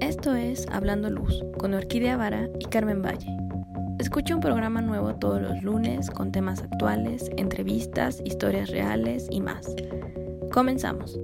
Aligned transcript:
Esto 0.00 0.34
es 0.34 0.66
Hablando 0.70 1.10
Luz 1.10 1.44
con 1.58 1.74
Orquídea 1.74 2.16
Vara 2.16 2.48
y 2.58 2.64
Carmen 2.64 3.02
Valle. 3.02 3.36
Escucha 3.98 4.34
un 4.34 4.40
programa 4.40 4.80
nuevo 4.80 5.14
todos 5.16 5.42
los 5.42 5.62
lunes 5.62 6.10
con 6.10 6.32
temas 6.32 6.62
actuales, 6.62 7.30
entrevistas, 7.36 8.20
historias 8.24 8.70
reales 8.70 9.26
y 9.30 9.40
más. 9.40 9.74
Comenzamos. 10.52 11.18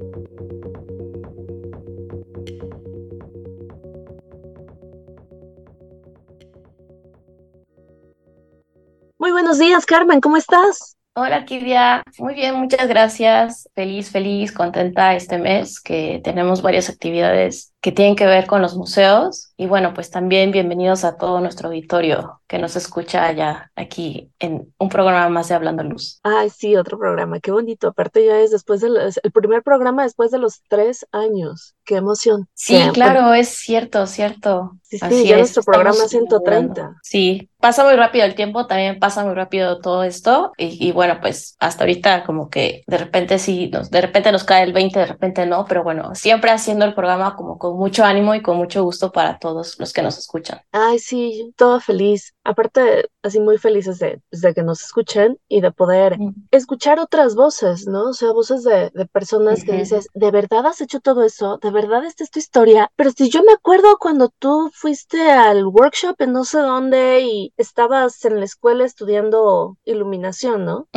Muy 9.18 9.32
buenos 9.32 9.58
días, 9.58 9.86
Carmen, 9.86 10.20
¿cómo 10.20 10.36
estás? 10.36 10.96
Hola, 11.16 11.44
Kidia. 11.44 12.02
Muy 12.18 12.34
bien, 12.34 12.56
muchas 12.56 12.88
gracias. 12.88 13.68
Feliz, 13.74 14.10
feliz, 14.10 14.50
contenta 14.52 15.14
este 15.14 15.38
mes 15.38 15.80
que 15.80 16.20
tenemos 16.24 16.60
varias 16.62 16.88
actividades 16.90 17.73
que 17.84 17.92
tienen 17.92 18.16
que 18.16 18.24
ver 18.24 18.46
con 18.46 18.62
los 18.62 18.78
museos. 18.78 19.52
Y 19.58 19.66
bueno, 19.66 19.92
pues 19.92 20.10
también 20.10 20.52
bienvenidos 20.52 21.04
a 21.04 21.18
todo 21.18 21.38
nuestro 21.40 21.68
auditorio 21.68 22.40
que 22.46 22.58
nos 22.58 22.76
escucha 22.76 23.30
ya 23.32 23.70
aquí 23.76 24.32
en 24.38 24.72
un 24.78 24.88
programa 24.88 25.28
más 25.28 25.48
de 25.48 25.54
Hablando 25.54 25.82
Luz. 25.82 26.18
Ay, 26.22 26.48
sí, 26.48 26.76
otro 26.76 26.98
programa, 26.98 27.40
qué 27.40 27.50
bonito. 27.50 27.88
Aparte 27.88 28.24
ya 28.24 28.40
es 28.40 28.52
después 28.52 28.80
del 28.80 28.96
el 28.96 29.32
primer 29.32 29.62
programa 29.62 30.04
después 30.04 30.30
de 30.30 30.38
los 30.38 30.62
tres 30.66 31.06
años. 31.12 31.74
Qué 31.84 31.96
emoción. 31.96 32.48
Sí, 32.54 32.78
claro, 32.94 33.34
es 33.34 33.48
cierto, 33.48 34.06
cierto. 34.06 34.78
Sí, 34.82 34.98
sí, 34.98 35.26
ya 35.26 35.36
nuestro 35.36 35.62
programa 35.62 36.08
130. 36.08 36.96
Sí, 37.02 37.50
pasa 37.58 37.84
muy 37.84 37.94
rápido 37.94 38.24
el 38.24 38.34
tiempo, 38.34 38.66
también 38.66 38.98
pasa 38.98 39.24
muy 39.24 39.34
rápido 39.34 39.80
todo 39.80 40.04
esto. 40.04 40.52
Y, 40.56 40.92
bueno, 40.92 41.18
pues 41.20 41.56
hasta 41.58 41.84
ahorita 41.84 42.24
como 42.24 42.48
que 42.48 42.84
de 42.86 42.96
repente 42.96 43.38
sí, 43.38 43.68
nos, 43.68 43.90
de 43.90 44.00
repente 44.00 44.32
nos 44.32 44.44
cae 44.44 44.62
el 44.62 44.72
20, 44.72 44.98
de 44.98 45.06
repente 45.06 45.44
no, 45.46 45.66
pero 45.66 45.82
bueno, 45.82 46.14
siempre 46.14 46.50
haciendo 46.50 46.86
el 46.86 46.94
programa 46.94 47.36
como 47.36 47.58
con 47.58 47.73
mucho 47.76 48.04
ánimo 48.04 48.34
y 48.34 48.42
con 48.42 48.56
mucho 48.56 48.82
gusto 48.84 49.12
para 49.12 49.38
todos 49.38 49.78
los 49.78 49.92
que 49.92 50.02
nos 50.02 50.18
escuchan. 50.18 50.60
Ay, 50.72 50.98
sí, 50.98 51.52
todo 51.56 51.80
feliz. 51.80 52.33
Aparte, 52.44 53.10
así 53.22 53.40
muy 53.40 53.58
felices 53.58 53.98
de, 53.98 54.20
pues, 54.30 54.42
de 54.42 54.54
que 54.54 54.62
nos 54.62 54.82
escuchen 54.82 55.38
y 55.48 55.60
de 55.60 55.72
poder 55.72 56.18
escuchar 56.50 56.98
otras 57.00 57.34
voces, 57.34 57.86
¿no? 57.86 58.10
O 58.10 58.12
sea, 58.12 58.32
voces 58.32 58.62
de, 58.64 58.90
de 58.94 59.06
personas 59.06 59.64
que 59.64 59.72
dices, 59.72 60.08
¿de 60.14 60.30
verdad 60.30 60.66
has 60.66 60.80
hecho 60.80 61.00
todo 61.00 61.24
eso? 61.24 61.58
¿De 61.62 61.70
verdad 61.70 62.04
esta 62.04 62.24
es 62.24 62.30
tu 62.30 62.38
historia? 62.38 62.90
Pero 62.96 63.10
si 63.10 63.30
yo 63.30 63.42
me 63.42 63.52
acuerdo 63.52 63.96
cuando 63.98 64.28
tú 64.38 64.70
fuiste 64.72 65.30
al 65.30 65.66
workshop 65.66 66.16
en 66.20 66.32
no 66.32 66.44
sé 66.44 66.58
dónde 66.58 67.22
y 67.22 67.52
estabas 67.56 68.24
en 68.24 68.38
la 68.38 68.44
escuela 68.44 68.84
estudiando 68.84 69.76
iluminación, 69.84 70.64
¿no? 70.64 70.88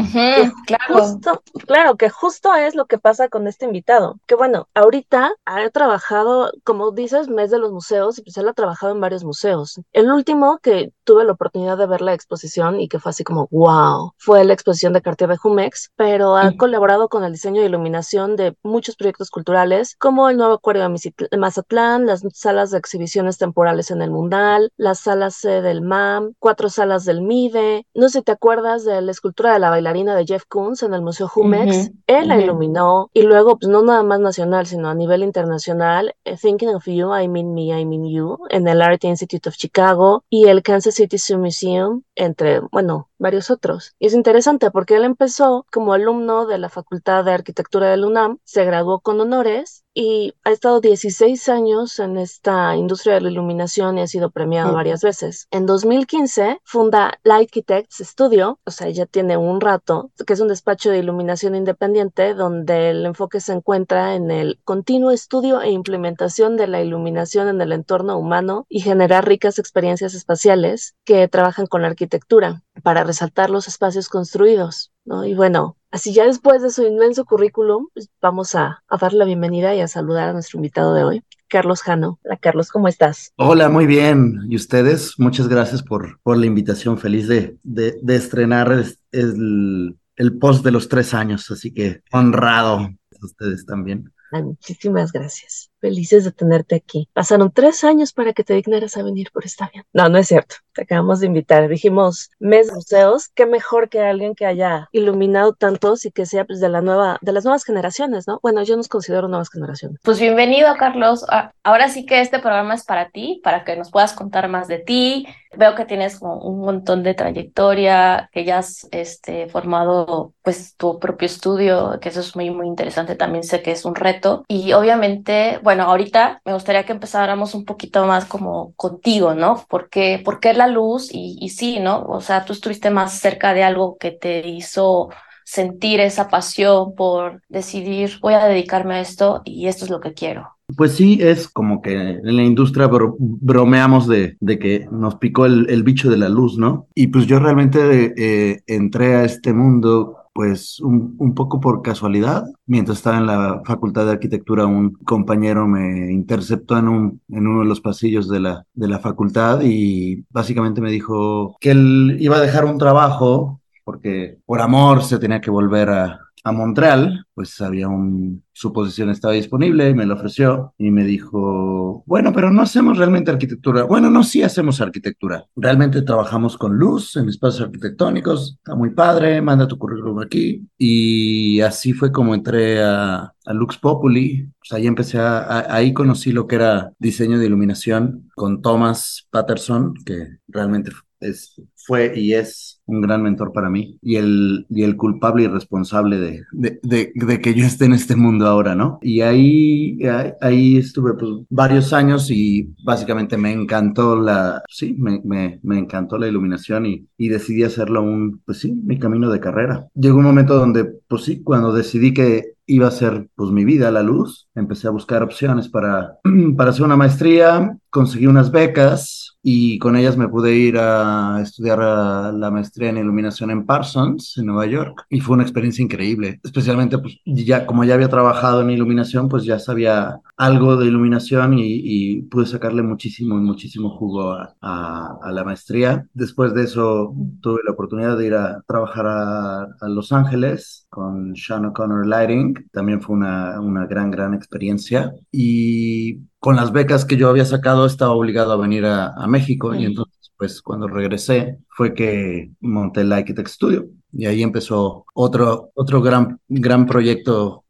claro. 0.66 1.20
claro, 1.66 1.96
que 1.96 2.10
justo 2.10 2.54
es 2.56 2.76
lo 2.76 2.86
que 2.86 2.98
pasa 2.98 3.30
con 3.30 3.48
este 3.48 3.66
invitado. 3.66 4.20
Que 4.26 4.36
bueno, 4.36 4.68
ahorita 4.74 5.34
ha 5.46 5.70
trabajado 5.70 6.52
como 6.64 6.92
dices, 6.92 7.30
mes 7.30 7.52
de 7.52 7.60
los 7.60 7.72
museos, 7.72 8.20
y 8.20 8.24
pues 8.24 8.38
él 8.38 8.48
ha 8.48 8.54
trabajado 8.54 8.94
en 8.94 9.02
varios 9.02 9.24
museos. 9.24 9.80
El 9.94 10.12
último 10.12 10.60
que 10.62 10.92
tuve 11.04 11.24
la 11.24 11.36
oportunidad 11.38 11.78
de 11.78 11.88
ver 11.88 12.02
la 12.02 12.14
exposición 12.14 12.82
y 12.82 12.88
que 12.90 13.00
fue 13.00 13.12
así 13.12 13.24
como, 13.24 13.48
wow, 13.52 14.14
fue 14.18 14.44
la 14.44 14.54
exposición 14.54 14.94
de 14.94 15.02
Cartier 15.02 15.30
de 15.30 15.38
Jumex, 15.38 15.92
pero 15.96 16.36
ha 16.36 16.52
colaborado 16.58 17.08
con 17.10 17.24
el 17.24 17.32
diseño 17.32 17.62
y 17.62 17.66
iluminación 17.66 18.36
de 18.36 18.56
muchos 18.64 18.96
proyectos 18.96 19.30
culturales, 19.30 19.96
como 19.98 20.30
el 20.30 20.38
nuevo 20.38 20.56
acuario 20.56 20.84
de 20.84 21.38
Mazatlán, 21.38 22.06
las 22.06 22.24
salas 22.34 22.72
de 22.72 22.78
exhibiciones 22.78 23.38
temporales 23.38 23.92
en 23.92 24.02
el 24.02 24.12
Mundal, 24.12 24.72
las 24.78 25.00
salas 25.00 25.42
del 25.42 25.82
MAM, 25.82 26.34
cuatro 26.40 26.70
salas 26.70 27.06
del 27.06 27.22
MIDE. 27.22 27.86
No 27.94 28.10
sé 28.10 28.20
si 28.20 28.24
te 28.24 28.32
acuerdas 28.32 28.84
de 28.84 29.02
la 29.02 29.12
escultura 29.12 29.54
de 29.54 29.60
la 29.60 29.70
bailarina 29.70 30.16
de 30.16 30.26
Jeff 30.26 30.44
Koons 30.48 30.84
en 30.84 30.94
el 30.94 31.02
Museo 31.02 31.28
Jumex. 31.28 31.92
Él 32.08 32.28
la 32.28 32.40
iluminó 32.40 33.10
y 33.14 33.22
luego, 33.24 33.58
pues 33.58 33.70
no 33.70 33.84
nada 33.84 34.04
más 34.04 34.20
nacional, 34.20 34.66
sino 34.66 34.90
a 34.90 34.96
nivel 34.96 35.24
internacional, 35.24 36.16
eh, 36.26 36.36
Thinking 36.36 36.70
of 36.70 36.86
You, 36.86 37.14
I 37.16 37.28
Mean 37.28 37.54
Me, 37.54 37.80
I 37.80 37.86
Mean 37.86 38.06
You, 38.06 38.38
en 38.50 38.68
el 38.68 38.82
Art 38.82 39.04
Institute 39.04 39.50
of 39.50 39.56
Chicago 39.56 40.24
y 40.30 40.48
el 40.48 40.64
Kansas 40.64 40.96
City 40.96 41.18
Zoo 41.28 41.40
Museum, 41.40 42.04
entre, 42.16 42.60
bueno, 42.72 43.10
varios 43.18 43.50
otros. 43.52 43.94
Y 44.00 44.08
es 44.08 44.14
interesante 44.14 44.72
porque 44.72 44.96
él 44.96 45.04
empezó 45.04 45.66
como 45.72 45.94
alumno 45.94 46.46
de 46.46 46.58
la 46.58 46.70
Facultad 46.70 47.26
de 47.26 47.34
Arquitectura 47.34 47.90
del 47.92 48.06
UNAM, 48.06 48.40
se 48.44 48.66
graduó 48.66 49.00
con 49.00 49.20
honores 49.20 49.84
y 50.00 50.36
ha 50.44 50.52
estado 50.52 50.80
16 50.80 51.50
años 51.50 51.98
en 51.98 52.18
esta 52.18 52.76
industria 52.76 53.16
de 53.16 53.22
la 53.22 53.32
iluminación 53.32 53.98
y 53.98 54.02
ha 54.02 54.08
sido 54.08 54.30
premiado 54.30 54.72
varias 54.72 55.02
veces. 55.02 55.48
En 55.50 55.66
2015 55.66 56.60
funda 56.64 57.18
Light 57.24 57.48
Architects 57.48 58.04
Studio, 58.04 58.60
o 58.64 58.70
sea, 58.70 58.90
ya 58.92 59.08
tiene 59.08 59.38
un 59.38 59.60
rato, 59.60 60.12
que 60.28 60.34
es 60.34 60.40
un 60.40 60.50
despacho 60.50 60.92
de 60.92 61.00
iluminación 61.00 61.56
independiente 61.56 62.36
donde 62.36 62.92
el 62.92 63.08
enfoque 63.08 63.40
se 63.40 63.54
encuentra 63.54 64.14
en 64.14 64.30
el 64.30 64.60
continuo 64.64 65.10
estudio 65.10 65.62
e 65.62 65.72
implementación 65.72 66.58
de 66.58 66.68
la 66.68 66.80
iluminación 66.80 67.48
en 67.48 67.60
el 67.60 67.72
entorno 67.72 68.20
humano 68.20 68.68
y 68.70 68.82
generar 68.82 69.28
ricas 69.28 69.58
experiencias 69.58 70.14
espaciales 70.14 70.96
que 71.06 71.28
trabajan 71.28 71.66
con 71.66 71.82
la 71.82 71.88
arquitectura 71.88 72.62
para 72.84 73.04
resaltar 73.04 73.50
los 73.50 73.68
espacios 73.68 74.10
construidos. 74.10 74.92
¿no? 75.06 75.26
Y 75.26 75.34
bueno, 75.34 75.77
así 75.92 76.14
ya 76.14 76.26
después 76.26 76.62
de 76.62 76.70
su 76.70 76.84
inmenso 76.84 77.26
currículum, 77.26 77.88
pues 77.94 78.10
vamos 78.22 78.56
a, 78.56 78.84
a 78.88 78.98
dar 78.98 79.14
la 79.14 79.26
bienvenida 79.26 79.76
y 79.76 79.82
a 79.82 79.88
saludar 79.88 80.30
a 80.30 80.34
nuestro 80.34 80.58
invitado 80.58 80.94
de 80.94 81.04
hoy. 81.04 81.24
Carlos 81.48 81.82
Jano. 81.82 82.20
Hola 82.24 82.38
Carlos, 82.38 82.70
¿cómo 82.70 82.88
estás? 82.88 83.32
Hola, 83.38 83.70
muy 83.70 83.86
bien. 83.86 84.42
¿Y 84.50 84.56
ustedes? 84.56 85.14
Muchas 85.18 85.48
gracias 85.48 85.82
por, 85.82 86.20
por 86.22 86.38
la 86.38 86.46
invitación. 86.46 86.98
Feliz 86.98 87.28
de, 87.28 87.58
de, 87.64 87.98
de 88.02 88.16
estrenar 88.16 88.72
el, 89.12 89.98
el, 90.16 90.38
post 90.40 90.64
de 90.64 90.72
los 90.72 90.90
tres 90.90 91.14
años, 91.14 91.50
así 91.52 91.74
que 91.74 92.02
honrado. 92.12 92.90
Ustedes 93.22 93.66
también. 93.66 94.12
muchísimas 94.32 95.12
gracias. 95.12 95.67
Felices 95.80 96.24
de 96.24 96.32
tenerte 96.32 96.76
aquí. 96.76 97.10
Pasaron 97.14 97.52
tres 97.52 97.84
años 97.84 98.14
para 98.14 98.34
que 98.34 98.44
te 98.44 98.54
dignaras 98.54 98.98
a 98.98 99.04
venir 99.04 99.30
por 99.32 99.46
esta 99.46 99.70
bien. 99.72 99.86
No, 99.94 100.10
no 100.10 100.18
es 100.18 100.28
cierto. 100.28 100.56
Te 100.74 100.84
acabamos 100.84 101.20
de 101.20 101.28
invitar. 101.28 101.68
Dijimos, 101.68 102.30
mes 102.40 102.72
museos, 102.72 103.30
qué 103.36 103.46
mejor 103.46 103.90
que 103.90 104.02
alguien 104.02 104.36
que 104.36 104.46
haya 104.46 104.90
iluminado 104.92 105.54
tantos 105.54 106.06
y 106.06 106.12
que 106.12 106.26
sea 106.26 106.46
pues, 106.46 106.60
de 106.60 106.70
la 106.70 106.82
nueva, 106.82 107.18
de 107.22 107.32
las 107.32 107.44
nuevas 107.44 107.64
generaciones, 107.64 108.28
¿no? 108.28 108.40
Bueno, 108.42 108.64
yo 108.64 108.76
nos 108.78 108.88
considero 108.88 109.28
nuevas 109.28 109.50
generaciones. 109.50 110.00
Pues 110.04 110.20
bienvenido, 110.20 110.76
Carlos. 110.78 111.26
Ah, 111.30 111.52
ahora 111.64 111.90
sí 111.90 112.06
que 112.06 112.22
este 112.22 112.40
programa 112.40 112.74
es 112.74 112.84
para 112.84 113.10
ti, 113.10 113.42
para 113.44 113.64
que 113.64 113.76
nos 113.76 113.92
puedas 113.92 114.14
contar 114.14 114.50
más 114.50 114.68
de 114.68 114.80
ti. 114.80 115.28
Veo 115.56 115.76
que 115.76 115.86
tienes 115.86 116.20
un 116.22 116.60
montón 116.60 117.04
de 117.04 117.14
trayectoria, 117.14 118.30
que 118.32 118.46
ya 118.46 118.60
has 118.60 118.88
este, 118.92 119.48
formado 119.48 120.34
pues 120.44 120.76
tu 120.76 121.00
propio 121.00 121.26
estudio, 121.26 122.00
que 122.00 122.10
eso 122.10 122.20
es 122.20 122.36
muy, 122.36 122.50
muy 122.52 122.68
interesante. 122.68 123.16
También 123.16 123.44
sé 123.44 123.62
que 123.62 123.72
es 123.72 123.86
un 123.86 123.96
reto. 123.96 124.44
Y 124.48 124.74
obviamente, 124.74 125.60
bueno, 125.68 125.84
ahorita 125.84 126.42
me 126.46 126.54
gustaría 126.54 126.86
que 126.86 126.94
empezáramos 126.94 127.54
un 127.54 127.66
poquito 127.66 128.06
más 128.06 128.24
como 128.24 128.72
contigo, 128.78 129.36
¿no? 129.36 129.66
¿Por 129.68 129.90
qué, 129.90 130.22
por 130.24 130.40
qué 130.40 130.54
la 130.54 130.68
luz? 130.68 131.10
Y, 131.12 131.38
y 131.42 131.50
sí, 131.50 131.82
¿no? 131.82 132.06
O 132.06 132.22
sea, 132.22 132.46
tú 132.46 132.54
estuviste 132.54 132.90
más 132.90 133.20
cerca 133.20 133.54
de 133.54 133.64
algo 133.64 133.98
que 134.00 134.12
te 134.12 134.48
hizo 134.48 135.10
sentir 135.44 136.00
esa 136.00 136.30
pasión 136.30 136.96
por 136.96 137.42
decidir, 137.50 138.18
voy 138.22 138.36
a 138.36 138.46
dedicarme 138.46 138.96
a 138.96 139.02
esto 139.02 139.42
y 139.44 139.68
esto 139.68 139.84
es 139.84 139.92
lo 139.92 140.00
que 140.00 140.14
quiero. 140.14 140.48
Pues 140.78 140.94
sí, 140.94 141.20
es 141.22 141.50
como 141.50 141.82
que 141.82 141.94
en 141.94 142.36
la 142.38 142.44
industria 142.44 142.90
bromeamos 142.90 144.08
de, 144.08 144.38
de, 144.40 144.60
que 144.60 144.88
nos 144.90 145.16
picó 145.16 145.46
el, 145.46 145.70
el, 145.70 145.84
bicho 145.84 146.10
de 146.10 146.18
la 146.18 146.30
luz, 146.30 146.58
¿no? 146.58 146.88
Y 146.96 147.08
pues 147.08 147.26
yo 147.26 147.40
realmente 147.40 148.14
eh, 148.18 148.62
entré 148.68 149.16
a 149.16 149.26
este 149.26 149.52
mundo 149.52 150.17
pues 150.38 150.80
un, 150.82 151.16
un, 151.18 151.34
poco 151.34 151.60
por 151.60 151.82
casualidad, 151.82 152.46
mientras 152.68 153.00
estaba 153.00 153.18
en 153.18 153.26
la 153.26 153.64
Facultad 153.66 154.06
de 154.06 154.12
Arquitectura, 154.12 154.68
un 154.68 154.92
compañero 154.92 155.68
me 155.68 156.14
interceptó 156.14 156.78
en, 156.78 156.88
un, 156.90 157.22
en 157.30 157.48
uno 157.48 157.62
de 157.62 157.66
los 157.66 157.82
pasillos 157.82 158.30
de 158.30 158.42
la, 158.42 158.64
de 158.76 158.88
la 158.88 159.00
facultad 159.00 159.62
y 159.64 160.26
básicamente 160.30 160.80
me 160.80 160.92
dijo 160.92 161.58
que 161.60 161.72
él 161.72 162.18
iba 162.20 162.38
a 162.38 162.42
dejar 162.42 162.66
un 162.66 162.78
trabajo 162.78 163.62
porque 163.84 164.38
por 164.46 164.62
amor 164.62 165.04
se 165.04 165.18
tenía 165.18 165.42
que 165.42 165.50
volver 165.50 165.90
a, 165.90 166.27
a 166.48 166.52
Montreal, 166.52 167.26
pues 167.34 167.60
había 167.62 167.88
un, 167.88 168.44
su 168.54 168.72
posición 168.74 169.10
estaba 169.10 169.34
disponible 169.34 169.94
me 169.94 170.06
lo 170.06 170.16
ofreció 170.16 170.74
y 170.78 170.92
me 170.92 171.04
dijo, 171.04 172.04
bueno, 172.06 172.32
pero 172.34 172.52
no 172.52 172.62
hacemos 172.62 172.98
realmente 172.98 173.32
arquitectura. 173.32 173.84
Bueno, 173.84 174.10
no, 174.10 174.24
sí 174.24 174.44
hacemos 174.44 174.82
arquitectura. 174.82 175.46
Realmente 175.56 176.02
trabajamos 176.02 176.58
con 176.58 176.78
luz 176.78 177.16
en 177.18 177.30
espacios 177.30 177.66
arquitectónicos, 177.66 178.56
está 178.58 178.76
muy 178.76 178.92
padre, 178.92 179.42
manda 179.42 179.68
tu 179.68 179.78
currículum 179.78 180.20
aquí. 180.20 180.68
Y 180.78 181.62
así 181.62 181.94
fue 181.94 182.12
como 182.12 182.34
entré 182.34 182.84
a, 182.84 183.34
a 183.46 183.54
Lux 183.54 183.78
Populi. 183.78 184.50
Pues 184.60 184.72
ahí 184.72 184.88
empecé 184.88 185.20
a, 185.20 185.74
ahí 185.74 185.94
conocí 185.94 186.32
lo 186.32 186.48
que 186.48 186.56
era 186.56 186.92
diseño 187.00 187.40
de 187.40 187.46
iluminación 187.46 188.30
con 188.36 188.62
Thomas 188.62 189.28
Patterson, 189.32 189.94
que 190.06 190.38
realmente 190.48 190.92
es, 191.20 191.62
fue 191.76 192.14
y 192.16 192.34
es 192.34 192.77
un 192.88 193.02
gran 193.02 193.22
mentor 193.22 193.52
para 193.54 193.70
mí 193.70 193.98
y 194.02 194.16
el, 194.16 194.66
y 194.70 194.84
el 194.84 194.96
culpable 194.96 195.44
y 195.44 195.48
responsable 195.48 196.18
de, 196.20 196.44
de, 196.52 197.12
de, 197.14 197.42
que 197.42 197.54
yo 197.54 197.66
esté 197.66 197.86
en 197.86 197.94
este 197.94 198.16
mundo 198.16 198.48
ahora, 198.48 198.76
¿no? 198.76 198.98
Y 199.02 199.22
ahí, 199.22 200.00
ahí 200.42 200.78
estuve 200.78 201.14
pues, 201.14 201.32
varios 201.50 201.94
años 201.94 202.32
y 202.32 202.74
básicamente 202.84 203.38
me 203.38 203.52
encantó 203.52 204.16
la, 204.16 204.64
sí, 204.70 204.96
me, 204.98 205.22
me, 205.24 205.60
me 205.64 205.78
encantó 205.78 206.18
la 206.18 206.28
iluminación 206.28 206.86
y, 206.86 207.08
y, 207.18 207.28
decidí 207.28 207.64
hacerlo 207.64 208.02
un, 208.02 208.42
pues 208.46 208.60
sí, 208.60 208.72
mi 208.72 208.98
camino 208.98 209.30
de 209.30 209.40
carrera. 209.40 209.88
Llegó 209.94 210.18
un 210.18 210.24
momento 210.24 210.56
donde, 210.56 210.86
pues 211.08 211.24
sí, 211.24 211.44
cuando 211.44 211.74
decidí 211.74 212.14
que 212.14 212.58
iba 212.68 212.88
a 212.88 212.92
ser 212.92 213.30
pues 213.36 213.50
mi 213.52 213.66
vida 213.66 213.90
la 213.92 214.04
luz. 214.04 214.48
Empecé 214.54 214.88
a 214.88 214.92
buscar 214.92 215.24
opciones 215.24 215.70
para, 215.70 216.18
para 216.58 216.70
hacer 216.70 216.86
una 216.86 216.98
maestría, 216.98 217.78
conseguí 217.98 218.28
unas 218.28 218.52
becas 218.52 219.38
y 219.42 219.80
con 219.80 219.96
ellas 219.96 220.18
me 220.18 220.28
pude 220.28 220.54
ir 220.56 220.78
a 220.78 221.40
estudiar 221.42 221.80
la 221.80 222.52
maestría 222.52 222.90
en 222.90 222.98
iluminación 222.98 223.50
en 223.50 223.66
Parsons, 223.66 224.38
en 224.38 224.46
Nueva 224.46 224.68
York, 224.68 225.06
y 225.10 225.20
fue 225.20 225.34
una 225.34 225.42
experiencia 225.44 225.82
increíble, 225.82 226.40
especialmente 226.44 227.00
pues 227.00 227.18
ya 227.26 227.66
como 227.66 227.84
ya 227.86 227.96
había 227.96 228.08
trabajado 228.08 228.62
en 228.62 228.70
iluminación, 228.70 229.30
pues 229.30 229.46
ya 229.46 229.58
sabía 229.58 230.20
algo 230.36 230.78
de 230.78 230.86
iluminación 230.86 231.56
y, 231.58 232.22
pude 232.30 232.46
sacarle 232.46 232.84
muchísimo, 232.84 233.36
muchísimo 233.38 233.90
jugo 233.90 234.34
a, 234.34 235.32
la 235.32 235.44
maestría. 235.44 236.06
Después 236.14 236.54
de 236.54 236.64
eso 236.64 237.16
tuve 237.42 237.62
la 237.66 237.72
oportunidad 237.72 238.18
de 238.18 238.28
ir 238.28 238.36
a 238.36 238.62
trabajar 238.68 239.08
a, 239.08 239.64
a 239.64 239.88
Los 239.88 240.12
Ángeles 240.12 240.86
con 240.90 241.36
Sean 241.36 241.66
O'Connor 241.66 242.06
Lighting, 242.06 242.70
también 242.72 243.02
fue 243.02 243.16
una, 243.16 243.60
una 243.60 243.88
gran, 243.88 244.12
gran 244.12 244.34
experiencia. 244.34 245.14
Y 245.32 246.20
con 246.40 246.56
las 246.56 246.72
becas 246.72 247.06
que 247.06 247.18
yo 247.18 247.30
había 247.30 247.46
sacado 247.46 247.86
estaba 247.86 248.12
obligado 248.12 248.52
a 248.52 248.58
venir 248.58 248.86
a, 248.86 249.26
México 249.28 249.74
y 249.74 249.86
entonces 249.86 250.32
pues 250.38 250.62
cuando 250.62 250.88
regresé 250.88 251.60
fue 251.70 251.94
que 251.94 252.52
monté 252.60 253.02
el 253.02 253.12
Architect 253.12 253.48
Studio 253.48 253.88
y 254.14 254.26
ahí 254.26 254.44
empezó 254.44 255.06
otro, 255.14 255.72
otro 255.74 256.02
gran, 256.02 256.40
gran 256.48 256.86
proyecto. 256.86 257.66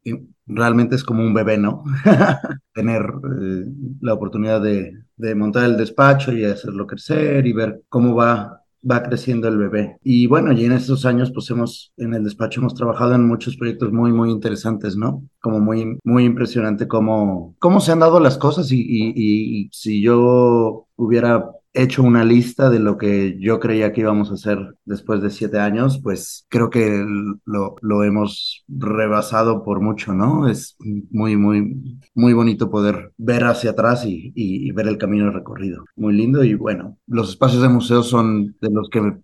Realmente 0.46 0.96
es 0.96 1.04
como 1.04 1.22
un 1.22 1.34
bebé, 1.34 1.58
¿no? 1.58 1.84
Tener 2.74 3.02
eh, 3.02 3.64
la 4.00 4.14
oportunidad 4.14 4.62
de, 4.62 4.94
de 5.16 5.34
montar 5.34 5.64
el 5.64 5.76
despacho 5.76 6.32
y 6.32 6.44
hacerlo 6.44 6.86
crecer 6.86 7.46
y 7.46 7.52
ver 7.52 7.82
cómo 7.88 8.14
va 8.14 8.57
va 8.88 9.02
creciendo 9.02 9.48
el 9.48 9.58
bebé. 9.58 9.98
Y 10.02 10.26
bueno, 10.26 10.52
y 10.52 10.64
en 10.64 10.72
estos 10.72 11.04
años, 11.06 11.30
pues 11.32 11.50
hemos, 11.50 11.92
en 11.96 12.14
el 12.14 12.24
despacho 12.24 12.60
hemos 12.60 12.74
trabajado 12.74 13.14
en 13.14 13.26
muchos 13.26 13.56
proyectos 13.56 13.92
muy, 13.92 14.12
muy 14.12 14.30
interesantes, 14.30 14.96
¿no? 14.96 15.22
Como 15.40 15.60
muy, 15.60 15.98
muy 16.04 16.24
impresionante 16.24 16.88
cómo, 16.88 17.54
cómo 17.58 17.80
se 17.80 17.92
han 17.92 18.00
dado 18.00 18.20
las 18.20 18.38
cosas 18.38 18.70
y, 18.72 18.80
y, 18.80 19.12
y 19.16 19.70
si 19.72 20.02
yo 20.02 20.86
hubiera 20.96 21.50
hecho 21.82 22.02
una 22.02 22.24
lista 22.24 22.70
de 22.70 22.78
lo 22.78 22.98
que 22.98 23.38
yo 23.38 23.60
creía 23.60 23.92
que 23.92 24.00
íbamos 24.02 24.30
a 24.30 24.34
hacer 24.34 24.76
después 24.84 25.22
de 25.22 25.30
siete 25.30 25.58
años, 25.58 26.00
pues 26.02 26.46
creo 26.48 26.70
que 26.70 27.04
lo, 27.44 28.04
hemos 28.04 28.64
rebasado 28.68 29.64
por 29.64 29.80
mucho, 29.80 30.12
¿no? 30.14 30.48
Es 30.48 30.76
muy, 31.10 31.36
muy, 31.36 32.00
muy 32.14 32.32
bonito 32.32 32.70
poder 32.70 33.12
ver 33.16 33.44
hacia 33.44 33.70
atrás 33.70 34.04
y, 34.04 34.32
y, 34.34 34.70
ver 34.72 34.88
el 34.88 34.98
camino 34.98 35.30
recorrido. 35.30 35.84
Muy 35.96 36.14
lindo 36.14 36.44
y 36.44 36.54
bueno, 36.54 36.96
los 37.06 37.30
espacios 37.30 37.62
de 37.62 37.68
museo 37.68 38.02
son 38.02 38.56
de 38.60 38.70
los 38.70 38.88
que 38.90 39.16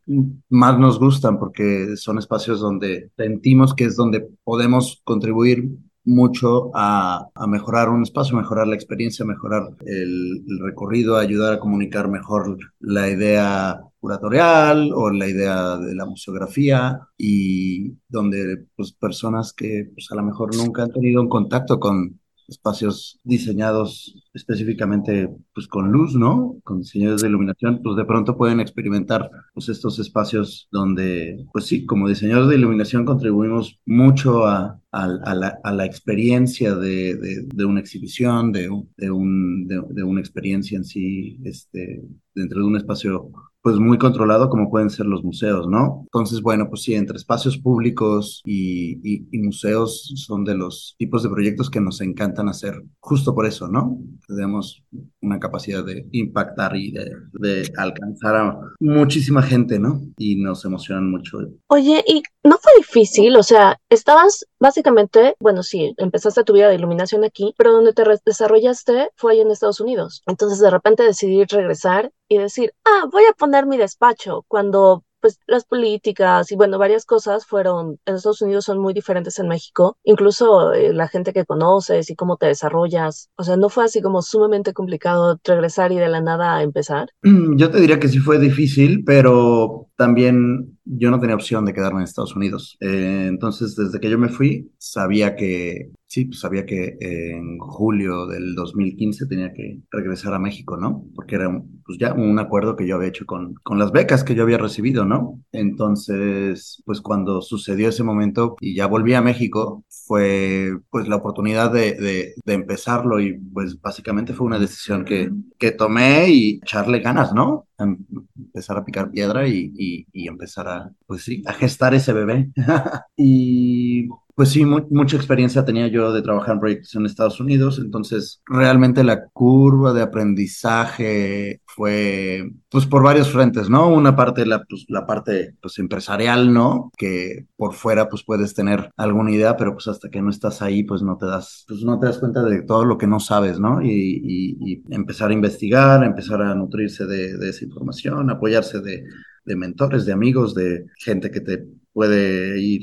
más 0.48 0.78
nos 0.78 0.98
gustan 0.98 1.38
porque 1.38 1.96
son 1.96 2.18
espacios 2.18 2.60
donde 2.60 3.10
sentimos 3.16 3.74
que 3.74 3.84
es 3.84 3.96
donde 3.96 4.28
podemos 4.44 5.00
contribuir 5.04 5.68
mucho 6.04 6.70
a, 6.74 7.30
mejorar 7.48 7.88
un 7.88 8.02
espacio, 8.02 8.36
mejorar 8.36 8.66
la 8.66 8.74
experiencia, 8.74 9.24
mejorar 9.24 9.68
el, 9.86 10.44
recorrido, 10.60 11.16
ayudar 11.16 11.54
a 11.54 11.60
comunicar 11.60 12.08
mejor 12.08 12.58
la 12.80 13.08
idea 13.08 13.80
curatorial 14.00 14.92
o 14.94 15.10
la 15.10 15.28
idea 15.28 15.78
de 15.78 15.94
la 15.94 16.04
museografía 16.04 17.00
y 17.16 17.92
donde 18.08 18.66
pues 18.76 18.92
personas 18.92 19.52
que 19.54 19.90
pues, 19.94 20.08
a 20.10 20.16
lo 20.16 20.22
mejor 20.22 20.54
nunca 20.54 20.82
han 20.82 20.92
tenido 20.92 21.22
un 21.22 21.28
contacto 21.28 21.80
con 21.80 22.20
espacios 22.48 23.20
diseñados 23.24 24.22
específicamente 24.34 25.30
pues 25.54 25.66
con 25.68 25.90
luz, 25.90 26.14
¿no? 26.14 26.56
Con 26.64 26.80
diseños 26.80 27.22
de 27.22 27.28
iluminación, 27.28 27.80
pues 27.82 27.96
de 27.96 28.04
pronto 28.04 28.36
pueden 28.36 28.60
experimentar 28.60 29.30
pues 29.52 29.68
estos 29.68 29.98
espacios 29.98 30.68
donde, 30.70 31.46
pues 31.52 31.66
sí, 31.66 31.86
como 31.86 32.08
diseñadores 32.08 32.50
de 32.50 32.56
iluminación 32.56 33.04
contribuimos 33.04 33.80
mucho 33.86 34.46
a, 34.46 34.80
a, 34.90 35.06
la, 35.06 35.58
a 35.62 35.72
la, 35.72 35.84
experiencia 35.84 36.74
de, 36.74 37.46
de, 37.46 37.64
una 37.64 37.80
exhibición, 37.80 38.52
de, 38.52 38.68
de, 38.96 39.10
un, 39.10 39.66
de, 39.66 40.02
una 40.02 40.20
experiencia 40.20 40.76
en 40.76 40.84
sí, 40.84 41.38
este, 41.44 42.02
dentro 42.34 42.60
de 42.60 42.66
un 42.66 42.76
espacio 42.76 43.30
pues 43.64 43.76
muy 43.76 43.96
controlado 43.96 44.50
como 44.50 44.68
pueden 44.68 44.90
ser 44.90 45.06
los 45.06 45.24
museos, 45.24 45.66
¿no? 45.66 46.02
Entonces, 46.02 46.42
bueno, 46.42 46.68
pues 46.68 46.82
sí, 46.82 46.94
entre 46.94 47.16
espacios 47.16 47.56
públicos 47.56 48.42
y, 48.44 49.24
museos 49.32 50.12
son 50.16 50.44
de 50.44 50.54
los 50.54 50.94
tipos 50.98 51.22
de 51.22 51.30
proyectos 51.30 51.70
que 51.70 51.80
nos 51.80 52.00
encantan 52.02 52.48
hacer, 52.48 52.82
justo 53.00 53.34
por 53.34 53.46
eso, 53.46 53.66
¿no? 53.68 53.98
Tenemos 54.26 54.82
una 55.22 55.38
capacidad 55.38 55.82
de 55.82 56.06
impactar 56.12 56.76
y 56.76 56.92
de, 56.92 57.72
alcanzar 57.78 58.36
a 58.36 58.58
muchísima 58.80 59.40
gente, 59.42 59.78
¿no? 59.78 60.02
Y 60.18 60.36
nos 60.36 60.64
emocionan 60.66 61.10
mucho. 61.10 61.38
Oye, 61.68 62.04
¿y 62.06 62.22
no 62.42 62.58
fue 62.58 62.72
difícil? 62.76 63.34
O 63.36 63.42
sea, 63.42 63.78
estabas 63.88 64.46
básicamente, 64.58 65.36
bueno, 65.40 65.62
sí, 65.62 65.94
empezaste 65.96 66.44
tu 66.44 66.52
vida 66.52 66.68
de 66.68 66.74
iluminación 66.74 67.24
aquí, 67.24 67.54
pero 67.56 67.72
donde 67.72 67.94
te 67.94 68.04
desarrollaste 68.26 69.10
fue 69.16 69.32
ahí 69.32 69.40
en 69.40 69.50
Estados 69.50 69.80
Unidos. 69.80 70.22
Entonces, 70.26 70.58
de 70.58 70.70
repente 70.70 71.02
decidí 71.02 71.44
regresar 71.44 72.10
y 72.34 72.38
decir, 72.38 72.72
ah, 72.84 73.06
voy 73.10 73.24
a 73.24 73.32
poner 73.32 73.66
mi 73.66 73.76
despacho 73.76 74.44
cuando 74.48 75.04
pues 75.24 75.38
las 75.46 75.64
políticas 75.64 76.52
y 76.52 76.54
bueno, 76.54 76.78
varias 76.78 77.06
cosas 77.06 77.46
fueron, 77.46 77.98
en 78.04 78.16
Estados 78.16 78.42
Unidos 78.42 78.66
son 78.66 78.78
muy 78.78 78.92
diferentes 78.92 79.38
en 79.38 79.48
México, 79.48 79.96
incluso 80.04 80.74
eh, 80.74 80.92
la 80.92 81.08
gente 81.08 81.32
que 81.32 81.46
conoces 81.46 82.10
y 82.10 82.14
cómo 82.14 82.36
te 82.36 82.44
desarrollas, 82.44 83.30
o 83.36 83.42
sea, 83.42 83.56
no 83.56 83.70
fue 83.70 83.84
así 83.84 84.02
como 84.02 84.20
sumamente 84.20 84.74
complicado 84.74 85.40
regresar 85.42 85.92
y 85.92 85.96
de 85.96 86.08
la 86.08 86.20
nada 86.20 86.60
empezar. 86.60 87.08
Yo 87.22 87.70
te 87.70 87.80
diría 87.80 87.98
que 87.98 88.08
sí 88.08 88.18
fue 88.18 88.38
difícil, 88.38 89.02
pero 89.06 89.83
también 89.96 90.78
yo 90.84 91.10
no 91.10 91.20
tenía 91.20 91.36
opción 91.36 91.64
de 91.64 91.72
quedarme 91.72 92.00
en 92.00 92.04
Estados 92.04 92.36
Unidos. 92.36 92.76
Eh, 92.80 93.26
entonces, 93.28 93.76
desde 93.76 94.00
que 94.00 94.10
yo 94.10 94.18
me 94.18 94.28
fui, 94.28 94.72
sabía 94.78 95.36
que 95.36 95.90
Sí, 96.14 96.26
pues 96.26 96.38
sabía 96.38 96.64
que 96.64 96.96
en 97.00 97.58
julio 97.58 98.26
del 98.26 98.54
2015 98.54 99.26
tenía 99.26 99.52
que 99.52 99.80
regresar 99.90 100.32
a 100.32 100.38
México, 100.38 100.76
¿no? 100.76 101.06
Porque 101.12 101.34
era 101.34 101.50
pues 101.84 101.98
ya 101.98 102.12
un 102.12 102.38
acuerdo 102.38 102.76
que 102.76 102.86
yo 102.86 102.94
había 102.94 103.08
hecho 103.08 103.26
con, 103.26 103.54
con 103.64 103.80
las 103.80 103.90
becas 103.90 104.22
que 104.22 104.36
yo 104.36 104.44
había 104.44 104.58
recibido, 104.58 105.04
¿no? 105.04 105.40
Entonces, 105.50 106.80
pues 106.86 107.00
cuando 107.00 107.42
sucedió 107.42 107.88
ese 107.88 108.04
momento 108.04 108.54
y 108.60 108.76
ya 108.76 108.86
volví 108.86 109.14
a 109.14 109.22
México, 109.22 109.84
fue 109.88 110.70
pues 110.88 111.08
la 111.08 111.16
oportunidad 111.16 111.72
de, 111.72 111.94
de, 111.94 112.34
de 112.44 112.54
empezarlo 112.54 113.18
y 113.20 113.36
pues 113.52 113.80
básicamente 113.80 114.34
fue 114.34 114.46
una 114.46 114.60
decisión 114.60 115.04
que, 115.04 115.32
que 115.58 115.72
tomé 115.72 116.28
y 116.28 116.60
echarle 116.62 117.00
ganas, 117.00 117.34
¿no? 117.34 117.66
Em, 117.78 117.98
empezar 118.36 118.76
a 118.78 118.84
picar 118.84 119.10
piedra 119.10 119.48
y, 119.48 119.72
y, 119.76 120.06
y 120.12 120.28
empezar 120.28 120.68
a, 120.68 120.92
pues 121.06 121.24
sí, 121.24 121.42
a 121.46 121.52
gestar 121.54 121.94
ese 121.94 122.12
bebé. 122.12 122.50
y 123.16 124.08
pues 124.34 124.48
sí, 124.50 124.64
mucha 124.64 125.16
experiencia 125.16 125.64
tenía 125.64 125.86
yo 125.86 126.12
de 126.12 126.22
trabajar 126.22 126.54
en 126.54 126.60
proyectos 126.60 126.94
en 126.96 127.06
Estados 127.06 127.38
Unidos, 127.38 127.78
entonces 127.78 128.42
realmente 128.46 129.04
la 129.04 129.26
curva 129.28 129.92
de 129.92 130.02
aprendizaje 130.02 131.60
fue 131.66 132.50
pues 132.68 132.86
por 132.86 133.04
varios 133.04 133.30
frentes, 133.30 133.70
¿no? 133.70 133.88
Una 133.88 134.16
parte, 134.16 134.44
la, 134.44 134.64
pues, 134.64 134.86
la 134.88 135.06
parte 135.06 135.54
pues 135.62 135.78
empresarial, 135.78 136.52
¿no? 136.52 136.90
Que 136.96 137.46
por 137.56 137.74
fuera 137.74 138.08
pues 138.08 138.24
puedes 138.24 138.54
tener 138.54 138.90
alguna 138.96 139.30
idea, 139.30 139.56
pero 139.56 139.72
pues 139.74 139.86
hasta 139.86 140.10
que 140.10 140.20
no 140.20 140.30
estás 140.30 140.62
ahí 140.62 140.82
pues 140.82 141.02
no 141.02 141.16
te 141.16 141.26
das, 141.26 141.64
pues 141.68 141.82
no 141.82 142.00
te 142.00 142.06
das 142.06 142.18
cuenta 142.18 142.42
de 142.42 142.62
todo 142.62 142.84
lo 142.84 142.98
que 142.98 143.06
no 143.06 143.20
sabes, 143.20 143.60
¿no? 143.60 143.82
Y, 143.82 144.20
y, 144.24 144.82
empezar 144.90 145.30
a 145.30 145.34
investigar, 145.34 146.02
empezar 146.02 146.42
a 146.42 146.54
nutrirse 146.54 147.06
de, 147.06 147.36
de 147.38 147.48
esa 147.50 147.64
información, 147.64 148.30
apoyarse 148.30 148.80
de, 148.80 149.04
de 149.44 149.56
mentores, 149.56 150.06
de 150.06 150.12
amigos, 150.12 150.54
de 150.54 150.86
gente 150.98 151.30
que 151.30 151.40
te 151.40 151.66
puede 151.92 152.60
ir 152.60 152.82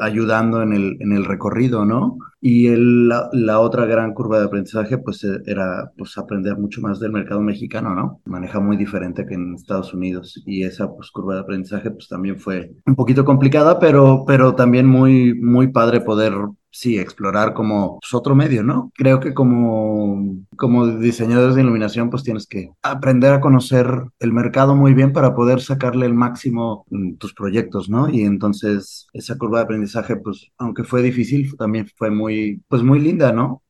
ayudando 0.00 0.62
en 0.62 0.72
el, 0.72 0.96
en 1.00 1.12
el 1.12 1.24
recorrido, 1.24 1.84
¿no? 1.84 2.18
Y 2.40 2.68
el, 2.68 3.08
la, 3.08 3.60
otra 3.60 3.84
gran 3.84 4.14
curva 4.14 4.38
de 4.38 4.46
aprendizaje, 4.46 4.98
pues 4.98 5.22
e, 5.24 5.42
era 5.46 5.92
pues, 5.96 6.16
aprender 6.16 6.56
mucho 6.56 6.80
más 6.80 6.98
del 6.98 7.12
mercado 7.12 7.40
mexicano, 7.42 7.94
¿no? 7.94 8.20
Maneja 8.24 8.60
muy 8.60 8.76
diferente 8.76 9.26
que 9.26 9.34
en 9.34 9.54
Estados 9.54 9.92
Unidos. 9.92 10.42
Y 10.46 10.62
esa 10.64 10.88
pues, 10.90 11.10
curva 11.10 11.34
de 11.34 11.40
aprendizaje, 11.40 11.90
pues 11.90 12.08
también 12.08 12.38
fue 12.38 12.72
un 12.86 12.94
poquito 12.96 13.24
complicada, 13.24 13.78
pero, 13.78 14.24
pero 14.26 14.54
también 14.54 14.86
muy, 14.86 15.34
muy 15.34 15.68
padre 15.68 16.00
poder 16.00 16.32
sí, 16.70 16.98
explorar 16.98 17.52
como 17.54 17.98
pues, 18.00 18.14
otro 18.14 18.34
medio, 18.34 18.62
¿no? 18.62 18.92
Creo 18.94 19.20
que 19.20 19.34
como, 19.34 20.38
como 20.56 20.86
diseñadores 20.86 21.54
de 21.54 21.62
iluminación, 21.62 22.10
pues 22.10 22.22
tienes 22.22 22.46
que 22.46 22.70
aprender 22.82 23.32
a 23.32 23.40
conocer 23.40 23.86
el 24.18 24.32
mercado 24.32 24.74
muy 24.74 24.94
bien 24.94 25.12
para 25.12 25.34
poder 25.34 25.60
sacarle 25.60 26.06
el 26.06 26.14
máximo 26.14 26.86
en 26.90 27.16
tus 27.16 27.34
proyectos, 27.34 27.88
¿no? 27.90 28.08
Y 28.08 28.22
entonces 28.22 29.08
esa 29.12 29.36
curva 29.36 29.58
de 29.58 29.64
aprendizaje, 29.64 29.89
pues 30.16 30.50
aunque 30.58 30.84
fue 30.84 31.02
difícil, 31.02 31.56
también 31.56 31.88
fue 31.96 32.10
muy, 32.10 32.62
pues 32.68 32.82
muy 32.82 33.00
linda, 33.00 33.32
¿no? 33.32 33.62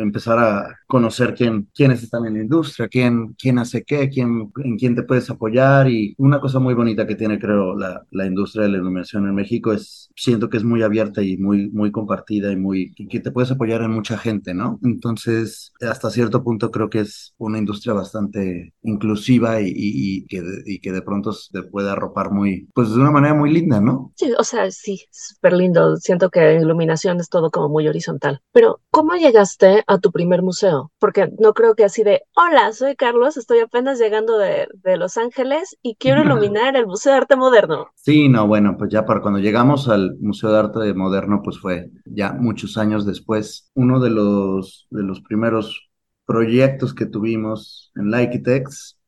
empezar 0.00 0.38
a 0.38 0.77
conocer 0.88 1.34
quién, 1.34 1.68
quiénes 1.74 2.02
están 2.02 2.24
en 2.26 2.34
la 2.34 2.42
industria, 2.42 2.88
quién, 2.88 3.34
quién 3.38 3.58
hace 3.58 3.84
qué, 3.84 4.08
quién, 4.08 4.50
en 4.64 4.76
quién 4.78 4.96
te 4.96 5.02
puedes 5.02 5.28
apoyar 5.30 5.88
y 5.90 6.14
una 6.16 6.40
cosa 6.40 6.58
muy 6.58 6.74
bonita 6.74 7.06
que 7.06 7.14
tiene, 7.14 7.38
creo, 7.38 7.76
la, 7.76 8.02
la 8.10 8.26
industria 8.26 8.62
de 8.64 8.70
la 8.70 8.78
iluminación 8.78 9.28
en 9.28 9.34
México 9.34 9.72
es, 9.72 10.10
siento 10.16 10.48
que 10.48 10.56
es 10.56 10.64
muy 10.64 10.82
abierta 10.82 11.22
y 11.22 11.36
muy, 11.36 11.70
muy 11.70 11.92
compartida 11.92 12.50
y 12.50 12.56
muy, 12.56 12.94
que 12.94 13.20
te 13.20 13.30
puedes 13.30 13.50
apoyar 13.50 13.82
en 13.82 13.90
mucha 13.90 14.16
gente, 14.16 14.54
¿no? 14.54 14.80
Entonces, 14.82 15.72
hasta 15.80 16.10
cierto 16.10 16.42
punto 16.42 16.70
creo 16.70 16.88
que 16.88 17.00
es 17.00 17.34
una 17.36 17.58
industria 17.58 17.92
bastante 17.92 18.72
inclusiva 18.82 19.60
y, 19.60 19.70
y, 19.74 20.26
que, 20.26 20.40
de, 20.40 20.62
y 20.64 20.80
que 20.80 20.92
de 20.92 21.02
pronto 21.02 21.32
se 21.32 21.62
puede 21.64 21.90
arropar 21.90 22.30
muy, 22.32 22.68
pues 22.74 22.90
de 22.90 23.00
una 23.00 23.10
manera 23.10 23.34
muy 23.34 23.52
linda, 23.52 23.80
¿no? 23.80 24.12
Sí, 24.16 24.32
o 24.38 24.44
sea, 24.44 24.70
sí, 24.70 25.02
súper 25.10 25.52
lindo. 25.52 25.96
Siento 25.96 26.30
que 26.30 26.54
iluminación 26.54 27.20
es 27.20 27.28
todo 27.28 27.50
como 27.50 27.68
muy 27.68 27.86
horizontal. 27.88 28.40
Pero, 28.52 28.80
¿cómo 28.90 29.14
llegaste 29.14 29.84
a 29.86 29.98
tu 29.98 30.10
primer 30.12 30.42
museo? 30.42 30.77
Porque 30.98 31.30
no 31.38 31.54
creo 31.54 31.74
que 31.74 31.84
así 31.84 32.02
de, 32.02 32.22
hola, 32.34 32.72
soy 32.72 32.96
Carlos, 32.96 33.36
estoy 33.36 33.60
apenas 33.60 33.98
llegando 33.98 34.38
de, 34.38 34.68
de 34.82 34.96
Los 34.96 35.16
Ángeles 35.16 35.76
y 35.82 35.96
quiero 35.96 36.22
iluminar 36.22 36.76
el 36.76 36.86
Museo 36.86 37.12
de 37.12 37.18
Arte 37.18 37.36
Moderno. 37.36 37.88
Sí, 37.94 38.28
no, 38.28 38.46
bueno, 38.46 38.76
pues 38.78 38.90
ya 38.90 39.04
para 39.04 39.20
cuando 39.20 39.40
llegamos 39.40 39.88
al 39.88 40.16
Museo 40.20 40.50
de 40.52 40.58
Arte 40.58 40.94
Moderno, 40.94 41.40
pues 41.42 41.58
fue 41.58 41.90
ya 42.04 42.32
muchos 42.32 42.76
años 42.78 43.04
después. 43.06 43.70
Uno 43.74 44.00
de 44.00 44.10
los, 44.10 44.86
de 44.90 45.02
los 45.02 45.20
primeros 45.20 45.90
proyectos 46.24 46.94
que 46.94 47.06
tuvimos 47.06 47.90
en 47.96 48.10
Likitex, 48.10 48.98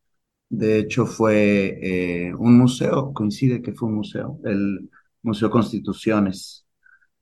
de 0.49 0.79
hecho 0.79 1.05
fue 1.05 1.77
eh, 1.81 2.33
un 2.33 2.57
museo, 2.57 3.13
coincide 3.13 3.61
que 3.61 3.73
fue 3.73 3.89
un 3.89 3.95
museo, 3.95 4.39
el 4.43 4.89
Museo 5.21 5.49
Constituciones. 5.49 6.65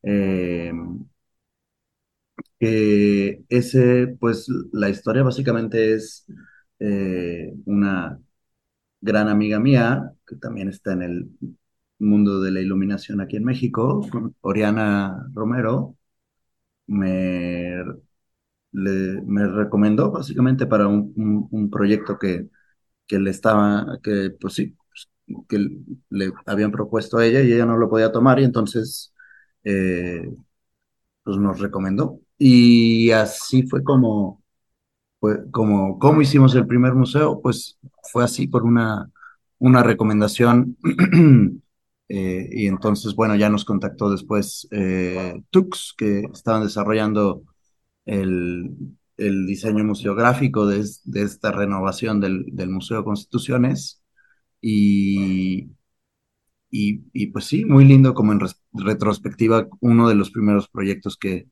Eh, 0.03 0.71
que 2.59 3.43
ese, 3.49 4.07
pues 4.19 4.47
la 4.73 4.89
historia 4.89 5.23
básicamente 5.23 5.93
es 5.93 6.25
eh, 6.79 7.53
una 7.65 8.19
gran 9.01 9.29
amiga 9.29 9.59
mía, 9.59 10.13
que 10.27 10.35
también 10.37 10.69
está 10.69 10.93
en 10.93 11.03
el 11.03 11.29
mundo 11.99 12.41
de 12.41 12.51
la 12.51 12.61
iluminación 12.61 13.21
aquí 13.21 13.37
en 13.37 13.45
México, 13.45 14.01
Oriana 14.41 15.27
Romero, 15.33 15.97
me, 16.87 17.83
me 18.71 19.47
recomendó 19.47 20.11
básicamente 20.11 20.65
para 20.67 20.87
un, 20.87 21.69
proyecto 21.71 22.17
que, 22.19 22.49
que 23.07 23.19
le 23.19 23.31
estaba, 23.31 23.99
que 24.03 24.31
pues 24.39 24.55
sí, 24.55 24.77
que 25.47 25.59
le 26.09 26.31
habían 26.45 26.71
propuesto 26.71 27.17
a 27.17 27.25
ella 27.25 27.41
y 27.41 27.53
ella 27.53 27.65
no 27.65 27.77
lo 27.77 27.89
podía 27.89 28.11
tomar 28.11 28.39
y 28.39 28.45
entonces 28.45 29.13
eh, 29.63 30.29
pues 31.23 31.37
nos 31.37 31.59
recomendó. 31.59 32.21
Y 32.39 33.11
así 33.11 33.63
fue 33.63 33.83
como, 33.83 34.43
como, 35.51 35.99
como 35.99 36.21
hicimos 36.21 36.55
el 36.55 36.67
primer 36.67 36.93
museo, 36.95 37.41
pues 37.41 37.79
fue 38.11 38.23
así 38.23 38.47
por 38.47 38.63
una, 38.63 39.11
una 39.59 39.83
recomendación. 39.83 40.77
Eh, 42.11 42.49
y 42.51 42.65
entonces, 42.67 43.13
bueno, 43.13 43.35
ya 43.35 43.49
nos 43.51 43.65
contactó 43.65 44.09
después 44.09 44.67
eh, 44.71 45.43
Tux, 45.51 45.93
que 45.95 46.21
estaban 46.33 46.63
desarrollando 46.63 47.43
el, 48.05 48.71
el 49.17 49.47
diseño 49.47 49.83
museográfico 49.83 50.65
de, 50.67 50.85
de 51.03 51.21
esta 51.23 51.51
renovación 51.51 52.19
del, 52.21 52.45
del 52.51 52.69
Museo 52.71 53.03
Constituciones. 53.03 54.03
Y, 54.61 55.69
y, 56.71 57.27
pues 57.27 57.45
sí, 57.45 57.65
muy 57.65 57.85
lindo 57.85 58.13
como 58.13 58.31
en 58.33 58.41
retrospectiva, 58.73 59.67
uno 59.79 60.07
de 60.09 60.15
los 60.15 60.31
primeros 60.31 60.67
proyectos 60.69 61.17
que, 61.17 61.47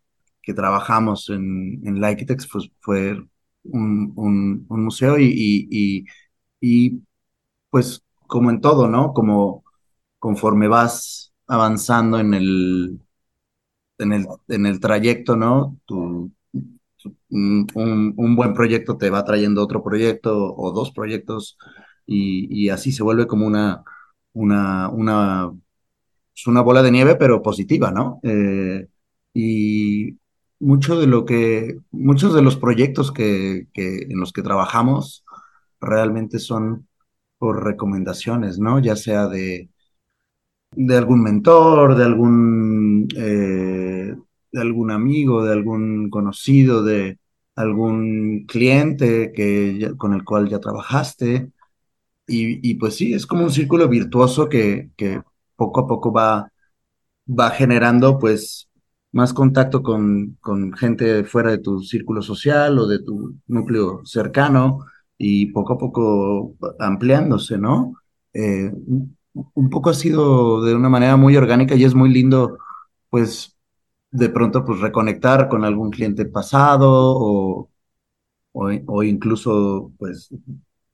que 0.47 0.53
trabajamos 0.53 1.29
en, 1.29 1.81
en 1.85 1.99
pues, 1.99 2.71
fue 2.79 3.21
un, 3.65 4.13
un, 4.15 4.65
museo 4.69 5.19
y, 5.19 5.25
y, 5.69 6.05
y, 6.61 7.01
pues 7.69 8.01
como 8.27 8.49
en 8.49 8.61
todo, 8.61 8.87
¿no? 8.87 9.13
Como 9.13 9.65
conforme 10.19 10.69
vas 10.69 11.33
avanzando 11.47 12.19
en 12.19 12.33
el, 12.33 12.99
en 13.97 14.13
el, 14.13 14.27
en 14.47 14.65
el 14.65 14.79
trayecto, 14.79 15.35
¿no? 15.35 15.77
Tu, 15.85 16.31
un, 17.29 18.13
un, 18.15 18.35
buen 18.37 18.53
proyecto 18.53 18.97
te 18.97 19.09
va 19.09 19.25
trayendo 19.25 19.61
otro 19.61 19.83
proyecto 19.83 20.55
o 20.55 20.71
dos 20.71 20.91
proyectos 20.91 21.57
y, 22.05 22.47
y 22.49 22.69
así 22.69 22.93
se 22.93 23.03
vuelve 23.03 23.27
como 23.27 23.45
una, 23.47 23.83
una, 24.31 24.87
una, 24.89 25.51
pues, 26.31 26.47
una 26.47 26.61
bola 26.61 26.83
de 26.83 26.91
nieve, 26.91 27.15
pero 27.17 27.41
positiva, 27.41 27.91
¿no? 27.91 28.21
Eh, 28.23 28.87
y 29.33 30.17
mucho 30.59 30.99
de 30.99 31.07
lo 31.07 31.25
que, 31.25 31.77
muchos 31.91 32.33
de 32.33 32.41
los 32.41 32.57
proyectos 32.57 33.11
que, 33.11 33.67
en 33.75 34.19
los 34.19 34.33
que 34.33 34.41
trabajamos 34.41 35.23
realmente 35.79 36.39
son 36.39 36.87
por 37.37 37.63
recomendaciones, 37.63 38.59
¿no? 38.59 38.79
Ya 38.79 38.95
sea 38.95 39.27
de, 39.27 39.69
de 40.71 40.97
algún 40.97 41.21
mentor, 41.23 41.95
de 41.95 42.03
algún, 42.03 43.07
eh, 43.15 44.15
de 44.51 44.61
algún 44.61 44.91
amigo, 44.91 45.43
de 45.45 45.53
algún 45.53 46.09
conocido, 46.09 46.83
de 46.83 47.19
algún 47.55 48.45
cliente 48.47 49.31
que, 49.33 49.93
con 49.97 50.13
el 50.13 50.23
cual 50.23 50.49
ya 50.49 50.59
trabajaste. 50.59 51.51
Y, 52.29 52.75
pues 52.75 52.95
sí, 52.95 53.13
es 53.13 53.25
como 53.25 53.43
un 53.43 53.51
círculo 53.51 53.87
virtuoso 53.87 54.49
que, 54.49 54.89
que 54.97 55.21
poco 55.55 55.81
a 55.81 55.87
poco 55.87 56.11
va, 56.11 56.51
va 57.27 57.51
generando 57.51 58.19
pues 58.19 58.69
más 59.11 59.33
contacto 59.33 59.83
con, 59.83 60.37
con 60.41 60.73
gente 60.73 61.23
fuera 61.23 61.51
de 61.51 61.59
tu 61.59 61.81
círculo 61.81 62.21
social 62.21 62.77
o 62.79 62.87
de 62.87 62.99
tu 62.99 63.35
núcleo 63.47 64.01
cercano 64.05 64.85
y 65.17 65.47
poco 65.47 65.73
a 65.73 65.77
poco 65.77 66.55
ampliándose, 66.79 67.57
¿no? 67.57 67.95
Eh, 68.33 68.71
un 69.53 69.69
poco 69.69 69.89
ha 69.89 69.93
sido 69.93 70.63
de 70.63 70.75
una 70.75 70.89
manera 70.89 71.17
muy 71.17 71.35
orgánica 71.37 71.75
y 71.75 71.83
es 71.83 71.93
muy 71.95 72.09
lindo, 72.11 72.57
pues, 73.09 73.55
de 74.11 74.29
pronto, 74.29 74.65
pues, 74.65 74.79
reconectar 74.79 75.49
con 75.49 75.63
algún 75.65 75.91
cliente 75.91 76.25
pasado 76.25 76.89
o, 76.91 77.69
o, 78.53 79.03
incluso, 79.03 79.91
pues, 79.97 80.29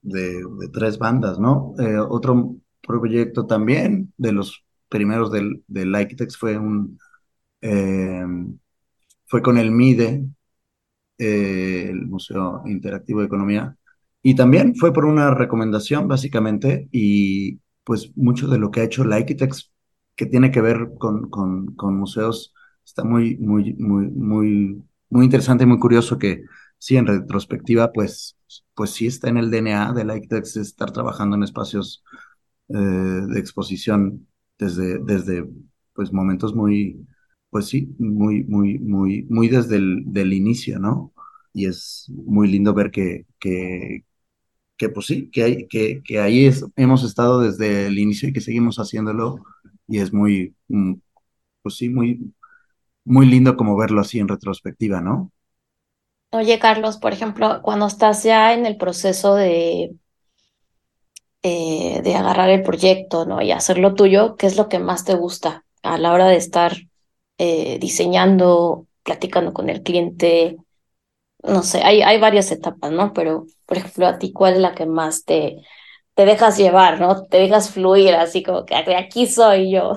de, 0.01 0.41
tres 0.74 0.98
bandas, 0.98 1.39
¿no? 1.39 1.75
Eh, 1.79 1.98
otro 1.98 2.55
proyecto 2.82 3.46
también 3.46 4.13
de 4.17 4.34
los 4.34 4.63
primeros 4.89 5.32
del, 5.32 5.63
del 5.67 5.96
fue 6.38 6.58
un, 6.58 7.00
eh, 7.63 8.25
fue 9.25 9.41
con 9.41 9.58
el 9.58 9.72
MIDE, 9.72 10.25
eh, 11.17 11.88
el 11.89 12.05
Museo 12.08 12.63
Interactivo 12.65 13.22
de 13.22 13.27
Economía, 13.27 13.77
y 14.22 14.36
también 14.36 14.75
fue 14.75 14.93
por 14.93 15.05
una 15.05 15.34
recomendación, 15.34 16.08
básicamente, 16.08 16.89
y 16.91 17.60
pues 17.84 18.12
mucho 18.15 18.48
de 18.48 18.58
lo 18.58 18.70
que 18.70 18.82
ha 18.82 18.84
hecho 18.84 19.05
Likitex, 19.05 19.72
que 20.15 20.25
tiene 20.25 20.51
que 20.51 20.62
ver 20.62 20.89
con, 21.00 21.29
con, 21.29 21.98
museos, 21.98 22.53
está 22.86 23.03
muy, 23.03 23.38
muy, 23.38 23.74
muy, 23.75 24.08
muy, 24.08 24.84
muy 25.10 25.25
interesante 25.25 25.63
y 25.63 25.67
muy 25.67 25.79
curioso 25.79 26.20
que 26.20 26.43
sí, 26.77 26.98
en 26.98 27.08
retrospectiva, 27.08 27.91
pues, 27.93 28.38
pues 28.75 28.91
sí 28.91 29.08
está 29.08 29.29
en 29.29 29.38
el 29.38 29.51
DNA 29.51 29.93
de 29.93 30.05
Likitex 30.05 30.58
estar 30.58 30.91
trabajando 30.91 31.36
en 31.38 31.43
espacios 31.43 32.03
eh, 32.70 32.77
de 32.77 33.39
exposición 33.39 34.27
desde, 34.58 35.00
desde 35.00 35.46
pues 35.93 36.12
momentos 36.13 36.55
muy, 36.55 37.05
pues 37.53 37.67
sí, 37.67 37.95
muy, 38.00 38.43
muy, 38.43 38.79
muy, 38.79 39.24
muy 39.29 39.48
desde 39.48 39.77
el 39.77 40.33
inicio, 40.33 40.79
¿no? 40.79 41.13
Y 41.53 41.67
es 41.67 42.07
muy 42.10 42.50
lindo 42.50 42.74
ver 42.74 42.91
que, 42.91 43.27
que, 43.39 44.03
pues 44.89 45.05
sí, 45.05 45.29
que, 45.31 45.43
hay, 45.43 45.67
que, 45.67 46.01
que 46.03 46.19
ahí 46.19 46.50
hemos 46.75 47.03
estado 47.03 47.39
desde 47.41 47.88
el 47.88 47.98
inicio 48.00 48.27
y 48.29 48.33
que 48.33 48.41
seguimos 48.41 48.77
haciéndolo 48.77 49.38
y 49.88 50.00
es 50.00 50.12
muy, 50.12 50.55
mm, 50.67 50.95
pues 51.62 51.75
sí, 51.75 51.89
muy, 51.89 52.33
muy 53.05 53.27
lindo 53.27 53.55
como 53.55 53.77
verlo 53.77 54.01
así 54.01 54.19
en 54.19 54.27
retrospectiva, 54.27 55.00
¿no? 55.00 55.31
Oye, 56.31 56.60
Carlos, 56.60 56.98
por 56.98 57.13
ejemplo, 57.13 57.62
cuando 57.62 57.86
estás 57.86 58.24
ya 58.24 58.53
en 58.53 58.65
el 58.65 58.75
proceso 58.77 59.36
de, 59.36 59.95
eh, 61.43 62.01
de 62.03 62.15
agarrar 62.15 62.50
el 62.50 62.63
proyecto, 62.63 63.25
¿no? 63.25 63.41
Y 63.41 63.51
hacerlo 63.51 63.93
tuyo, 63.93 64.36
¿qué 64.38 64.48
es 64.48 64.57
lo 64.57 64.67
que 64.69 64.79
más 64.79 65.05
te 65.05 65.13
gusta 65.13 65.63
a 65.83 65.98
la 66.00 66.12
hora 66.13 66.27
de 66.27 66.38
estar 66.38 66.74
eh, 67.45 67.77
diseñando, 67.77 68.88
platicando 69.03 69.51
con 69.51 69.69
el 69.69 69.83
cliente? 69.83 70.55
No 71.43 71.62
sé, 71.62 71.81
hay, 71.83 72.01
hay 72.01 72.17
varias 72.21 72.50
etapas, 72.53 72.89
¿no? 72.89 73.12
Pero, 73.12 73.47
por 73.65 73.77
ejemplo, 73.77 74.07
a 74.07 74.17
ti, 74.17 74.31
¿cuál 74.31 74.53
es 74.53 74.59
la 74.62 74.73
que 74.73 74.85
más 74.85 75.25
te, 75.25 75.57
te 76.15 76.25
dejas 76.25 76.57
llevar, 76.57 77.01
¿no? 77.01 77.23
Te 77.23 77.38
dejas 77.38 77.69
fluir, 77.71 78.13
así 78.13 78.43
como 78.43 78.65
que 78.65 78.75
aquí 78.75 79.27
soy 79.27 79.73
yo. 79.73 79.93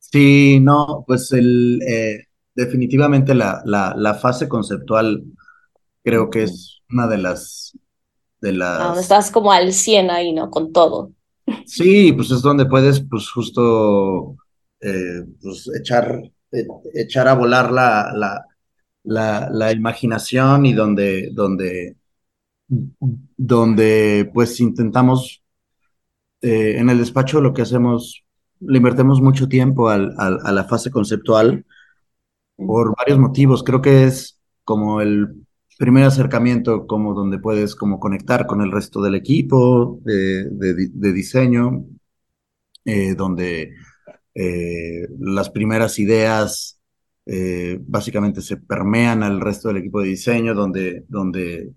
Sí, 0.00 0.58
no, 0.60 1.04
pues 1.06 1.30
el, 1.30 1.80
eh, 1.86 2.24
definitivamente 2.54 3.32
la, 3.32 3.62
la, 3.64 3.94
la, 3.96 4.14
fase 4.14 4.48
conceptual 4.48 5.22
creo 6.02 6.30
que 6.30 6.42
es 6.42 6.82
una 6.90 7.06
de 7.06 7.18
las... 7.18 7.78
De 8.40 8.52
las... 8.52 8.98
estás 8.98 9.30
como 9.30 9.52
al 9.52 9.72
100 9.72 10.10
ahí, 10.10 10.32
¿no? 10.32 10.50
Con 10.50 10.72
todo. 10.72 11.12
Sí, 11.64 12.12
pues 12.12 12.30
es 12.32 12.42
donde 12.42 12.66
puedes, 12.66 13.00
pues 13.08 13.30
justo, 13.30 14.36
eh, 14.84 15.24
pues 15.40 15.70
echar, 15.74 16.20
eh, 16.52 16.66
echar 16.94 17.26
a 17.28 17.34
volar 17.34 17.72
la, 17.72 18.12
la, 19.04 19.48
la, 19.50 19.72
imaginación 19.72 20.66
y 20.66 20.74
donde, 20.74 21.30
donde, 21.32 21.96
donde 22.68 24.30
pues 24.34 24.60
intentamos, 24.60 25.42
eh, 26.42 26.76
en 26.78 26.90
el 26.90 26.98
despacho 26.98 27.40
lo 27.40 27.54
que 27.54 27.62
hacemos, 27.62 28.24
le 28.60 28.76
invertimos 28.78 29.22
mucho 29.22 29.48
tiempo 29.48 29.88
al, 29.88 30.14
al, 30.18 30.38
a 30.44 30.52
la 30.52 30.64
fase 30.64 30.90
conceptual 30.90 31.64
por 32.56 32.94
varios 32.96 33.18
motivos. 33.18 33.62
Creo 33.64 33.80
que 33.80 34.04
es 34.04 34.38
como 34.64 35.00
el 35.00 35.46
primer 35.78 36.04
acercamiento, 36.04 36.86
como 36.86 37.14
donde 37.14 37.38
puedes 37.38 37.74
como 37.74 37.98
conectar 38.00 38.46
con 38.46 38.60
el 38.60 38.70
resto 38.72 39.00
del 39.02 39.14
equipo 39.14 39.98
de, 40.04 40.44
de, 40.50 41.12
diseño, 41.12 41.86
donde 43.16 43.72
eh, 44.34 45.06
las 45.18 45.50
primeras 45.50 45.98
ideas 45.98 46.80
eh, 47.26 47.78
básicamente 47.80 48.42
se 48.42 48.56
permean 48.58 49.22
al 49.22 49.40
resto 49.40 49.68
del 49.68 49.78
equipo 49.78 50.00
de 50.00 50.08
diseño, 50.08 50.54
donde, 50.54 51.04
donde 51.08 51.72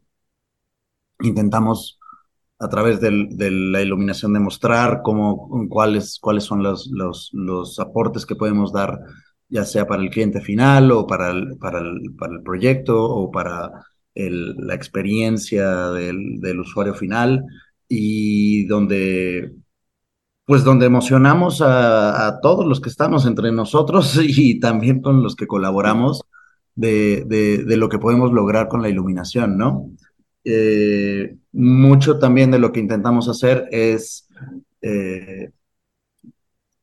intentamos 1.21 1.99
a 2.59 2.69
través 2.69 2.99
de 2.99 3.51
la 3.51 3.81
iluminación 3.81 4.33
demostrar 4.33 5.01
cómo, 5.03 5.67
cuáles, 5.69 6.17
cuáles 6.19 6.43
son 6.43 6.63
los, 6.63 6.87
los, 6.91 7.29
los, 7.33 7.79
aportes 7.79 8.25
que 8.25 8.35
podemos 8.35 8.73
dar, 8.73 8.99
ya 9.47 9.63
sea 9.63 9.87
para 9.87 10.01
el 10.01 10.09
cliente 10.09 10.41
final 10.41 10.91
o 10.91 11.05
para 11.05 11.29
el, 11.31 11.57
para 11.59 11.79
el, 11.79 12.15
para 12.17 12.33
el 12.33 12.41
proyecto 12.41 13.03
o 13.03 13.31
para 13.31 13.71
la 14.15 14.73
experiencia 14.73 15.91
del, 15.91 16.39
del 16.41 16.59
usuario 16.61 16.95
final 16.95 17.45
y 17.87 18.65
donde 18.65 19.53
pues 20.47 20.63
donde 20.63 20.85
emocionamos 20.85 21.61
a, 21.61 22.39
todos 22.41 22.65
los 22.65 22.79
que 22.79 22.87
estamos 22.87 23.25
entre 23.25 23.51
nosotros 23.51 24.17
y 24.23 24.61
también 24.61 25.01
con 25.01 25.21
los 25.21 25.35
que 25.35 25.45
colaboramos 25.45 26.23
de, 26.73 27.25
de, 27.25 27.77
lo 27.77 27.89
que 27.89 27.99
podemos 27.99 28.31
lograr 28.31 28.69
con 28.69 28.81
la 28.81 28.87
iluminación, 28.87 29.57
¿no? 29.57 29.91
Eh, 30.45 31.35
mucho 31.51 32.17
también 32.17 32.51
de 32.51 32.59
lo 32.59 32.71
que 32.71 32.79
intentamos 32.79 33.27
hacer 33.27 33.67
es 33.71 34.29
eh, 34.81 35.51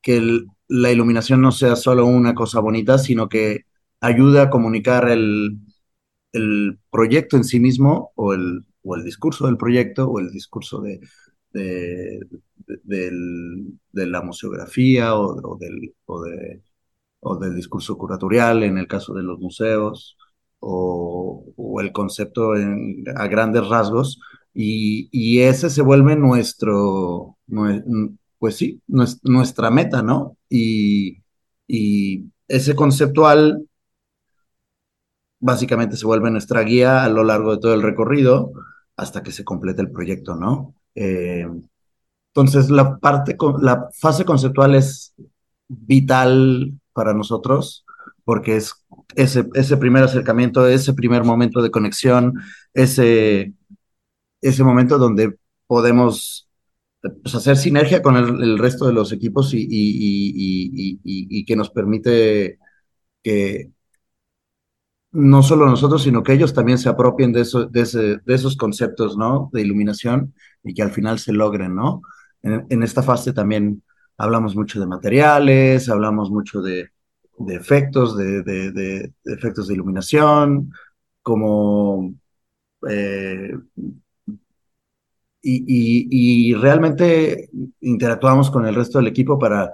que 0.03 0.43
la 0.69 0.93
iluminación 0.93 1.41
no 1.41 1.51
sea 1.51 1.75
solo 1.75 2.05
una 2.05 2.35
cosa 2.35 2.61
bonita, 2.61 2.99
sino 2.99 3.31
que 3.31 3.65
ayude 4.01 4.41
a 4.43 4.51
comunicar 4.51 5.09
el, 5.09 5.57
el 6.33 6.79
proyecto 6.91 7.39
en 7.39 7.45
sí 7.45 7.61
mismo 7.61 8.13
o 8.15 8.35
el, 8.35 8.67
o 8.83 8.95
el 8.97 9.05
discurso 9.05 9.47
del 9.47 9.57
proyecto 9.57 10.07
o 10.07 10.21
el 10.21 10.31
discurso 10.31 10.83
de, 10.83 11.01
de, 11.55 12.21
de, 12.67 13.11
la 13.93 14.23
museografía 14.23 15.15
o, 15.17 15.57
del, 15.59 15.95
o, 16.07 16.23
de, 16.23 16.63
o 17.21 17.37
del 17.37 17.55
discurso 17.57 17.97
curatorial 17.99 18.63
en 18.63 18.79
el 18.79 18.87
caso 18.89 19.15
de 19.15 19.23
los 19.23 19.39
museos 19.41 20.17
o, 20.61 21.45
o 21.57 21.81
el 21.81 21.93
concepto 21.93 22.53
a 23.17 23.27
grandes 23.29 23.69
rasgos 23.69 24.21
y, 24.55 25.09
y, 25.13 25.41
ese 25.41 25.69
se 25.71 25.83
vuelve 25.83 26.17
nuestro, 26.17 27.37
pues 28.39 28.57
sí, 28.57 28.81
nuestra 28.87 29.71
meta, 29.71 30.03
¿no? 30.03 30.37
Y, 30.49 31.23
y 31.67 32.27
ese 32.49 32.75
conceptual 32.77 33.67
básicamente 35.41 35.97
se 35.97 36.07
vuelve 36.07 36.31
nuestra 36.31 36.63
guía 36.63 37.05
a 37.05 37.09
lo 37.09 37.25
largo 37.25 37.55
de 37.55 37.61
todo 37.61 37.75
el 37.75 37.83
recorrido 37.83 38.53
hasta 38.97 39.23
que 39.23 39.33
se 39.33 39.45
complete 39.45 39.83
el 39.83 39.91
proyecto, 39.91 40.37
¿no? 40.37 40.75
Eh, 40.95 41.47
entonces, 42.35 42.69
la 42.69 42.99
parte, 42.99 43.37
la 43.63 43.89
fase 43.97 44.25
conceptual 44.25 44.75
es 44.75 45.15
vital 45.69 46.73
para 46.93 47.15
nosotros 47.15 47.85
porque 48.25 48.57
es 48.57 48.75
ese, 49.17 49.49
ese 49.55 49.77
primer 49.77 50.03
acercamiento, 50.03 50.67
ese 50.67 50.95
primer 50.95 51.23
momento 51.25 51.63
de 51.63 51.71
conexión, 51.71 52.35
ese, 52.73 53.55
ese 54.41 54.65
momento 54.65 54.99
donde 54.99 55.39
podemos 55.69 56.49
pues, 57.01 57.35
hacer 57.37 57.57
sinergia 57.57 58.03
con 58.03 58.17
el, 58.17 58.59
resto 58.59 58.87
de 58.87 58.95
los 58.95 59.13
equipos 59.13 59.55
y, 59.55 59.67
y, 59.71 60.99
y, 61.05 61.45
que 61.45 61.57
nos 61.57 61.71
permite 61.71 62.59
que, 63.23 63.71
no 65.13 65.43
solo 65.45 65.67
nosotros, 65.67 66.03
sino 66.03 66.23
que 66.25 66.33
ellos 66.33 66.53
también 66.55 66.79
se 66.79 66.89
apropien 66.89 67.33
de, 67.33 67.43
eso, 67.43 67.67
de, 67.67 67.83
ese, 67.83 68.19
de 68.19 68.35
esos 68.35 68.57
conceptos, 68.57 69.17
¿no? 69.17 69.49
De 69.53 69.63
iluminación 69.63 70.35
y 70.65 70.75
que 70.75 70.83
al 70.83 70.91
final 70.91 71.21
se 71.21 71.33
logren, 71.33 71.75
¿no? 71.77 72.03
En, 72.45 72.83
esta 72.83 73.03
fase 73.03 73.33
también 73.33 73.83
hablamos 74.19 74.55
mucho 74.55 74.79
de 74.79 74.87
materiales, 74.87 75.89
hablamos 75.89 76.31
mucho 76.31 76.61
de, 76.61 76.91
efectos, 77.49 78.17
de, 78.17 78.43
de, 78.43 79.13
efectos 79.25 79.69
de 79.69 79.75
iluminación, 79.75 80.73
como... 81.23 82.15
Eh, 82.89 83.51
y, 85.47 86.51
y, 86.51 86.55
realmente 86.55 87.51
interactuamos 87.81 88.51
con 88.51 88.67
el 88.67 88.75
resto 88.75 88.99
del 88.99 89.09
equipo 89.09 89.39
para 89.39 89.71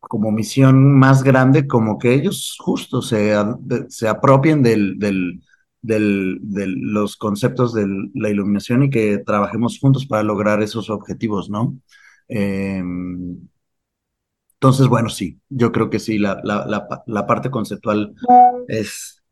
como 0.00 0.30
misión 0.30 0.92
más 0.98 1.22
grande, 1.22 1.66
como 1.66 1.98
que 1.98 2.12
ellos 2.12 2.56
justo 2.60 3.00
se, 3.02 3.34
se 3.88 4.08
apropien 4.08 4.62
del, 4.62 4.98
del, 4.98 5.42
de 5.82 6.66
los 6.68 7.16
conceptos 7.16 7.74
de 7.74 7.86
la 8.14 8.30
iluminación 8.30 8.84
y 8.84 8.90
que 8.90 9.18
trabajemos 9.18 9.78
juntos 9.78 10.06
para 10.06 10.22
lograr 10.22 10.62
esos 10.62 10.90
objetivos, 10.90 11.50
¿no? 11.50 11.76
Em, 12.28 13.36
entonces, 14.54 14.86
bueno, 14.86 15.08
sí, 15.08 15.40
yo 15.48 15.72
creo 15.72 15.90
que 15.90 15.98
sí, 15.98 16.18
la, 16.18 16.40
la, 16.44 16.64
la, 17.06 17.26
parte 17.26 17.50
conceptual 17.50 18.14
es 18.68 19.22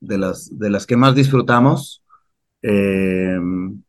de 0.00 0.18
las, 0.18 0.50
de 0.58 0.68
las 0.70 0.86
que 0.86 0.96
más 0.98 1.14
disfrutamos, 1.14 2.04
em, 2.62 3.82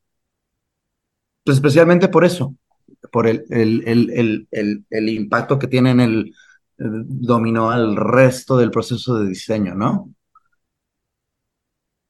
pues 1.43 1.57
especialmente 1.57 2.07
por 2.07 2.23
eso, 2.25 2.55
por 3.11 3.27
el, 3.27 3.45
el, 3.49 3.83
el, 3.85 4.47
el, 4.51 4.85
el 4.89 5.09
impacto 5.09 5.59
que 5.59 5.67
tiene 5.67 5.91
en 5.91 5.99
el, 5.99 6.33
dominó 6.77 7.71
al 7.71 7.95
resto 7.95 8.57
del 8.57 8.71
proceso 8.71 9.19
de 9.19 9.29
diseño, 9.29 9.75
¿no? 9.75 10.13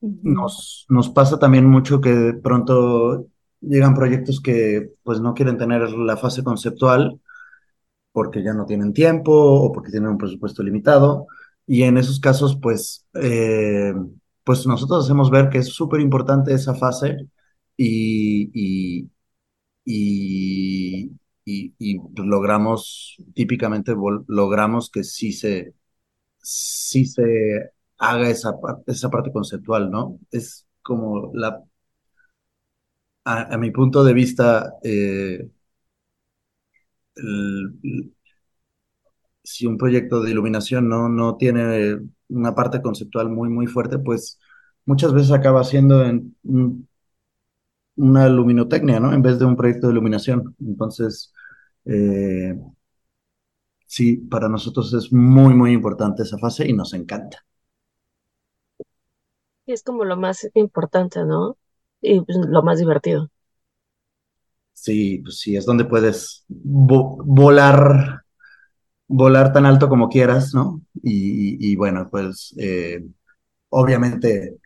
Nos, 0.02 0.86
nos 0.90 1.10
pasa 1.10 1.40
también 1.40 1.66
mucho 1.66 2.00
que 2.02 2.10
de 2.12 2.34
pronto 2.36 3.28
llegan 3.62 3.96
proyectos 3.96 4.42
que 4.42 4.92
pues 5.04 5.20
no 5.20 5.34
quieren 5.34 5.58
tener 5.58 5.90
la 5.92 6.18
fase 6.18 6.44
conceptual 6.44 7.20
porque 8.12 8.44
ya 8.44 8.54
no 8.54 8.66
tienen 8.66 8.94
tiempo 8.94 9.32
o 9.34 9.72
porque 9.72 9.92
tienen 9.92 10.12
un 10.12 10.18
presupuesto 10.18 10.64
limitado. 10.64 11.28
Y 11.66 11.84
en 11.84 11.98
esos 11.98 12.20
casos 12.20 12.58
pues 12.62 13.08
eh, 13.16 13.94
pues 14.44 14.66
nosotros 14.68 15.06
hacemos 15.06 15.30
ver 15.32 15.50
que 15.50 15.60
es 15.60 15.68
súper 15.70 16.00
importante 16.02 16.54
esa 16.54 16.74
fase 16.76 17.28
y, 17.76 18.50
y, 19.86 21.12
y, 21.46 22.00
logramos, 22.16 23.18
típicamente 23.34 23.94
logramos 24.28 24.90
que 24.90 25.04
sí 25.04 25.34
se, 25.34 25.74
sí 26.42 27.06
se 27.06 27.72
haga 27.98 28.30
esa, 28.30 28.54
esa 28.88 29.10
parte 29.10 29.32
conceptual, 29.32 29.92
¿no? 29.92 30.20
Es 30.32 30.68
como 30.82 31.32
la, 31.34 31.64
a, 33.26 33.58
mi 33.58 33.72
punto 33.72 34.04
de 34.04 34.14
vista, 34.14 34.74
eh, 34.84 35.50
si 39.44 39.66
un 39.66 39.78
proyecto 39.78 40.22
de 40.22 40.32
iluminación 40.32 40.90
no, 40.90 41.10
no 41.10 41.38
tiene 41.38 42.00
una 42.30 42.56
parte 42.56 42.82
conceptual 42.82 43.30
muy, 43.30 43.50
muy 43.50 43.68
fuerte, 43.68 44.00
pues 44.00 44.40
muchas 44.86 45.14
veces 45.14 45.32
acaba 45.32 45.64
siendo 45.64 46.04
en, 46.06 46.36
una 47.98 48.30
luminotecnia, 48.30 49.00
¿no? 49.00 49.14
En 49.14 49.22
vez 49.22 49.40
de 49.40 49.46
un 49.46 49.56
proyecto 49.58 49.88
de 49.88 49.94
iluminación. 49.94 50.56
Entonces, 50.60 51.34
eh, 51.86 52.56
sí, 53.86 54.18
para 54.18 54.50
nosotros 54.50 54.94
es 54.94 55.12
muy, 55.12 55.54
muy 55.54 55.72
importante 55.74 56.24
esa 56.24 56.38
fase 56.38 56.68
y 56.68 56.74
nos 56.74 56.94
encanta. 56.94 57.44
Es 59.68 59.84
como 59.84 60.06
lo 60.06 60.18
más 60.18 60.50
importante, 60.54 61.24
¿no? 61.26 61.58
Y 62.02 62.22
pues, 62.22 62.38
lo 62.38 62.64
más 62.64 62.80
divertido. 62.80 63.30
Sí, 64.74 65.20
pues 65.24 65.40
sí, 65.40 65.56
es 65.58 65.66
donde 65.66 65.86
puedes 65.86 66.46
volar, 66.48 68.22
volar 69.08 69.52
tan 69.52 69.66
alto 69.66 69.90
como 69.90 70.08
quieras, 70.08 70.54
¿no? 70.54 70.82
Y, 71.04 71.76
bueno, 71.76 72.08
pues 72.10 72.56
eh, 72.58 73.06
obviamente 73.70 74.58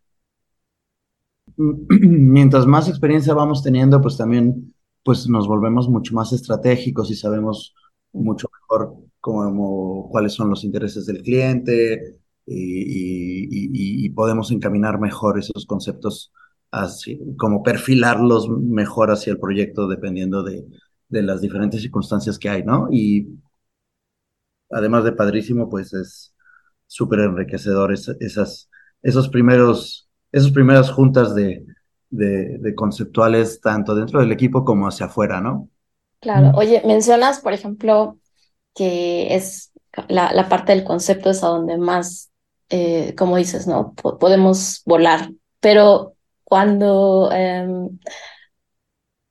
mientras 1.58 2.68
más 2.68 2.88
experiencia 2.88 3.34
vamos 3.34 3.64
teniendo, 3.64 4.02
pues 4.02 4.18
también 4.18 4.76
pues 5.04 5.28
nos 5.28 5.48
volvemos 5.48 5.90
mucho 5.90 6.14
más 6.14 6.32
estratégicos 6.34 7.10
y 7.10 7.16
sabemos 7.16 7.74
mucho 8.14 8.48
mejor 8.54 8.96
cómo, 9.20 10.10
cuáles 10.12 10.34
son 10.34 10.50
los 10.50 10.64
intereses 10.64 11.06
del 11.08 11.24
cliente 11.24 12.20
y, 12.46 14.10
podemos 14.12 14.52
encaminar 14.52 15.00
mejor 15.00 15.40
esos 15.40 15.66
conceptos, 15.66 16.32
así, 16.70 17.20
como 17.38 17.64
perfilarlos 17.64 18.50
mejor 18.50 19.12
hacia 19.12 19.32
el 19.32 19.40
proyecto 19.40 19.88
dependiendo 19.88 20.44
de, 20.44 20.66
de 21.10 21.24
las 21.24 21.42
diferentes 21.42 21.82
circunstancias 21.82 22.38
que 22.38 22.50
hay, 22.50 22.64
¿no? 22.64 22.88
Y 22.92 23.40
además 24.70 25.04
de 25.04 25.14
padrísimo, 25.14 25.70
pues 25.70 25.94
es 25.94 26.36
súper 26.88 27.20
enriquecedor 27.20 27.94
esas, 27.94 28.70
esos 29.02 29.30
primeros 29.30 30.10
esas 30.32 30.52
primeras 30.52 30.92
juntas 30.92 31.36
de, 31.36 31.66
de, 32.10 32.76
conceptuales 32.76 33.60
tanto 33.62 33.96
dentro 33.96 34.20
del 34.20 34.32
equipo 34.32 34.64
como 34.64 34.88
hacia 34.88 35.08
afuera, 35.08 35.42
¿no? 35.42 35.70
Claro. 36.20 36.52
Oye, 36.56 36.82
mencionas, 36.86 37.40
por 37.40 37.54
ejemplo, 37.54 38.18
que 38.74 39.36
es 39.36 39.72
la, 40.08 40.32
la 40.34 40.48
parte 40.48 40.72
del 40.72 40.84
concepto 40.84 41.32
es 41.32 41.44
a 41.44 41.48
donde 41.48 41.78
más, 41.78 42.31
eh, 42.72 43.16
como 43.16 43.36
dices, 43.36 43.68
¿no? 43.68 43.94
podemos 43.94 44.82
volar, 44.86 45.30
pero 45.60 46.16
cuando 46.46 47.30
em, 47.34 48.00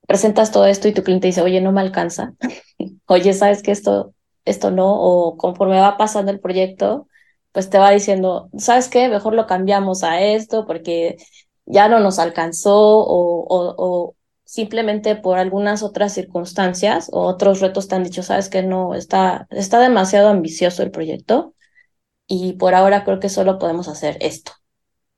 presentas 0.07 0.53
todo 0.53 0.67
esto 0.67 0.89
y 0.89 0.93
tu 0.93 1.03
cliente 1.03 1.29
dice, 1.29 1.41
oye, 1.41 1.61
no 1.63 1.73
me 1.73 1.81
alcanza, 1.81 2.35
oye, 3.07 3.33
¿sabes 3.33 3.63
que 3.63 3.71
esto, 3.73 4.15
esto 4.45 4.71
no? 4.71 4.93
O 5.01 5.37
conforme 5.39 5.81
va 5.81 5.97
pasando 5.97 6.31
el 6.31 6.41
proyecto, 6.41 7.09
pues 7.53 7.71
te 7.71 7.79
va 7.79 7.91
diciendo, 7.91 8.51
¿sabes 8.59 8.89
qué? 8.89 9.09
Mejor 9.09 9.35
lo 9.35 9.47
cambiamos 9.47 10.05
a 10.05 10.21
esto 10.21 10.67
porque 10.67 11.17
ya 11.65 11.89
no 11.89 11.99
nos 12.01 12.19
alcanzó 12.19 12.77
o, 12.77 14.17
simplemente 14.45 15.17
por 15.17 15.39
algunas 15.39 15.83
otras 15.83 16.13
circunstancias 16.13 17.09
o 17.13 17.23
otros 17.23 17.61
retos 17.61 17.89
te 17.89 17.95
han 17.95 18.05
dicho, 18.05 18.23
sabes 18.23 18.51
que 18.51 18.63
no, 18.63 18.95
está, 18.95 19.47
está 19.51 19.79
demasiado 19.81 20.29
ambicioso 20.29 20.83
el 20.83 20.91
proyecto 20.91 21.55
y 22.33 22.53
por 22.53 22.77
ahora 22.77 23.03
creo 23.03 23.19
que 23.19 23.29
solo 23.29 23.59
podemos 23.59 23.89
hacer 23.89 24.17
esto. 24.21 24.53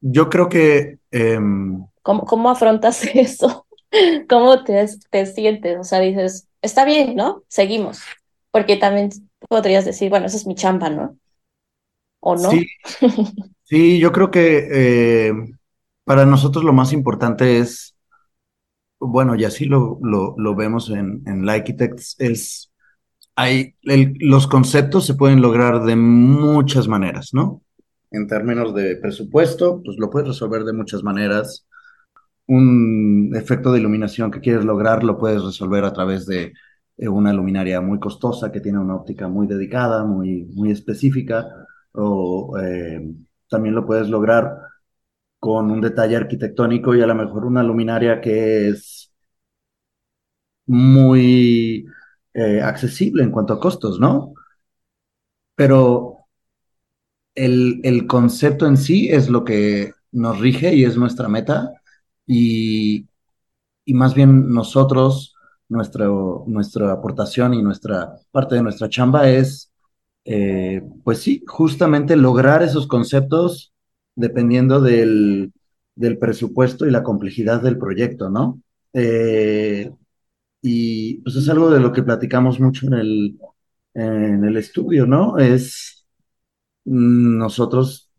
Yo 0.00 0.30
creo 0.30 0.48
que... 0.48 0.98
Em, 1.10 1.84
¿Cómo, 2.02 2.24
¿Cómo 2.24 2.48
afrontas 2.48 3.04
eso? 3.14 3.66
¿Cómo 4.30 4.64
te, 4.64 4.86
te 5.10 5.26
sientes? 5.26 5.78
O 5.78 5.84
sea, 5.84 6.00
dices, 6.00 6.48
está 6.62 6.86
bien, 6.86 7.14
¿no? 7.14 7.42
Seguimos. 7.48 8.00
Porque 8.50 8.78
también 8.78 9.10
podrías 9.46 9.84
decir, 9.84 10.08
bueno, 10.08 10.24
esa 10.24 10.38
es 10.38 10.46
mi 10.46 10.54
chamba, 10.54 10.88
¿no? 10.88 11.18
¿O 12.20 12.34
no? 12.34 12.50
Sí, 12.50 12.66
sí 13.64 13.98
yo 13.98 14.10
creo 14.10 14.30
que 14.30 14.68
eh, 14.72 15.32
para 16.04 16.24
nosotros 16.24 16.64
lo 16.64 16.72
más 16.72 16.94
importante 16.94 17.58
es, 17.58 17.94
bueno, 18.98 19.34
y 19.34 19.44
así 19.44 19.66
lo, 19.66 19.98
lo, 20.00 20.34
lo 20.38 20.54
vemos 20.54 20.88
en, 20.88 21.22
en 21.26 21.44
Likitex, 21.44 22.16
es, 22.18 22.71
hay, 23.36 23.74
los 23.82 24.46
conceptos 24.46 25.06
se 25.06 25.14
pueden 25.14 25.40
lograr 25.40 25.84
de 25.84 25.96
muchas 25.96 26.88
maneras, 26.88 27.30
¿no? 27.32 27.62
En 28.10 28.26
términos 28.26 28.74
de 28.74 28.96
presupuesto, 28.96 29.80
pues 29.82 29.96
lo 29.98 30.10
puedes 30.10 30.28
resolver 30.28 30.64
de 30.64 30.72
muchas 30.72 31.02
maneras. 31.02 31.66
Un 32.46 33.32
efecto 33.34 33.72
de 33.72 33.80
iluminación 33.80 34.30
que 34.30 34.40
quieres 34.40 34.64
lograr 34.64 35.02
lo 35.02 35.18
puedes 35.18 35.42
resolver 35.42 35.84
a 35.84 35.92
través 35.92 36.26
de 36.26 36.52
eh, 36.98 37.08
una 37.08 37.32
luminaria 37.32 37.80
muy 37.80 37.98
costosa 37.98 38.52
que 38.52 38.60
tiene 38.60 38.78
una 38.78 38.96
óptica 38.96 39.28
muy 39.28 39.46
dedicada, 39.46 40.04
muy, 40.04 40.44
muy 40.52 40.70
específica, 40.70 41.46
o 41.92 42.58
eh, 42.58 43.00
también 43.48 43.74
lo 43.74 43.86
puedes 43.86 44.08
lograr 44.08 44.58
con 45.38 45.70
un 45.70 45.80
detalle 45.80 46.16
arquitectónico 46.16 46.94
y 46.94 47.02
a 47.02 47.06
lo 47.06 47.14
mejor 47.14 47.44
una 47.46 47.62
luminaria 47.62 48.20
que 48.20 48.68
es 48.68 49.12
muy 50.66 51.86
eh, 52.34 52.60
accesible 52.62 53.22
en 53.22 53.30
cuanto 53.30 53.54
a 53.54 53.60
costos, 53.60 54.00
¿no? 54.00 54.34
Pero 55.54 56.26
el, 57.34 57.80
el, 57.84 58.06
concepto 58.06 58.66
en 58.66 58.76
sí 58.76 59.08
es 59.08 59.28
lo 59.28 59.44
que 59.44 59.92
nos 60.12 60.38
rige 60.40 60.74
y 60.74 60.84
es 60.84 60.96
nuestra 60.96 61.28
meta 61.28 61.70
y, 62.26 63.06
y 63.84 63.94
más 63.94 64.14
bien 64.14 64.50
nosotros, 64.52 65.34
nuestro, 65.68 66.44
nuestra 66.46 66.92
aportación 66.92 67.54
y 67.54 67.62
nuestra 67.62 68.14
parte 68.30 68.56
de 68.56 68.62
nuestra 68.62 68.88
chamba 68.88 69.28
es, 69.28 69.72
eh, 70.24 70.82
pues 71.04 71.18
sí, 71.20 71.44
justamente 71.46 72.16
lograr 72.16 72.62
esos 72.62 72.86
conceptos 72.86 73.72
dependiendo 74.14 74.80
del, 74.80 75.52
del 75.94 76.18
presupuesto 76.18 76.86
y 76.86 76.90
la 76.90 77.02
complejidad 77.02 77.62
del 77.62 77.78
proyecto, 77.78 78.30
¿no? 78.30 78.60
Eh, 78.92 79.90
y 80.62 81.16
pues 81.22 81.36
es 81.36 81.48
algo 81.48 81.70
de 81.70 81.80
lo 81.80 81.92
que 81.92 82.04
platicamos 82.04 82.60
mucho 82.60 82.86
en 82.86 82.94
el, 82.94 83.38
en 83.94 84.44
el 84.44 84.56
estudio, 84.56 85.06
¿no? 85.06 85.38
Es 85.38 86.06
mm, 86.84 87.38
nosotros, 87.38 88.10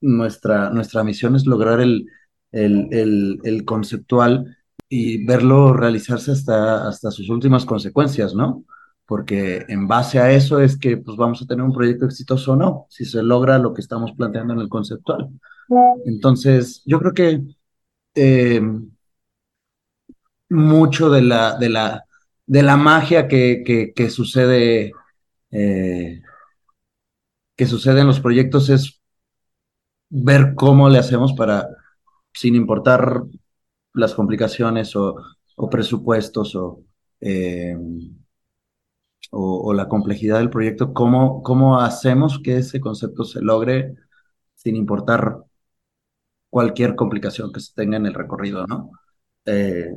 nuestra, 0.00 0.70
nuestra 0.70 1.04
misión 1.04 1.36
es 1.36 1.46
lograr 1.46 1.80
el, 1.80 2.06
el, 2.52 2.88
el, 2.92 3.40
el 3.44 3.64
conceptual 3.64 4.56
y 4.88 5.24
verlo 5.24 5.72
realizarse 5.72 6.32
hasta, 6.32 6.88
hasta 6.88 7.10
sus 7.10 7.28
últimas 7.30 7.64
consecuencias, 7.64 8.34
¿no? 8.34 8.64
Porque 9.06 9.64
en 9.68 9.86
base 9.86 10.18
a 10.18 10.32
eso 10.32 10.60
es 10.60 10.78
que 10.78 10.96
pues 10.96 11.16
vamos 11.16 11.40
a 11.42 11.46
tener 11.46 11.64
un 11.64 11.72
proyecto 11.72 12.06
exitoso 12.06 12.52
o 12.52 12.56
no, 12.56 12.86
si 12.90 13.04
se 13.04 13.22
logra 13.22 13.58
lo 13.58 13.72
que 13.72 13.80
estamos 13.80 14.12
planteando 14.16 14.54
en 14.54 14.60
el 14.60 14.68
conceptual. 14.68 15.30
Entonces, 16.04 16.82
yo 16.86 16.98
creo 17.00 17.14
que 17.14 17.42
eh, 18.14 18.60
mucho 20.48 21.10
de 21.10 21.22
la, 21.22 21.56
de 21.58 21.68
la, 21.68 22.04
de 22.46 22.62
la 22.62 22.76
magia 22.76 23.28
que, 23.28 23.92
que, 23.94 24.10
sucede, 24.10 24.92
eh, 25.50 26.22
que 27.56 27.66
sucede 27.66 28.00
en 28.00 28.06
los 28.06 28.20
proyectos 28.20 28.68
es 28.70 29.00
ver 30.08 30.54
cómo 30.54 30.88
le 30.88 30.98
hacemos 30.98 31.32
para, 31.34 31.68
sin 32.32 32.54
importar 32.54 33.22
las 33.94 34.14
complicaciones 34.14 34.94
o, 34.96 35.16
o 35.56 35.70
presupuestos 35.70 36.54
o, 36.56 36.82
eh, 37.20 37.76
o, 39.30 39.68
o, 39.68 39.74
la 39.74 39.88
complejidad 39.88 40.38
del 40.38 40.50
proyecto, 40.50 40.92
cómo, 40.92 41.42
cómo 41.42 41.80
hacemos 41.80 42.40
que 42.42 42.58
ese 42.58 42.80
concepto 42.80 43.24
se 43.24 43.40
logre 43.40 43.94
sin 44.54 44.76
importar 44.76 45.38
cualquier 46.50 46.94
complicación 46.96 47.52
que 47.52 47.60
se 47.60 47.74
tenga 47.74 47.96
en 47.96 48.06
el 48.06 48.14
recorrido, 48.14 48.66
¿no? 48.66 48.90
Eh, 49.44 49.96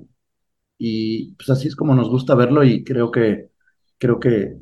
y 0.79 1.33
pues 1.35 1.49
así 1.51 1.67
es 1.67 1.75
como 1.75 1.95
nos 1.95 2.09
gusta 2.09 2.35
verlo 2.35 2.63
y 2.63 2.83
creo 2.83 3.11
que, 3.11 3.51
creo 3.99 4.19
que, 4.19 4.57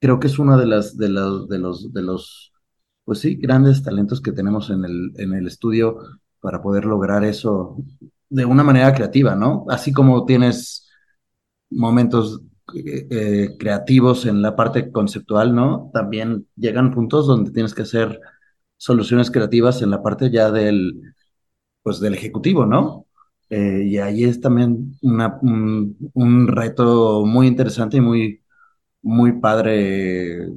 creo 0.00 0.20
que 0.20 0.28
es 0.28 0.38
uno 0.38 0.58
de 0.58 0.66
las, 0.66 0.96
de 0.96 1.08
los, 1.08 1.48
de 1.48 1.58
los, 1.58 1.92
de 1.92 2.02
los, 2.02 2.52
pues 3.04 3.20
sí, 3.20 3.36
grandes 3.36 3.82
talentos 3.82 4.20
que 4.22 4.32
tenemos 4.32 4.70
en 4.70 4.84
el, 4.84 5.12
en 5.16 5.34
el 5.34 5.46
estudio 5.46 5.98
para 6.40 6.62
poder 6.62 6.84
lograr 6.84 7.24
eso 7.24 7.76
de 8.28 8.44
una 8.44 8.64
manera 8.64 8.94
creativa, 8.94 9.34
¿no? 9.34 9.66
Así 9.68 9.92
como 9.92 10.24
tienes 10.24 10.88
momentos 11.70 12.42
eh, 12.74 13.06
eh, 13.10 13.56
creativos 13.58 14.26
en 14.26 14.42
la 14.42 14.56
parte 14.56 14.90
conceptual, 14.92 15.54
¿no? 15.54 15.90
También 15.94 16.48
llegan 16.56 16.92
puntos 16.92 17.26
donde 17.26 17.50
tienes 17.52 17.74
que 17.74 17.82
hacer 17.82 18.20
soluciones 18.76 19.30
creativas 19.30 19.82
en 19.82 19.90
la 19.90 20.02
parte 20.02 20.30
ya 20.30 20.50
del, 20.50 21.14
pues 21.82 22.00
del 22.00 22.14
ejecutivo, 22.14 22.66
¿no? 22.66 23.05
Eh, 23.50 23.82
y 23.84 23.98
ahí 23.98 24.24
es 24.24 24.40
también 24.40 24.96
una, 25.02 25.38
un, 25.42 26.48
reto 26.48 27.24
muy 27.24 27.46
interesante 27.46 27.98
y 27.98 28.00
muy, 28.00 28.42
muy 29.02 29.40
padre, 29.40 30.48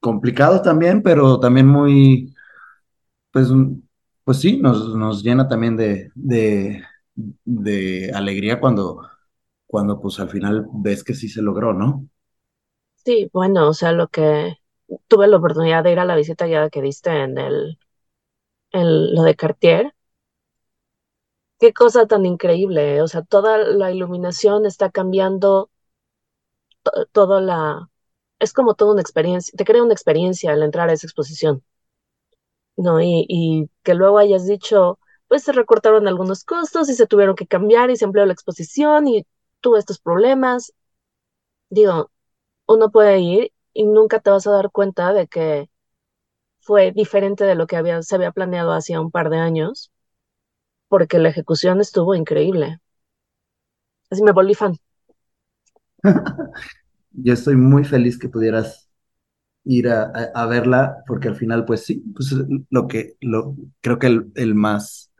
complicado 0.00 0.62
también, 0.62 1.02
pero 1.02 1.40
también 1.40 1.66
muy, 1.66 2.34
pues, 3.32 3.48
pues 4.24 4.38
sí, 4.38 4.58
nos, 4.58 4.94
nos 4.96 5.22
llena 5.22 5.48
también 5.48 5.76
de, 5.76 6.10
de, 6.14 6.82
de 7.44 8.12
alegría 8.14 8.60
cuando, 8.60 9.02
cuando 9.66 10.00
pues 10.00 10.20
al 10.20 10.30
final 10.30 10.66
ves 10.72 11.02
que 11.02 11.14
sí 11.14 11.28
se 11.28 11.42
logró, 11.42 11.72
¿no? 11.72 12.08
Sí, 13.04 13.28
bueno, 13.32 13.68
o 13.68 13.74
sea, 13.74 13.92
lo 13.92 14.08
que 14.08 14.54
tuve 15.08 15.26
la 15.26 15.36
oportunidad 15.36 15.84
de 15.84 15.92
ir 15.92 15.98
a 15.98 16.04
la 16.04 16.16
visita 16.16 16.46
ya 16.46 16.70
que 16.70 16.80
diste 16.80 17.10
en 17.10 17.38
el, 17.38 17.78
en 18.72 19.14
lo 19.14 19.22
de 19.22 19.36
Cartier, 19.36 19.94
Qué 21.58 21.72
cosa 21.72 22.06
tan 22.06 22.26
increíble, 22.26 22.94
¿eh? 22.96 23.02
o 23.02 23.08
sea, 23.08 23.22
toda 23.22 23.58
la 23.58 23.90
iluminación 23.90 24.66
está 24.66 24.90
cambiando, 24.92 25.68
toda 27.12 27.40
la, 27.40 27.90
es 28.38 28.52
como 28.52 28.74
toda 28.74 28.92
una 28.92 29.00
experiencia, 29.02 29.54
te 29.56 29.64
crea 29.64 29.82
una 29.82 29.92
experiencia 29.94 30.52
al 30.52 30.62
entrar 30.62 30.88
a 30.90 30.92
esa 30.94 31.06
exposición, 31.06 31.62
¿no? 32.76 33.00
Y, 33.00 33.26
y 33.28 33.70
que 33.82 33.94
luego 33.94 34.18
hayas 34.18 34.46
dicho, 34.46 34.98
pues 35.28 35.42
se 35.44 35.52
recortaron 35.52 36.08
algunos 36.08 36.44
costos 36.44 36.88
y 36.88 36.94
se 36.94 37.06
tuvieron 37.06 37.36
que 37.36 37.46
cambiar 37.46 37.90
y 37.90 37.96
se 37.96 38.04
empleó 38.04 38.26
la 38.26 38.32
exposición 38.32 39.08
y 39.08 39.26
tuvo 39.60 39.76
estos 39.78 39.98
problemas. 40.00 40.72
Digo, 41.70 42.10
uno 42.68 42.90
puede 42.92 43.20
ir 43.20 43.52
y 43.74 43.84
nunca 43.86 44.20
te 44.20 44.30
vas 44.30 44.46
a 44.48 44.52
dar 44.52 44.70
cuenta 44.72 45.12
de 45.14 45.28
que 45.28 45.70
fue 46.60 46.92
diferente 46.92 47.44
de 47.44 47.56
lo 47.56 47.68
que 47.68 47.76
había, 47.78 48.02
se 48.02 48.16
había 48.16 48.32
planeado 48.32 48.72
hacía 48.74 49.00
un 49.02 49.12
par 49.12 49.30
de 49.30 49.38
años 49.38 49.92
porque 50.88 51.18
la 51.18 51.28
ejecución 51.28 51.80
estuvo 51.80 52.14
increíble. 52.14 52.80
Así 54.10 54.22
me 54.22 54.32
volví. 54.32 54.54
Yo 57.12 57.32
estoy 57.32 57.56
muy 57.56 57.84
feliz 57.84 58.18
que 58.18 58.28
pudieras 58.28 58.88
ir 59.64 59.88
a, 59.88 60.46
verla, 60.46 61.02
porque 61.06 61.28
al 61.28 61.36
final, 61.36 61.64
pues 61.64 61.84
sí, 61.84 62.04
pues 62.14 62.34
lo 62.70 62.86
que, 62.86 63.16
lo, 63.20 63.56
creo 63.80 63.98
que 63.98 64.08
el, 64.08 64.30
el 64.34 64.54
más, 64.54 65.10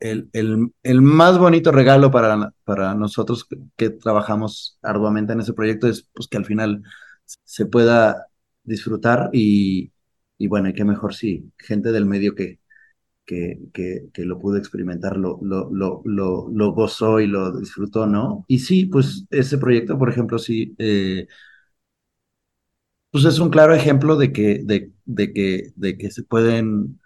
el, 0.00 0.28
el, 0.32 0.72
el, 0.82 1.02
más 1.02 1.38
bonito 1.38 1.70
regalo 1.72 2.10
para, 2.10 2.52
para 2.64 2.94
nosotros 2.94 3.44
que, 3.44 3.58
que, 3.76 3.90
trabajamos 3.90 4.78
arduamente 4.82 5.32
en 5.32 5.40
ese 5.40 5.52
proyecto 5.52 5.88
es 5.88 6.08
pues 6.12 6.28
que 6.28 6.36
al 6.36 6.44
final 6.46 6.82
se 7.44 7.66
pueda 7.66 8.26
disfrutar 8.64 9.30
y, 9.32 9.92
y 10.38 10.48
bueno, 10.48 10.68
y 10.68 10.74
qué 10.74 10.84
mejor 10.84 11.14
si 11.14 11.52
gente 11.58 11.92
del 11.92 12.06
medio 12.06 12.34
que, 12.34 12.58
que, 13.28 13.58
que, 13.74 14.08
que, 14.14 14.24
lo 14.24 14.38
pude 14.38 14.58
experimentar, 14.58 15.18
lo, 15.18 15.38
lo, 15.42 15.70
lo, 15.70 16.02
lo, 16.50 16.72
gozó 16.72 17.20
y 17.20 17.26
lo 17.26 17.58
disfrutó, 17.60 18.06
¿no? 18.06 18.46
Y 18.48 18.60
sí, 18.60 18.86
pues 18.86 19.26
ese 19.30 19.58
proyecto, 19.58 19.98
por 19.98 20.08
ejemplo, 20.08 20.38
sí, 20.38 20.74
eh, 20.78 21.26
pues 23.10 23.24
es 23.24 23.38
un 23.38 23.50
claro 23.50 23.74
ejemplo 23.74 24.16
de 24.16 24.32
que, 24.32 24.60
de, 24.64 24.92
de, 25.04 25.32
que, 25.32 25.72
de 25.76 25.98
que 25.98 26.10
se 26.10 26.22
pueden, 26.22 26.98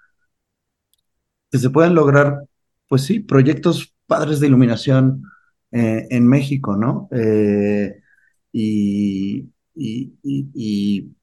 se 1.50 1.70
pueden 1.70 1.94
lograr, 1.94 2.38
pues 2.88 3.02
sí, 3.02 3.20
proyectos 3.20 3.94
padres 4.06 4.40
de 4.40 4.46
iluminación 4.46 5.22
eh, 5.72 6.06
en 6.10 6.26
México, 6.28 6.76
¿no? 6.76 7.08
Eh, 7.12 8.00
y, 8.52 9.50
y, 9.74 10.12
y, 10.22 11.14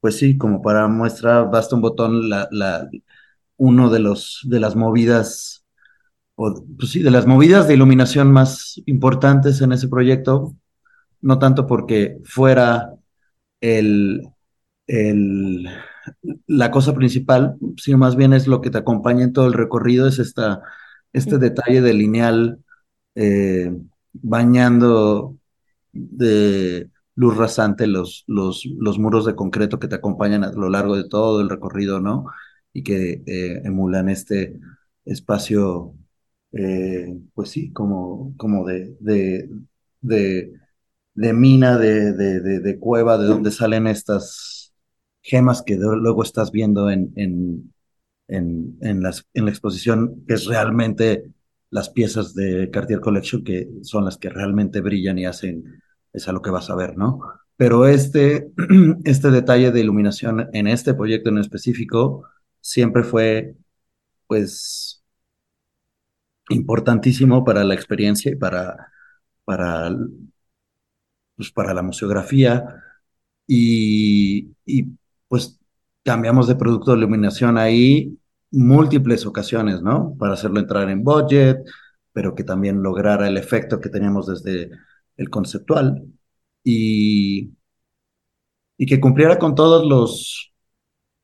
pues 0.00 0.16
sí, 0.18 0.38
como 0.38 0.62
para 0.62 0.88
muestra, 0.88 1.42
basta 1.44 1.76
un 1.76 1.82
botón, 1.82 2.28
la, 2.30 2.48
uno 3.60 3.90
de 3.90 4.00
los 4.00 4.40
de 4.44 4.58
las 4.58 4.74
movidas, 4.74 5.64
o, 6.34 6.64
pues 6.78 6.92
sí, 6.92 7.02
de 7.02 7.10
las 7.10 7.26
movidas 7.26 7.68
de 7.68 7.74
iluminación 7.74 8.32
más 8.32 8.80
importantes 8.86 9.60
en 9.60 9.72
ese 9.72 9.88
proyecto, 9.88 10.56
no 11.20 11.38
tanto 11.38 11.66
porque 11.66 12.18
fuera 12.24 12.94
el, 13.60 14.28
el, 14.86 15.68
la 16.46 16.70
cosa 16.70 16.94
principal, 16.94 17.56
sino 17.76 17.98
más 17.98 18.16
bien 18.16 18.32
es 18.32 18.46
lo 18.46 18.60
que 18.62 18.70
te 18.70 18.78
acompaña 18.78 19.24
en 19.24 19.34
todo 19.34 19.46
el 19.46 19.52
recorrido, 19.52 20.08
es 20.08 20.18
esta, 20.18 20.62
este 21.12 21.38
detalle 21.38 21.82
de 21.82 21.94
lineal 21.94 22.64
eh, 23.14 23.72
bañando 24.12 25.36
de 25.92 26.88
luz 27.14 27.36
rasante 27.36 27.86
los, 27.86 28.24
los, 28.26 28.64
los, 28.78 28.98
muros 28.98 29.26
de 29.26 29.34
concreto 29.34 29.78
que 29.78 29.88
te 29.88 29.96
acompañan 29.96 30.44
a 30.44 30.52
lo 30.52 30.70
largo 30.70 30.96
de 30.96 31.08
todo 31.08 31.42
el 31.42 31.50
recorrido, 31.50 32.00
¿no? 32.00 32.26
Y 32.72 32.82
que 32.82 33.22
eh, 33.26 33.62
emulan 33.64 34.08
este 34.08 34.58
espacio, 35.04 35.94
eh, 36.52 37.18
pues 37.34 37.50
sí, 37.50 37.72
como, 37.72 38.34
como 38.36 38.66
de, 38.66 38.96
de, 39.00 39.48
de, 40.00 41.32
mina, 41.32 41.78
de, 41.78 42.12
de, 42.12 42.78
cueva, 42.78 43.18
de 43.18 43.26
donde 43.26 43.50
salen 43.50 43.86
estas 43.86 44.72
gemas 45.22 45.62
que 45.62 45.76
luego 45.76 46.22
estás 46.22 46.50
viendo 46.52 46.90
en, 46.90 47.12
en, 47.16 47.72
en, 48.28 48.78
en, 48.80 49.02
las, 49.02 49.26
en 49.34 49.44
la 49.44 49.50
exposición, 49.50 50.24
que 50.26 50.34
es 50.34 50.46
realmente 50.46 51.24
las 51.70 51.90
piezas 51.90 52.34
de 52.34 52.70
Cartier 52.70 53.00
Collection 53.00 53.44
que 53.44 53.68
son 53.82 54.04
las 54.04 54.16
que 54.18 54.28
realmente 54.28 54.80
brillan 54.80 55.18
y 55.18 55.26
hacen, 55.26 55.82
es 56.12 56.28
a 56.28 56.32
lo 56.32 56.42
que 56.42 56.50
vas 56.50 56.70
a 56.70 56.74
ver, 56.76 56.96
¿no? 56.96 57.20
Pero 57.56 57.86
este, 57.86 58.50
este 59.04 59.30
detalle 59.30 59.70
de 59.70 59.80
iluminación 59.80 60.48
en 60.52 60.66
este 60.66 60.94
proyecto 60.94 61.30
en 61.30 61.38
específico 61.38 62.24
siempre 62.60 63.04
fue, 63.04 63.56
pues, 64.26 65.02
importantísimo 66.50 67.44
para 67.44 67.64
la 67.64 67.74
experiencia 67.74 68.32
y 68.32 68.36
para, 68.36 68.92
para, 69.44 69.90
pues, 71.36 71.50
para 71.52 71.74
la 71.74 71.82
museografía. 71.82 72.64
Y, 73.46 74.54
y 74.66 74.86
pues 75.28 75.60
cambiamos 76.04 76.48
de 76.48 76.56
producto 76.56 76.92
de 76.92 76.98
iluminación 76.98 77.58
ahí 77.58 78.18
múltiples 78.52 79.26
ocasiones, 79.26 79.82
¿no? 79.82 80.16
Para 80.18 80.34
hacerlo 80.34 80.60
entrar 80.60 80.90
en 80.90 81.04
budget, 81.04 81.58
pero 82.12 82.34
que 82.34 82.44
también 82.44 82.82
lograra 82.82 83.28
el 83.28 83.36
efecto 83.36 83.80
que 83.80 83.90
teníamos 83.90 84.26
desde 84.26 84.70
el 85.16 85.30
conceptual 85.30 86.04
y, 86.64 87.52
y 88.78 88.86
que 88.86 89.00
cumpliera 89.00 89.38
con 89.38 89.54
todos 89.54 89.86
los, 89.86 90.52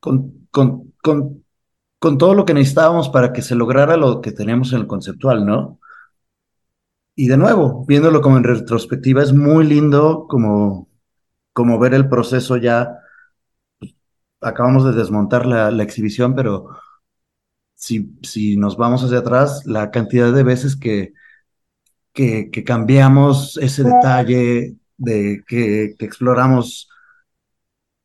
con, 0.00 0.85
con, 1.06 1.44
con 2.00 2.18
todo 2.18 2.34
lo 2.34 2.44
que 2.44 2.52
necesitábamos 2.52 3.08
para 3.08 3.32
que 3.32 3.40
se 3.40 3.54
lograra 3.54 3.96
lo 3.96 4.20
que 4.20 4.32
teníamos 4.32 4.72
en 4.72 4.80
el 4.80 4.86
conceptual, 4.88 5.46
¿no? 5.46 5.78
Y 7.14 7.28
de 7.28 7.36
nuevo, 7.36 7.84
viéndolo 7.86 8.20
como 8.20 8.38
en 8.38 8.42
retrospectiva, 8.42 9.22
es 9.22 9.32
muy 9.32 9.64
lindo 9.64 10.26
como, 10.28 10.88
como 11.52 11.78
ver 11.78 11.94
el 11.94 12.08
proceso 12.08 12.56
ya. 12.56 12.98
Acabamos 14.40 14.84
de 14.84 14.92
desmontar 14.92 15.46
la, 15.46 15.70
la 15.70 15.82
exhibición, 15.84 16.34
pero 16.34 16.70
si, 17.74 18.18
si 18.22 18.56
nos 18.56 18.76
vamos 18.76 19.04
hacia 19.04 19.18
atrás, 19.18 19.64
la 19.64 19.92
cantidad 19.92 20.32
de 20.32 20.42
veces 20.42 20.74
que, 20.74 21.12
que, 22.12 22.64
cambiamos 22.64 23.56
ese 23.58 23.84
detalle, 23.84 24.76
de 24.96 25.44
que, 25.46 25.94
exploramos 26.00 26.88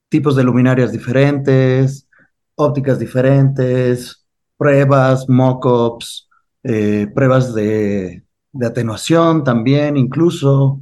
tipos 0.08 0.36
de 0.36 0.44
luminarias 0.44 0.92
diferentes, 0.92 2.08
ópticas 2.56 3.00
diferentes, 3.00 4.26
pruebas, 4.58 5.28
mock-ups, 5.30 6.30
eh, 6.64 7.08
pruebas 7.14 7.54
de, 7.54 8.24
atenuación 8.62 9.44
también, 9.44 9.98
incluso 9.98 10.82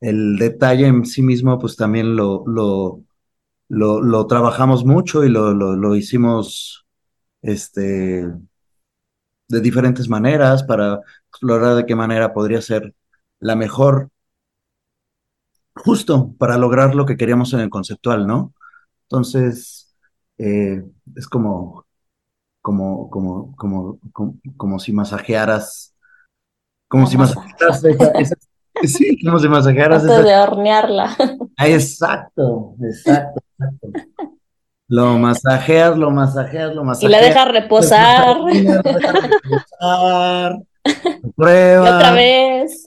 el 0.00 0.36
detalle 0.38 0.86
en 0.86 1.06
sí 1.06 1.22
mismo, 1.22 1.58
pues 1.58 1.76
también 1.76 2.14
lo, 2.14 2.44
lo, 2.46 3.02
lo, 3.68 4.26
trabajamos 4.26 4.84
mucho 4.84 5.24
y 5.24 5.30
lo, 5.30 5.54
lo 5.54 5.96
hicimos 5.96 6.86
este, 7.42 8.26
de 9.48 9.60
diferentes 9.60 10.08
maneras 10.08 10.62
para 10.62 11.00
explorar 11.28 11.76
de 11.76 11.86
qué 11.86 11.94
manera 11.94 12.32
podría 12.32 12.60
ser 12.60 12.94
la 13.40 13.56
mejor, 13.56 14.10
justo 15.74 16.34
para 16.38 16.58
lograr 16.58 16.94
lo 16.94 17.06
que 17.06 17.16
queríamos 17.16 17.52
en 17.52 17.60
el 17.60 17.70
conceptual, 17.70 18.26
¿no? 18.26 18.54
Entonces, 19.02 19.85
eh, 20.38 20.84
es 21.14 21.28
como, 21.28 21.84
como, 22.62 23.10
como, 23.10 23.56
como, 23.56 23.98
como, 24.56 24.78
si 24.78 24.92
masajearas, 24.92 25.94
como 26.88 27.06
si 27.06 27.16
masajearas 27.16 27.82
sí, 28.84 29.18
como 29.24 29.38
si 29.38 29.48
masajearas 29.48 30.02
Antes 30.02 30.24
de 30.24 30.36
hornearla. 30.36 31.16
Ah, 31.56 31.68
exacto, 31.68 32.74
exacto, 32.82 33.40
exacto. 33.58 33.88
Lo 34.88 35.18
masajeas, 35.18 35.98
lo 35.98 36.10
masajeas, 36.10 36.74
lo 36.74 36.84
masajeas. 36.84 37.10
Y 37.10 37.12
la 37.12 37.20
dejas 37.20 37.48
reposar. 37.48 38.36
reposar. 39.82 40.62
Prueba. 41.34 41.96
otra 41.96 42.12
vez. 42.12 42.84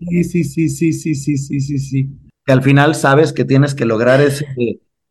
Sí, 0.00 0.24
sí, 0.24 0.44
sí, 0.44 0.68
sí, 0.68 0.92
sí, 0.92 1.14
sí, 1.14 1.36
sí, 1.36 1.60
sí, 1.60 1.78
sí. 1.78 2.08
Que 2.44 2.52
al 2.52 2.62
final 2.62 2.94
sabes 2.94 3.32
que 3.32 3.44
tienes 3.44 3.74
que 3.74 3.84
lograr 3.84 4.20
ese, 4.20 4.46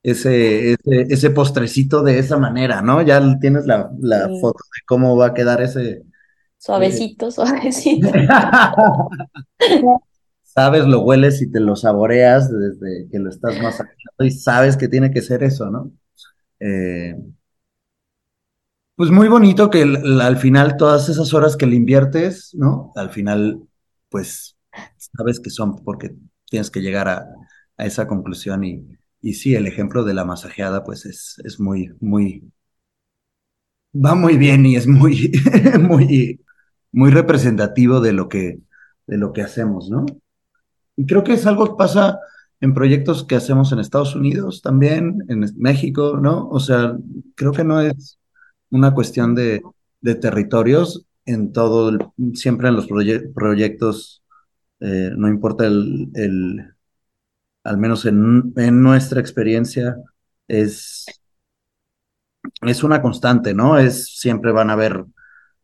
ese, 0.05 0.73
ese, 0.73 1.07
ese 1.09 1.29
postrecito 1.31 2.03
de 2.03 2.19
esa 2.19 2.37
manera, 2.37 2.83
¿no? 2.83 3.01
Ya 3.01 3.21
tienes 3.39 3.65
la, 3.65 3.89
la 3.99 4.29
foto 4.39 4.59
de 4.75 4.81
cómo 4.85 5.17
va 5.17 5.27
a 5.27 5.33
quedar 5.33 5.61
ese. 5.63 6.03
Suavecito, 6.59 7.31
suavecito. 7.31 8.09
sabes, 10.43 10.85
lo 10.85 11.01
hueles 11.01 11.41
y 11.41 11.51
te 11.51 11.59
lo 11.59 11.75
saboreas 11.75 12.51
desde 12.51 13.09
que 13.09 13.17
lo 13.17 13.29
estás 13.29 13.55
masajeando 13.61 14.23
y 14.23 14.29
sabes 14.29 14.77
que 14.77 14.87
tiene 14.87 15.09
que 15.09 15.21
ser 15.21 15.41
eso, 15.41 15.71
¿no? 15.71 15.91
Eh, 16.59 17.15
pues 18.95 19.09
muy 19.09 19.27
bonito 19.27 19.71
que 19.71 19.81
al 19.81 20.37
final 20.37 20.77
todas 20.77 21.09
esas 21.09 21.33
horas 21.33 21.57
que 21.57 21.65
le 21.65 21.75
inviertes, 21.75 22.51
¿no? 22.53 22.91
Al 22.95 23.09
final, 23.09 23.59
pues 24.09 24.55
sabes 24.97 25.39
que 25.39 25.49
son 25.49 25.83
porque 25.83 26.15
tienes 26.47 26.69
que 26.69 26.81
llegar 26.81 27.07
a, 27.09 27.27
esa 27.77 28.07
conclusión 28.07 28.63
y, 28.63 28.87
y, 29.25 29.33
sí, 29.33 29.55
el 29.55 29.67
ejemplo 29.67 30.03
de 30.03 30.13
la 30.13 30.25
masajeada, 30.25 30.83
pues 30.83 31.05
es, 31.05 31.41
es 31.43 31.59
muy, 31.59 31.91
muy, 31.99 32.51
va 33.93 34.13
muy 34.15 34.37
bien 34.37 34.65
y 34.65 34.75
es 34.75 34.87
muy, 34.87 35.31
muy, 35.79 36.41
muy 36.91 37.11
representativo 37.11 38.01
de 38.01 38.13
lo 38.13 38.29
que, 38.29 38.59
de 39.07 39.17
lo 39.17 39.33
que 39.33 39.41
hacemos, 39.41 39.89
¿no? 39.89 40.05
Y 40.95 41.05
creo 41.05 41.23
que 41.23 41.33
es 41.33 41.45
algo 41.45 41.65
que 41.65 41.77
pasa 41.77 42.19
en 42.61 42.73
proyectos 42.73 43.25
que 43.25 43.35
hacemos 43.35 43.71
en 43.71 43.79
Estados 43.79 44.15
Unidos 44.15 44.61
también, 44.61 45.23
en 45.27 45.45
México, 45.57 46.19
¿no? 46.21 46.47
O 46.49 46.59
sea, 46.59 46.97
creo 47.35 47.51
que 47.51 47.63
no 47.63 47.81
es 47.81 48.19
una 48.69 48.93
cuestión 48.93 49.35
de, 49.35 49.61
territorios 50.21 51.05
en 51.25 51.51
todo, 51.51 52.13
siempre 52.35 52.67
en 52.67 52.75
los 52.75 52.87
proyectos, 53.33 54.23
eh, 54.79 55.09
no 55.17 55.27
importa 55.27 55.65
el, 55.65 56.11
el 56.13 56.74
al 57.65 57.77
menos 57.77 58.05
en, 58.05 58.53
en, 58.57 58.81
nuestra 58.81 59.19
experiencia, 59.19 59.97
es, 60.47 61.05
es 62.61 62.83
una 62.83 63.01
constante, 63.01 63.53
¿no? 63.53 63.77
Es, 63.77 64.17
siempre 64.19 64.51
van 64.51 64.69
a 64.69 64.73
haber 64.73 65.05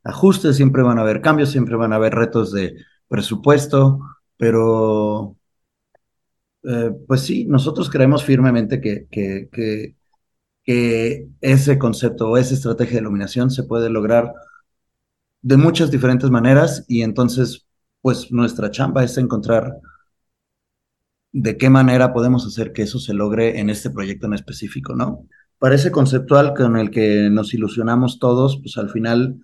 ajustes, 0.04 0.56
siempre 0.58 0.84
van 0.84 0.98
a 1.00 1.02
haber 1.02 1.22
cambios, 1.22 1.52
siempre 1.52 1.76
van 1.76 1.94
a 1.94 1.98
haber 1.98 2.16
retos 2.16 2.52
de 2.52 2.76
presupuesto, 3.08 4.00
pero 4.38 5.38
eh, 6.64 6.92
pues 7.08 7.22
sí, 7.22 7.46
nosotros 7.46 7.90
creemos 7.90 8.24
firmemente 8.24 8.82
que, 8.82 9.08
que, 9.10 9.50
que, 10.64 11.28
ese 11.42 11.78
concepto 11.78 12.30
o 12.30 12.38
esa 12.38 12.54
estrategia 12.54 12.96
de 12.96 13.02
iluminación 13.02 13.52
se 13.52 13.64
puede 13.64 13.90
lograr 13.90 14.34
de 15.42 15.58
muchas 15.58 15.92
diferentes 15.92 16.30
maneras 16.30 16.86
y 16.88 17.02
entonces, 17.02 17.68
pues 18.02 18.32
nuestra 18.32 18.72
chamba 18.72 19.04
es 19.04 19.18
encontrar 19.18 19.80
de 21.32 21.58
qué 21.58 21.70
manera 21.70 22.14
podemos 22.14 22.46
hacer 22.46 22.74
que 22.74 22.84
eso 22.84 23.00
se 23.00 23.14
logre 23.14 23.60
en 23.60 23.70
este 23.70 23.90
proyecto 23.90 24.28
en 24.28 24.34
específico, 24.34 24.96
¿no? 24.96 25.28
Parece 25.60 25.92
conceptual 25.92 26.54
con 26.54 26.78
el 26.78 26.90
que 26.90 27.30
nos 27.30 27.54
ilusionamos 27.54 28.20
todos, 28.20 28.60
pues 28.62 28.78
al 28.78 28.90
final 28.90 29.40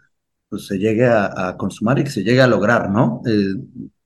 pues 0.50 0.66
se 0.68 0.78
llegue 0.80 1.08
a, 1.08 1.56
consumar 1.58 2.00
y 2.00 2.04
que 2.06 2.10
se 2.10 2.24
llegue 2.24 2.42
a 2.42 2.48
lograr, 2.48 2.90
¿no? 2.90 3.22
Eh, 3.26 3.54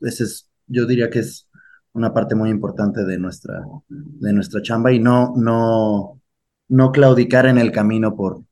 ese 0.02 0.24
es, 0.24 0.50
yo 0.68 0.86
diría 0.86 1.10
que 1.10 1.20
es 1.20 1.48
una 1.94 2.14
parte 2.14 2.36
muy 2.36 2.50
importante 2.50 3.04
de 3.04 3.18
nuestra, 3.18 3.64
de 3.88 4.34
nuestra 4.34 4.62
chamba 4.62 4.92
y 4.92 5.00
no, 5.00 5.34
no, 5.36 6.22
no 6.70 6.92
claudicar 6.92 7.46
en 7.46 7.58
el 7.58 7.72
camino 7.72 8.16
por, 8.16 8.44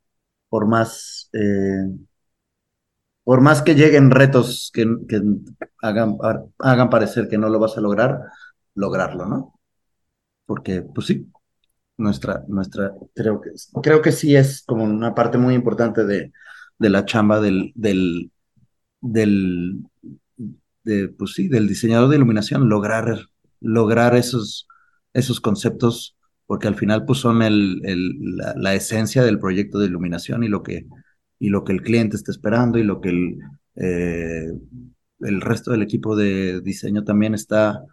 por 0.50 0.68
más, 0.68 1.30
eh, 1.34 1.89
por 3.24 3.42
más 3.42 3.62
que 3.62 3.76
lleguen 3.76 4.12
retos 4.12 4.72
que, 4.74 4.88
que 5.08 5.22
hagan, 5.82 6.18
hagan 6.60 6.89
parecer 6.89 7.28
que 7.28 7.38
no 7.38 7.50
lo 7.50 7.60
vas 7.60 7.78
a 7.78 7.82
lograr, 7.82 8.20
lograrlo, 8.80 9.26
¿no? 9.26 9.60
Porque, 10.46 10.82
pues 10.82 11.08
sí, 11.08 11.28
nuestra, 11.98 12.44
nuestra, 12.48 12.94
creo 13.13 13.42
que, 13.42 13.52
creo 13.84 14.02
que 14.02 14.12
sí 14.12 14.36
es 14.36 14.63
como 14.65 14.84
una 14.84 15.13
parte 15.13 15.38
muy 15.38 15.54
importante 15.54 16.06
de, 16.06 16.32
de 16.80 16.89
la 16.89 17.06
chamba 17.06 17.39
del, 17.42 17.72
del, 17.76 18.32
del, 19.02 19.84
de, 20.84 21.10
pues 21.10 21.34
sí, 21.34 21.48
del 21.50 21.68
diseñador 21.68 22.10
de 22.10 22.15
iluminación, 22.15 22.70
lograr, 22.70 23.20
lograr 23.60 24.15
esos, 24.15 24.68
esos 25.13 25.42
conceptos, 25.42 26.15
porque 26.48 26.68
al 26.68 26.76
final 26.76 27.06
pues 27.06 27.20
son 27.20 27.42
el, 27.42 27.82
el, 27.84 28.38
la, 28.38 28.54
la, 28.58 28.74
esencia 28.74 29.24
del 29.24 29.39
proyecto 29.39 29.78
de 29.78 29.88
iluminación 29.88 30.44
y 30.44 30.48
lo 30.48 30.63
que, 30.63 30.88
y 31.38 31.50
lo 31.50 31.63
que 31.63 31.74
el 31.74 31.84
cliente 31.84 32.15
está 32.15 32.32
esperando 32.32 32.80
y 32.80 32.84
lo 32.84 33.02
que 33.02 33.10
el, 33.10 33.39
eh, 33.76 34.52
el 35.20 35.42
resto 35.42 35.72
del 35.72 35.82
equipo 35.82 36.15
de 36.15 36.62
diseño 36.62 37.04
también 37.04 37.34
está, 37.34 37.84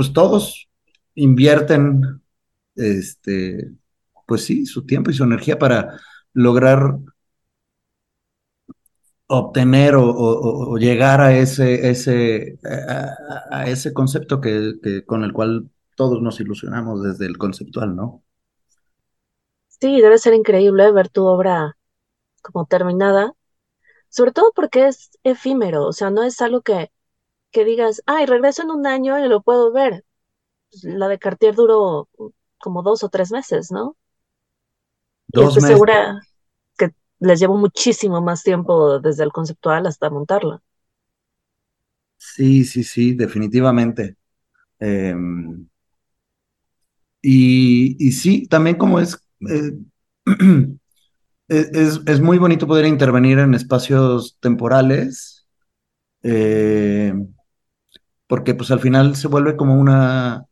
pues 0.00 0.14
todos 0.14 0.70
invierten, 1.14 2.22
este, 2.74 3.70
pues 4.26 4.46
sí, 4.46 4.64
su 4.64 4.86
tiempo 4.86 5.10
y 5.10 5.14
su 5.14 5.24
energía 5.24 5.58
para 5.58 6.00
lograr 6.32 6.96
obtener 9.26 9.96
o, 9.96 10.74
llegar 10.78 11.20
a 11.20 11.36
ese, 11.36 11.90
ese, 11.90 12.58
a, 13.50 13.66
ese 13.66 13.92
concepto 13.92 14.40
que, 14.40 15.04
con 15.04 15.22
el 15.22 15.34
cual 15.34 15.68
todos 15.96 16.22
nos 16.22 16.40
ilusionamos 16.40 17.02
desde 17.02 17.26
el 17.26 17.36
conceptual, 17.36 17.94
¿no? 17.94 18.22
Sí, 19.68 20.00
debe 20.00 20.16
ser 20.16 20.32
increíble 20.32 20.90
ver 20.92 21.10
tu 21.10 21.26
obra 21.26 21.76
como 22.40 22.64
terminada, 22.64 23.34
sobre 24.08 24.32
todo 24.32 24.50
porque 24.56 24.86
es 24.86 25.10
efímero, 25.24 25.84
o 25.84 25.92
sea, 25.92 26.08
no 26.08 26.22
es 26.22 26.40
algo 26.40 26.62
que, 26.62 26.90
que 27.50 27.64
digas, 27.64 28.02
ay, 28.06 28.26
regreso 28.26 28.62
en 28.62 28.70
un 28.70 28.86
año 28.86 29.18
y 29.24 29.28
lo 29.28 29.42
puedo 29.42 29.72
ver. 29.72 30.04
Pues, 30.70 30.84
la 30.84 31.08
de 31.08 31.18
Cartier 31.18 31.54
duró 31.54 32.08
como 32.58 32.82
dos 32.82 33.02
o 33.04 33.08
tres 33.08 33.32
meses, 33.32 33.70
¿no? 33.70 33.96
Dos 35.28 35.44
y 35.44 35.48
estoy 35.48 35.62
meses. 35.62 35.76
segura 35.76 36.20
que 36.76 36.94
les 37.20 37.40
llevó 37.40 37.56
muchísimo 37.56 38.20
más 38.20 38.42
tiempo 38.42 38.98
desde 39.00 39.24
el 39.24 39.32
conceptual 39.32 39.86
hasta 39.86 40.10
montarla. 40.10 40.62
Sí, 42.18 42.64
sí, 42.64 42.84
sí, 42.84 43.14
definitivamente. 43.14 44.16
Eh, 44.78 45.14
y, 47.22 47.96
y, 47.98 48.12
sí, 48.12 48.46
también 48.46 48.76
como 48.76 49.00
es, 49.00 49.18
eh, 49.48 49.72
es, 51.48 52.00
es, 52.06 52.20
muy 52.20 52.38
bonito 52.38 52.66
poder 52.66 52.86
intervenir 52.86 53.38
en 53.38 53.54
espacios 53.54 54.38
temporales, 54.40 55.46
eh, 56.22 57.12
porque 58.30 58.54
pues 58.54 58.70
al 58.70 58.78
final 58.78 59.16
se 59.16 59.26
vuelve 59.26 59.56
como 59.56 59.74
una, 59.74 60.46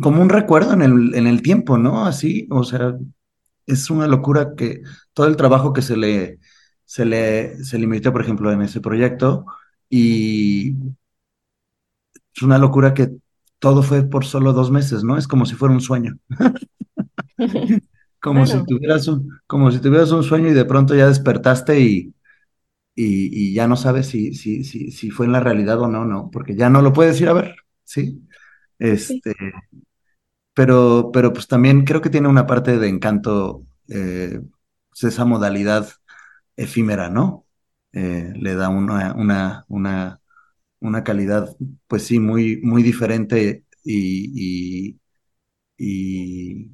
como 0.00 0.22
un 0.22 0.30
recuerdo 0.30 0.72
en 0.72 0.80
el, 0.80 1.14
en 1.14 1.26
el 1.26 1.42
tiempo, 1.42 1.76
¿no? 1.76 2.06
Así, 2.06 2.48
o 2.50 2.64
sea, 2.64 2.96
es 3.66 3.90
una 3.90 4.06
locura 4.06 4.54
que 4.56 4.80
todo 5.12 5.26
el 5.26 5.36
trabajo 5.36 5.74
que 5.74 5.82
se 5.82 5.94
le, 5.94 6.38
se 6.86 7.04
le, 7.04 7.62
se 7.62 7.76
le 7.76 7.84
invirtió, 7.84 8.12
por 8.12 8.22
ejemplo, 8.22 8.50
en 8.50 8.62
ese 8.62 8.80
proyecto, 8.80 9.44
y 9.90 10.74
es 12.34 12.42
una 12.42 12.56
locura 12.56 12.94
que 12.94 13.10
todo 13.58 13.82
fue 13.82 14.02
por 14.02 14.24
solo 14.24 14.54
dos 14.54 14.70
meses, 14.70 15.04
¿no? 15.04 15.18
Es 15.18 15.28
como 15.28 15.44
si 15.44 15.54
fuera 15.54 15.74
un 15.74 15.82
sueño. 15.82 16.16
como, 18.22 18.40
bueno. 18.40 18.46
si 18.46 18.64
tuvieras 18.64 19.06
un, 19.06 19.38
como 19.46 19.70
si 19.70 19.80
tuvieras 19.80 20.10
un 20.12 20.22
sueño 20.22 20.48
y 20.48 20.54
de 20.54 20.64
pronto 20.64 20.94
ya 20.94 21.08
despertaste 21.08 21.78
y, 21.78 22.14
y, 22.94 23.50
y 23.50 23.54
ya 23.54 23.66
no 23.68 23.76
sabes 23.76 24.08
si, 24.08 24.34
si, 24.34 24.64
si, 24.64 24.90
si, 24.90 25.10
fue 25.10 25.26
en 25.26 25.32
la 25.32 25.40
realidad 25.40 25.80
o 25.80 25.88
no, 25.88 26.04
no, 26.04 26.30
porque 26.32 26.54
ya 26.56 26.70
no 26.70 26.82
lo 26.82 26.92
puedes 26.92 27.20
ir 27.20 27.28
a 27.28 27.32
ver, 27.34 27.56
¿sí? 27.84 28.22
Este, 28.78 29.32
sí. 29.32 29.50
Pero, 30.54 31.10
pero 31.12 31.32
pues 31.32 31.48
también 31.48 31.84
creo 31.84 32.00
que 32.02 32.10
tiene 32.10 32.28
una 32.28 32.46
parte 32.46 32.78
de 32.78 32.88
encanto, 32.88 33.66
eh, 33.88 34.40
pues 34.90 35.04
esa 35.04 35.24
modalidad 35.24 35.88
efímera, 36.56 37.08
¿no? 37.10 37.46
Eh, 37.92 38.32
le 38.36 38.54
da 38.54 38.68
una, 38.70 39.14
una, 39.14 39.64
una, 39.68 40.20
una 40.80 41.04
calidad, 41.04 41.56
pues 41.88 42.04
sí, 42.06 42.20
muy, 42.20 42.60
muy 42.62 42.82
diferente 42.82 43.66
y, 43.84 44.90
y, 44.90 45.00
y, 45.78 46.72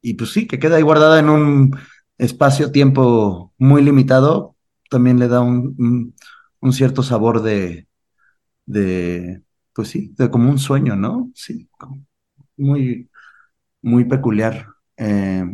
y, 0.00 0.14
pues 0.14 0.30
sí, 0.32 0.46
que 0.46 0.58
queda 0.58 0.76
ahí 0.76 0.82
guardada 0.82 1.18
en 1.20 1.28
un 1.28 1.76
espacio-tiempo 2.18 3.52
muy 3.58 3.82
limitado, 3.82 4.51
también 4.92 5.18
le 5.18 5.28
da 5.28 5.40
un, 5.40 6.14
un, 6.60 6.72
cierto 6.72 7.02
sabor 7.02 7.42
de, 7.42 7.88
de, 8.66 9.42
pues 9.74 9.88
sí, 9.88 10.14
de 10.18 10.30
como 10.30 10.50
un 10.50 10.58
sueño, 10.58 10.96
¿no? 10.96 11.32
Sí, 11.34 11.68
muy, 12.56 13.10
muy 13.82 14.04
peculiar. 14.06 14.68
Eh, 14.96 15.44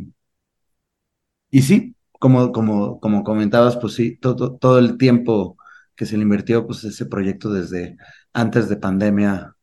y 1.51 1.63
sí, 1.63 1.97
como, 2.19 2.53
como, 2.53 3.01
como 3.01 3.25
comentabas, 3.25 3.77
pues 3.77 3.95
sí, 3.95 4.17
todo, 4.19 4.57
todo 4.57 4.79
el 4.79 4.99
tiempo 4.99 5.57
que 5.97 6.07
se 6.07 6.17
le 6.17 6.23
invirtió, 6.25 6.67
pues 6.67 6.85
ese 6.85 7.07
proyecto 7.07 7.51
desde 7.53 7.97
antes 8.33 8.69
de 8.69 8.77
pandemia. 8.77 9.57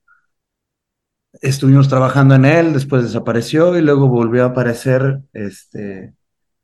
Estuvimos 1.41 1.89
trabajando 1.89 2.35
en 2.35 2.45
él, 2.45 2.73
después 2.73 3.03
desapareció 3.03 3.77
y 3.77 3.81
luego 3.81 4.07
volvió 4.07 4.43
a 4.43 4.47
aparecer. 4.47 5.21
Este, 5.33 6.15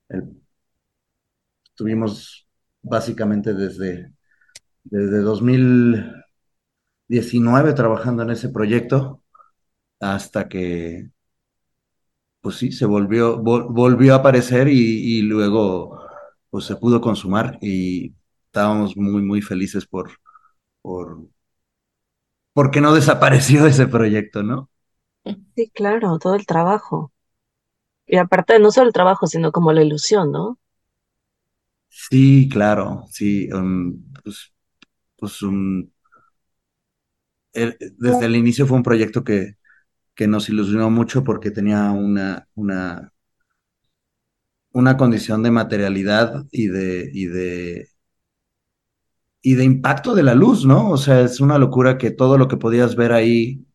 el, 0.09 0.41
estuvimos 1.81 2.47
básicamente 2.81 3.53
desde, 3.53 4.11
desde 4.83 5.19
2019 5.21 7.73
trabajando 7.73 8.23
en 8.23 8.31
ese 8.31 8.49
proyecto 8.49 9.23
hasta 9.99 10.49
que, 10.49 11.11
pues 12.41 12.57
sí, 12.57 12.71
se 12.71 12.85
volvió, 12.85 13.37
vol, 13.37 13.67
volvió 13.69 14.13
a 14.13 14.17
aparecer 14.17 14.67
y, 14.67 15.19
y, 15.19 15.21
luego 15.21 15.99
pues 16.49 16.65
se 16.65 16.75
pudo 16.75 16.99
consumar 17.01 17.57
y 17.61 18.13
estábamos 18.47 18.97
muy, 18.97 19.21
muy 19.21 19.41
felices 19.41 19.85
por, 19.87 20.11
por, 20.81 21.27
porque 22.53 22.81
no 22.81 22.93
desapareció 22.93 23.65
ese 23.67 23.87
proyecto, 23.87 24.43
¿no? 24.43 24.69
Sí, 25.55 25.69
claro, 25.73 26.17
todo 26.19 26.35
el 26.35 26.45
trabajo. 26.45 27.11
Y 28.05 28.17
aparte, 28.17 28.59
no 28.59 28.71
solo 28.71 28.87
el 28.87 28.93
trabajo, 28.93 29.27
sino 29.27 29.51
como 29.51 29.73
la 29.73 29.83
ilusión, 29.83 30.31
¿no? 30.31 30.59
Sí, 31.91 32.49
claro, 32.51 33.05
sí. 33.11 33.49
Um, 33.53 34.03
pues, 34.23 34.53
pues 35.17 35.41
el, 37.53 37.77
desde 37.97 38.25
el 38.25 38.35
inicio 38.35 38.65
fue 38.67 38.77
un 38.77 38.83
proyecto 38.83 39.23
que, 39.23 39.55
que 40.15 40.27
nos 40.27 40.49
ilusionó 40.49 40.91
mucho 40.91 41.23
porque 41.23 41.51
tenía 41.51 41.91
una, 41.91 42.47
una, 42.55 43.13
una 44.73 44.97
condición 44.97 45.43
de 45.43 45.51
materialidad 45.51 46.45
y 46.51 46.67
de, 46.67 47.09
y 47.13 47.25
de, 47.27 47.87
y 49.41 49.55
de 49.55 49.63
impacto 49.63 50.13
de 50.15 50.23
la 50.23 50.35
luz, 50.35 50.65
¿no? 50.65 50.89
O 50.89 50.97
sea, 50.97 51.21
es 51.21 51.39
una 51.41 51.57
locura 51.57 51.97
que 51.97 52.11
todo 52.11 52.37
lo 52.37 52.47
que 52.47 52.57
podías 52.57 52.95
ver 52.95 53.11
ahí 53.13 53.65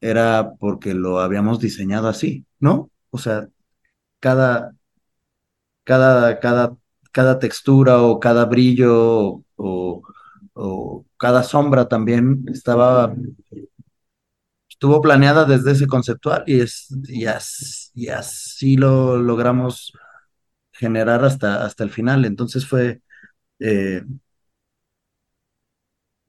era 0.00 0.54
porque 0.58 0.94
lo 0.94 1.20
habíamos 1.20 1.60
diseñado 1.60 2.08
así, 2.08 2.46
¿no? 2.60 2.90
O 3.10 3.18
sea, 3.18 3.48
cada, 4.20 4.74
cada, 5.84 6.38
cada, 6.40 6.76
cada 7.18 7.40
textura 7.40 8.00
o 8.02 8.20
cada 8.20 8.44
brillo 8.44 9.42
o, 9.56 10.02
o 10.54 11.04
cada 11.16 11.42
sombra 11.42 11.88
también 11.88 12.44
estaba 12.48 13.12
estuvo 14.68 15.00
planeada 15.02 15.44
desde 15.44 15.72
ese 15.72 15.88
conceptual 15.88 16.44
y, 16.46 16.60
es, 16.60 16.86
y, 17.08 17.26
as, 17.26 17.90
y 17.94 18.08
así 18.08 18.76
lo 18.76 19.18
logramos 19.18 19.92
generar 20.72 21.24
hasta, 21.24 21.64
hasta 21.64 21.84
el 21.84 21.90
final. 21.90 22.24
Entonces 22.24 22.66
fue 22.66 23.02
eh, 23.58 24.04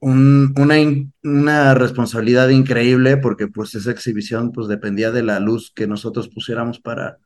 un, 0.00 0.52
una, 0.58 0.74
una, 1.22 1.74
responsabilidad 1.74 2.48
increíble 2.48 3.16
porque 3.18 3.46
pues 3.48 3.74
esa 3.76 3.92
exhibición 3.92 4.50
pues 4.52 4.66
dependía 4.66 5.12
de 5.12 5.22
la 5.22 5.38
luz 5.40 5.72
que 5.74 5.86
nosotros 5.86 6.28
pusiéramos 6.28 6.80
para 6.80 7.18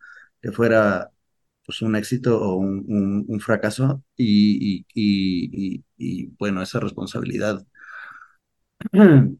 que 0.43 0.53
fuera 0.53 1.11
pues 1.64 1.82
un 1.82 1.96
éxito 1.96 2.40
o 2.40 2.56
un, 2.56 3.24
un, 3.28 3.40
fracaso 3.40 4.02
y, 4.16 4.84
y, 4.94 6.26
bueno, 6.38 6.62
esa 6.62 6.80
responsabilidad 6.80 7.64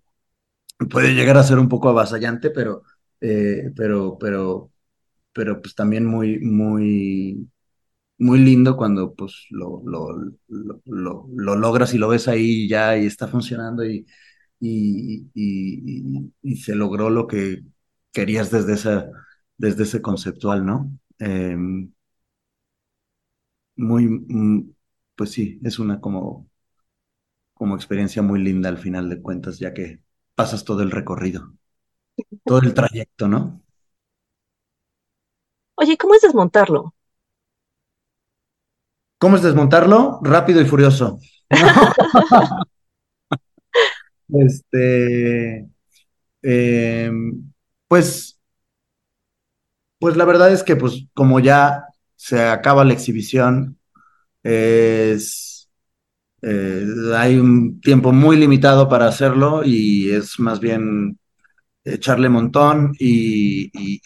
puede 0.91 1.15
llegar 1.15 1.37
a 1.37 1.43
ser 1.45 1.59
un 1.59 1.69
poco 1.69 1.89
avasallante, 1.89 2.51
pero, 2.51 2.83
eh, 3.21 3.73
pero, 3.77 4.19
pero, 4.19 4.73
pero 5.33 5.63
pues 5.63 5.75
también 5.75 6.07
muy, 6.07 6.41
muy, 6.41 7.49
muy 8.19 8.39
lindo 8.41 8.77
cuando 8.77 9.15
pues 9.15 9.47
lo, 9.51 9.83
lo, 9.87 10.15
lo, 10.49 10.83
lo, 10.87 11.29
lo 11.35 11.57
logras 11.57 11.95
y 11.95 11.99
lo 11.99 12.09
ves 12.09 12.29
ahí 12.29 12.69
ya 12.69 12.97
y 12.99 13.07
está 13.07 13.29
funcionando 13.29 13.85
y, 13.85 14.07
y, 14.61 16.57
se 16.57 16.75
logró 16.75 17.11
lo 17.11 17.27
que 17.27 17.63
querías 18.13 18.51
desde, 18.51 19.07
desde 19.59 19.83
ese 19.85 20.03
conceptual, 20.03 20.65
¿no? 20.65 20.91
Eh, 21.19 21.57
muy, 23.77 24.07
mm, 24.09 24.75
pues 25.17 25.31
sí, 25.33 25.61
es 25.65 25.79
una 25.79 26.01
como, 26.01 26.49
como 27.55 27.75
experiencia 27.77 28.23
muy 28.23 28.41
linda 28.41 28.69
al 28.69 28.79
final 28.79 29.09
de 29.09 29.21
cuentas, 29.23 29.59
ya 29.59 29.73
que 29.75 30.01
pasas 30.35 30.65
todo 30.65 30.83
el 30.83 30.91
recorrido, 30.91 31.55
todo 32.45 32.61
el 32.61 32.75
trayecto, 32.75 33.29
¿no? 33.29 33.63
Oye, 35.77 35.97
¿cómo 35.97 36.15
es 36.15 36.23
desmontarlo? 36.23 36.95
¿Cómo 39.19 39.37
es 39.37 39.43
desmontarlo? 39.43 40.21
Rápido 40.23 40.61
y 40.61 40.67
furioso. 40.67 41.19
este, 44.29 45.69
em, 46.43 47.53
pues, 47.89 48.39
pues 49.99 50.17
la 50.17 50.25
verdad 50.25 50.53
es 50.53 50.63
que, 50.63 50.77
pues, 50.77 51.07
como 51.15 51.41
ya 51.41 51.87
se 52.25 52.41
acaba 52.41 52.85
la 52.87 52.95
exhibición, 52.95 53.79
es, 54.43 55.69
eh, 56.41 56.87
hay 57.15 57.37
un 57.37 57.81
tiempo 57.83 58.13
muy 58.13 58.39
limitado 58.39 58.89
para 58.89 59.09
hacerlo 59.09 59.63
y 59.63 60.11
es 60.11 60.41
más 60.41 60.59
bien 60.59 61.19
echarle 61.85 62.31
montón 62.31 62.95
y, 62.99 63.67
y, 63.75 64.01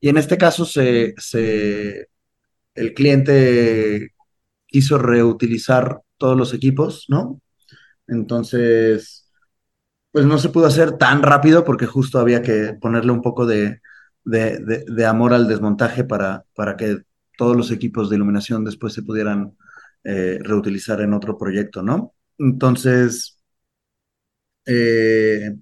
y, 0.00 0.08
en 0.08 0.18
este 0.18 0.38
caso 0.38 0.64
se, 0.64 1.14
se, 1.18 2.08
el 2.76 2.94
cliente 2.94 4.12
quiso 4.66 4.98
reutilizar 4.98 6.00
todos 6.18 6.36
los 6.36 6.54
equipos, 6.54 7.06
¿no? 7.08 7.40
Entonces, 8.06 9.28
pues 10.12 10.26
no 10.26 10.38
se 10.38 10.50
pudo 10.50 10.66
hacer 10.66 10.92
tan 10.98 11.22
rápido 11.22 11.64
porque 11.64 11.86
justo 11.86 12.20
había 12.20 12.42
que 12.42 12.74
ponerle 12.80 13.12
un 13.12 13.22
poco 13.22 13.46
de, 13.46 13.80
de, 14.24 14.58
de, 14.60 14.84
de 14.86 15.06
amor 15.06 15.34
al 15.34 15.48
desmontaje 15.48 16.04
para, 16.04 16.44
para, 16.54 16.76
que 16.76 17.02
todos 17.36 17.56
los 17.56 17.70
equipos 17.70 18.10
de 18.10 18.16
iluminación 18.16 18.64
después 18.64 18.92
se 18.92 19.02
pudieran 19.02 19.56
eh, 20.04 20.38
reutilizar 20.42 21.00
en 21.00 21.12
otro 21.14 21.36
proyecto, 21.38 21.82
¿no? 21.82 22.14
Entonces, 22.38 23.36
eh, 24.66 25.56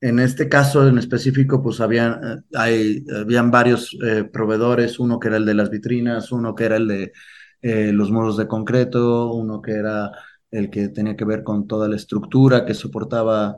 en 0.00 0.18
este 0.20 0.48
caso 0.48 0.86
en 0.86 0.98
específico, 0.98 1.62
pues 1.62 1.80
habían, 1.80 2.44
hay, 2.54 3.04
habían 3.14 3.50
varios 3.50 3.96
eh, 4.04 4.24
proveedores, 4.24 4.98
uno 4.98 5.18
que 5.18 5.28
era 5.28 5.38
el 5.38 5.46
de 5.46 5.54
las 5.54 5.70
vitrinas, 5.70 6.32
uno 6.32 6.54
que 6.54 6.64
era 6.64 6.76
el 6.76 6.88
de 6.88 7.12
eh, 7.62 7.92
los 7.92 8.10
muros 8.10 8.36
de 8.36 8.46
concreto, 8.46 9.32
uno 9.32 9.62
que 9.62 9.72
era 9.72 10.12
el 10.50 10.70
que 10.70 10.88
tenía 10.88 11.16
que 11.16 11.24
ver 11.24 11.42
con 11.42 11.66
toda 11.66 11.88
la 11.88 11.96
estructura 11.96 12.64
que 12.66 12.74
soportaba 12.74 13.56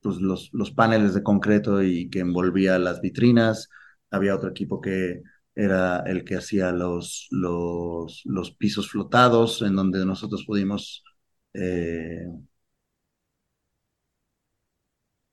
pues 0.00 0.16
los, 0.20 0.50
los, 0.52 0.70
paneles 0.70 1.14
de 1.14 1.22
concreto 1.22 1.82
y 1.82 2.08
que 2.08 2.20
envolvía 2.20 2.78
las 2.78 3.00
vitrinas. 3.00 3.68
Había 4.16 4.34
otro 4.34 4.50
equipo 4.50 4.80
que 4.80 5.22
era 5.54 6.00
el 6.00 6.24
que 6.24 6.36
hacía 6.36 6.70
los, 6.72 7.28
los, 7.30 8.50
pisos 8.58 8.90
flotados, 8.90 9.62
en 9.62 9.74
donde 9.74 10.04
nosotros 10.04 10.44
pudimos 10.46 11.02
eh, 11.54 12.26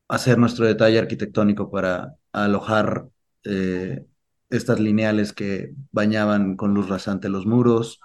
hacer 0.08 0.38
nuestro 0.38 0.66
detalle 0.66 1.00
arquitectónico 1.00 1.70
para 1.70 2.16
alojar 2.32 3.08
eh, 3.44 4.06
estas 4.50 4.80
lineales 4.80 5.34
que 5.34 5.74
bañaban 5.92 6.56
con 6.56 6.74
luz 6.74 6.88
rasante 6.88 7.28
los 7.30 7.46
muros. 7.46 8.00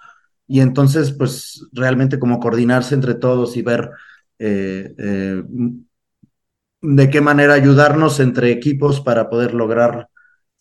Y 0.47 0.61
entonces, 0.61 1.13
pues 1.13 1.67
realmente 1.71 2.19
como 2.19 2.39
coordinarse 2.39 2.95
entre 2.95 3.15
todos 3.15 3.55
y 3.55 3.61
ver 3.61 3.91
eh, 4.39 4.93
de 6.81 7.09
qué 7.09 7.21
manera 7.21 7.53
ayudarnos 7.53 8.19
entre 8.19 8.51
equipos 8.51 9.01
para 9.01 9.29
poder 9.29 9.53
lograr 9.53 10.09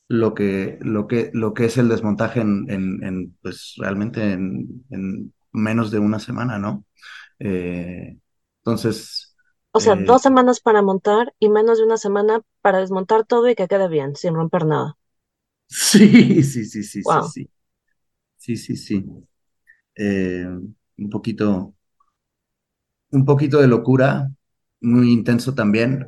lo 0.09 0.35
que, 0.35 0.79
lo 0.81 1.07
que, 1.07 1.31
lo 1.35 1.55
que 1.55 1.67
es 1.67 1.77
el 1.79 1.89
desmontaje 1.89 2.41
en, 2.41 2.67
en, 2.71 3.05
en 3.05 3.37
pues 3.43 3.75
realmente 3.79 4.33
en, 4.33 4.85
en, 4.91 5.35
menos 5.53 5.91
de 5.91 5.99
una 5.99 6.19
semana, 6.19 6.59
¿no? 6.59 6.85
Eh, 7.39 8.19
entonces... 8.61 9.37
O 9.73 9.81
sea, 9.81 9.97
dos 9.97 10.23
semanas 10.23 10.61
para 10.61 10.83
montar 10.83 11.35
y 11.39 11.51
menos 11.51 11.79
de 11.79 11.85
una 11.85 11.99
semana 11.99 12.41
para 12.63 12.79
desmontar 12.81 13.25
todo 13.25 13.49
y 13.49 13.55
que 13.55 13.69
quede 13.69 13.89
bien, 13.89 14.17
sin 14.17 14.35
romper 14.35 14.65
nada. 14.65 14.97
Sí, 15.69 16.43
sí, 16.43 16.65
sí, 16.65 16.83
sí, 16.83 17.03
wow. 17.05 17.23
sí, 17.23 17.45
sí. 17.45 17.51
Sí, 18.37 18.57
sí, 18.57 18.77
sí. 18.77 19.05
Eh, 19.97 20.47
un 20.99 21.11
poquito, 21.11 21.75
un 23.11 23.25
poquito 23.25 23.61
de 23.61 23.69
locura, 23.69 24.31
muy 24.81 25.13
intenso 25.13 25.55
también. 25.55 26.07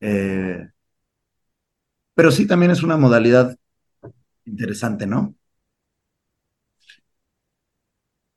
Eh, 0.00 0.68
pero 2.14 2.30
sí 2.30 2.46
también 2.46 2.72
es 2.72 2.82
una 2.82 2.96
modalidad 2.96 3.56
interesante, 4.46 5.06
¿no? 5.06 5.34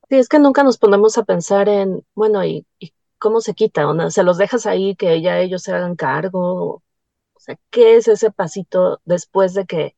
Sí, 0.09 0.15
es 0.17 0.29
que 0.29 0.39
nunca 0.39 0.63
nos 0.63 0.77
ponemos 0.77 1.17
a 1.17 1.23
pensar 1.25 1.67
en, 1.69 2.05
bueno, 2.15 2.43
¿y, 2.45 2.65
y 2.79 2.93
cómo 3.19 3.41
se 3.41 3.53
quita? 3.53 3.87
¿O 3.89 3.93
no? 3.93 4.09
¿Se 4.09 4.23
los 4.23 4.37
dejas 4.37 4.65
ahí 4.65 4.95
que 4.95 5.21
ya 5.21 5.39
ellos 5.39 5.63
se 5.63 5.73
hagan 5.73 5.95
cargo? 5.95 6.75
O 6.75 7.39
sea, 7.39 7.57
¿qué 7.71 7.97
es 7.97 8.07
ese 8.07 8.31
pasito 8.31 9.01
después 9.05 9.53
de 9.53 9.65
que 9.65 9.95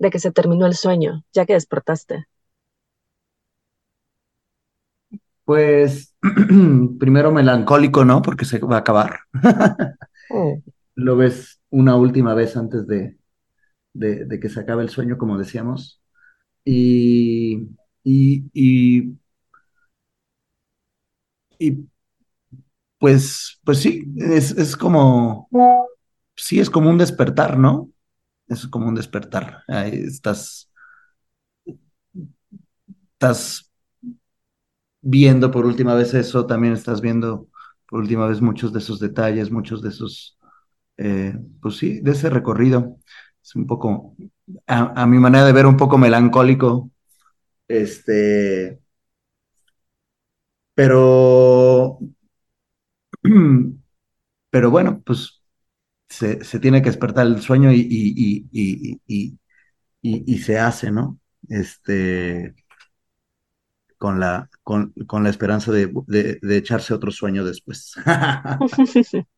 de 0.00 0.10
que 0.10 0.18
se 0.20 0.32
terminó 0.32 0.66
el 0.66 0.74
sueño, 0.76 1.24
ya 1.34 1.46
que 1.46 1.54
despertaste? 1.54 2.26
Pues 5.44 6.14
primero 6.98 7.30
melancólico, 7.32 8.04
¿no? 8.04 8.22
Porque 8.22 8.44
se 8.44 8.58
va 8.58 8.76
a 8.76 8.78
acabar. 8.80 9.20
oh. 10.30 10.62
Lo 10.94 11.16
ves 11.16 11.55
una 11.70 11.96
última 11.96 12.34
vez 12.34 12.56
antes 12.56 12.86
de, 12.86 13.18
de, 13.94 14.40
que 14.40 14.48
se 14.50 14.60
acabe 14.60 14.82
el 14.84 14.90
sueño, 14.90 15.18
como 15.18 15.38
decíamos. 15.38 16.02
Y, 16.64 17.68
y, 18.04 18.44
y, 18.54 19.18
y 21.58 21.86
pues, 22.98 23.60
pues 23.64 23.78
sí, 23.80 24.04
es, 24.16 24.52
es 24.52 24.76
como, 24.76 25.48
sí, 26.36 26.60
es 26.60 26.70
como 26.70 26.90
un 26.90 26.98
despertar, 26.98 27.58
¿no? 27.58 27.90
es 28.48 28.66
como 28.68 28.88
un 28.88 28.94
despertar. 28.96 29.64
Estás, 29.68 30.70
estás 33.14 33.70
viendo 35.02 35.50
por 35.50 35.66
última 35.66 35.94
vez 35.94 36.14
eso, 36.14 36.46
también 36.46 36.72
estás 36.74 37.00
viendo 37.00 37.48
por 37.88 38.00
última 38.00 38.26
vez 38.26 38.40
muchos 38.40 38.72
de 38.72 38.80
esos 38.80 38.98
detalles, 39.00 39.50
muchos 39.50 39.82
de 39.82 39.90
esos, 39.90 40.35
eh, 40.98 41.34
pues 41.60 41.76
sí, 41.76 42.00
de 42.00 42.12
ese 42.12 42.30
recorrido. 42.30 42.98
Es 43.42 43.54
un 43.54 43.66
poco, 43.66 44.16
a, 44.66 45.02
a, 45.02 45.06
mi 45.06 45.18
manera 45.18 45.44
de 45.46 45.52
ver, 45.52 45.66
un 45.66 45.76
poco 45.76 45.98
melancólico. 45.98 46.90
Este, 47.68 48.80
pero, 50.74 51.98
pero 54.50 54.70
bueno, 54.70 55.02
pues 55.04 55.42
se, 56.08 56.44
se, 56.44 56.60
tiene 56.60 56.82
que 56.82 56.90
despertar 56.90 57.26
el 57.26 57.42
sueño 57.42 57.72
y, 57.72 57.80
y, 57.80 58.48
y, 58.52 59.00
y, 59.06 59.38
y 60.02 60.38
se 60.38 60.58
hace, 60.58 60.90
¿no? 60.90 61.20
Este, 61.48 62.54
con 63.98 64.20
la, 64.20 64.48
con, 64.62 64.92
con 65.06 65.24
la 65.24 65.30
esperanza 65.30 65.72
de, 65.72 65.92
de, 66.06 66.38
de, 66.42 66.56
echarse 66.56 66.94
otro 66.94 67.10
sueño 67.10 67.44
después. 67.44 67.94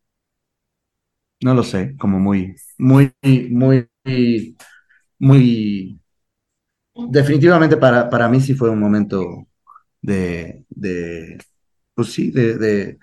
no 1.41 1.53
lo 1.53 1.63
sé, 1.63 1.95
como 1.97 2.19
muy, 2.19 2.55
muy, 2.77 3.13
muy, 3.49 3.89
muy, 5.19 5.99
definitivamente 7.09 7.77
para, 7.77 8.09
para 8.09 8.27
mí 8.29 8.41
sí 8.41 8.53
fue 8.53 8.69
un 8.69 8.79
momento 8.79 9.47
de, 10.01 10.65
de 10.69 11.37
pues 11.93 12.13
sí, 12.13 12.31
de, 12.31 12.57
de, 12.57 12.99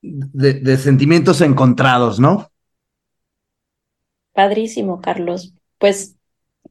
de, 0.00 0.54
de, 0.54 0.76
sentimientos 0.78 1.40
encontrados, 1.40 2.18
¿no? 2.20 2.50
Padrísimo, 4.32 5.00
Carlos. 5.00 5.54
Pues 5.78 6.16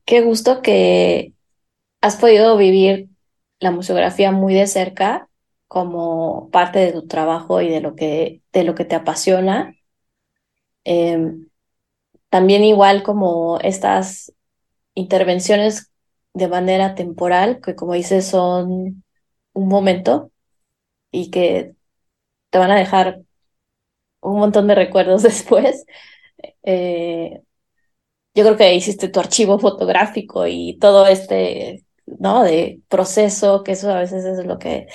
qué 0.06 0.22
gusto 0.22 0.62
que 0.62 1.34
has 2.02 2.18
podido 2.18 2.58
vivir 2.58 3.10
la 3.60 3.72
museografía 3.72 4.32
muy 4.32 4.54
de 4.54 4.68
cerca 4.68 5.30
como 5.68 6.50
parte 6.52 6.80
de 6.80 6.92
tu 6.92 7.08
trabajo 7.08 7.62
y 7.62 7.70
de 7.70 7.82
lo 7.82 7.96
que, 7.96 8.42
de 8.52 8.64
lo 8.64 8.76
que 8.76 8.86
te 8.86 8.96
apasiona. 8.96 9.76
Eh, 10.86 11.18
también 12.30 12.64
igual 12.64 13.04
como 13.04 13.60
estas 13.62 14.34
intervenciones 14.96 15.92
de 16.34 16.48
manera 16.50 16.96
temporal, 16.96 17.62
que 17.62 17.76
como 17.76 17.94
dices 17.94 18.28
son 18.28 19.04
un 19.54 19.68
momento 19.70 20.32
y 21.12 21.32
que 21.32 21.76
te 22.52 22.60
van 22.60 22.72
a 22.72 22.78
dejar 22.78 23.22
un 24.22 24.40
montón 24.40 24.68
de 24.68 24.76
recuerdos 24.76 25.24
después. 25.24 25.86
Eh, 26.64 27.42
yo 28.36 28.44
creo 28.44 28.58
que 28.58 28.76
hiciste 28.76 29.10
tu 29.10 29.20
archivo 29.20 29.60
fotográfico 29.60 30.48
y 30.48 30.78
todo 30.80 31.08
este, 31.08 31.86
¿no? 32.06 32.44
De 32.44 32.82
proceso, 32.90 33.64
que 33.64 33.74
eso 33.74 33.92
a 33.92 34.00
veces 34.00 34.26
es 34.26 34.46
lo 34.46 34.60
que 34.60 34.88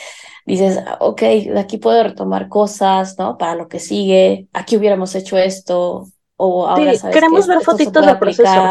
dices, 0.49 0.81
ok, 1.01 1.21
de 1.21 1.61
aquí 1.61 1.79
puedo 1.79 2.03
retomar 2.03 2.49
cosas, 2.49 3.17
¿no? 3.19 3.39
Para 3.39 3.55
lo 3.55 3.69
que 3.69 3.79
sigue, 3.79 4.49
aquí 4.53 4.77
hubiéramos 4.77 5.15
hecho 5.15 5.37
esto, 5.39 6.09
o 6.37 6.67
ahora 6.67 6.93
sí, 6.93 6.99
sabes 6.99 7.15
queremos 7.15 7.47
que 7.47 7.53
ver 7.53 7.63
fotitos 7.63 8.07
del 8.07 8.19
proceso. 8.19 8.63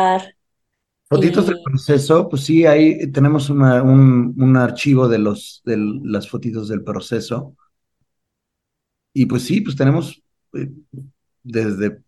Fotitos 1.09 1.47
del 1.47 1.61
proceso, 1.63 2.27
pues 2.27 2.43
sí, 2.43 2.65
ahí 2.65 3.09
tenemos 3.11 3.49
un, 3.49 4.57
archivo 4.57 5.07
de, 5.07 5.19
los, 5.19 5.61
de 5.63 5.77
las 6.03 6.27
fotitos 6.27 6.67
del 6.67 6.83
proceso. 6.83 7.55
Y 9.13 9.25
pues 9.25 9.43
sí, 9.43 9.61
pues 9.61 9.75
tenemos 9.75 10.21
eh, 10.53 10.69
desde, 11.43 12.01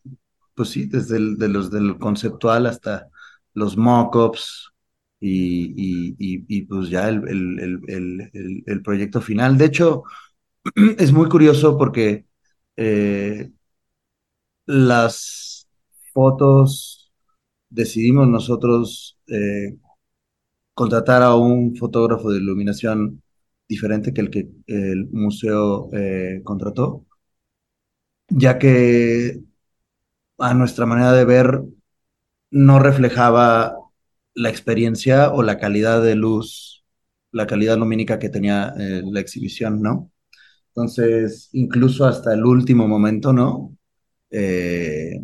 pues 0.54 0.70
sí, 0.70 0.86
desde 0.86 1.16
el, 1.16 1.38
de 1.38 1.48
los 1.48 1.72
del 1.72 1.98
conceptual 1.98 2.66
hasta 2.66 3.08
los 3.54 3.78
mockups 3.78 4.74
y, 5.20 6.16
y, 6.48 6.62
pues 6.64 6.90
ya 6.90 7.10
el, 7.10 7.28
el, 8.66 8.82
proyecto 8.84 9.22
final. 9.22 9.58
De 9.58 9.66
hecho, 9.66 10.04
es 10.98 11.12
muy 11.14 11.30
curioso 11.30 11.78
porque 11.78 12.26
eh, 12.78 13.52
las 14.66 15.68
fotos 16.14 17.12
decidimos 17.70 18.28
nosotros 18.28 19.20
eh, 19.28 19.78
contratar 20.74 21.22
a 21.24 21.36
un 21.36 21.76
fotógrafo 21.76 22.32
de 22.32 22.40
iluminación 22.40 23.22
diferente 23.68 24.14
que 24.14 24.22
el 24.22 24.30
que 24.32 24.50
el 24.68 25.08
museo 25.12 25.90
eh, 25.94 26.42
contrató, 26.44 27.06
ya 28.30 28.58
que 28.60 29.40
a 30.40 30.54
nuestra 30.54 30.86
manera 30.86 31.14
de 31.14 31.26
ver 31.26 31.62
no 32.52 32.80
reflejaba 32.80 33.79
la 34.40 34.50
experiencia 34.50 35.32
o 35.32 35.44
la 35.44 35.60
calidad 35.60 36.02
de 36.04 36.16
luz, 36.16 36.86
la 37.32 37.48
calidad 37.48 37.78
lumínica 37.78 38.20
que 38.20 38.30
tenía 38.30 38.74
eh, 38.80 39.02
la 39.06 39.20
exhibición, 39.20 39.82
¿no? 39.82 40.12
Entonces, 40.70 41.50
incluso 41.54 42.06
hasta 42.06 42.34
el 42.34 42.46
último 42.46 42.88
momento, 42.88 43.34
¿no? 43.34 43.78
Eh, 44.32 45.22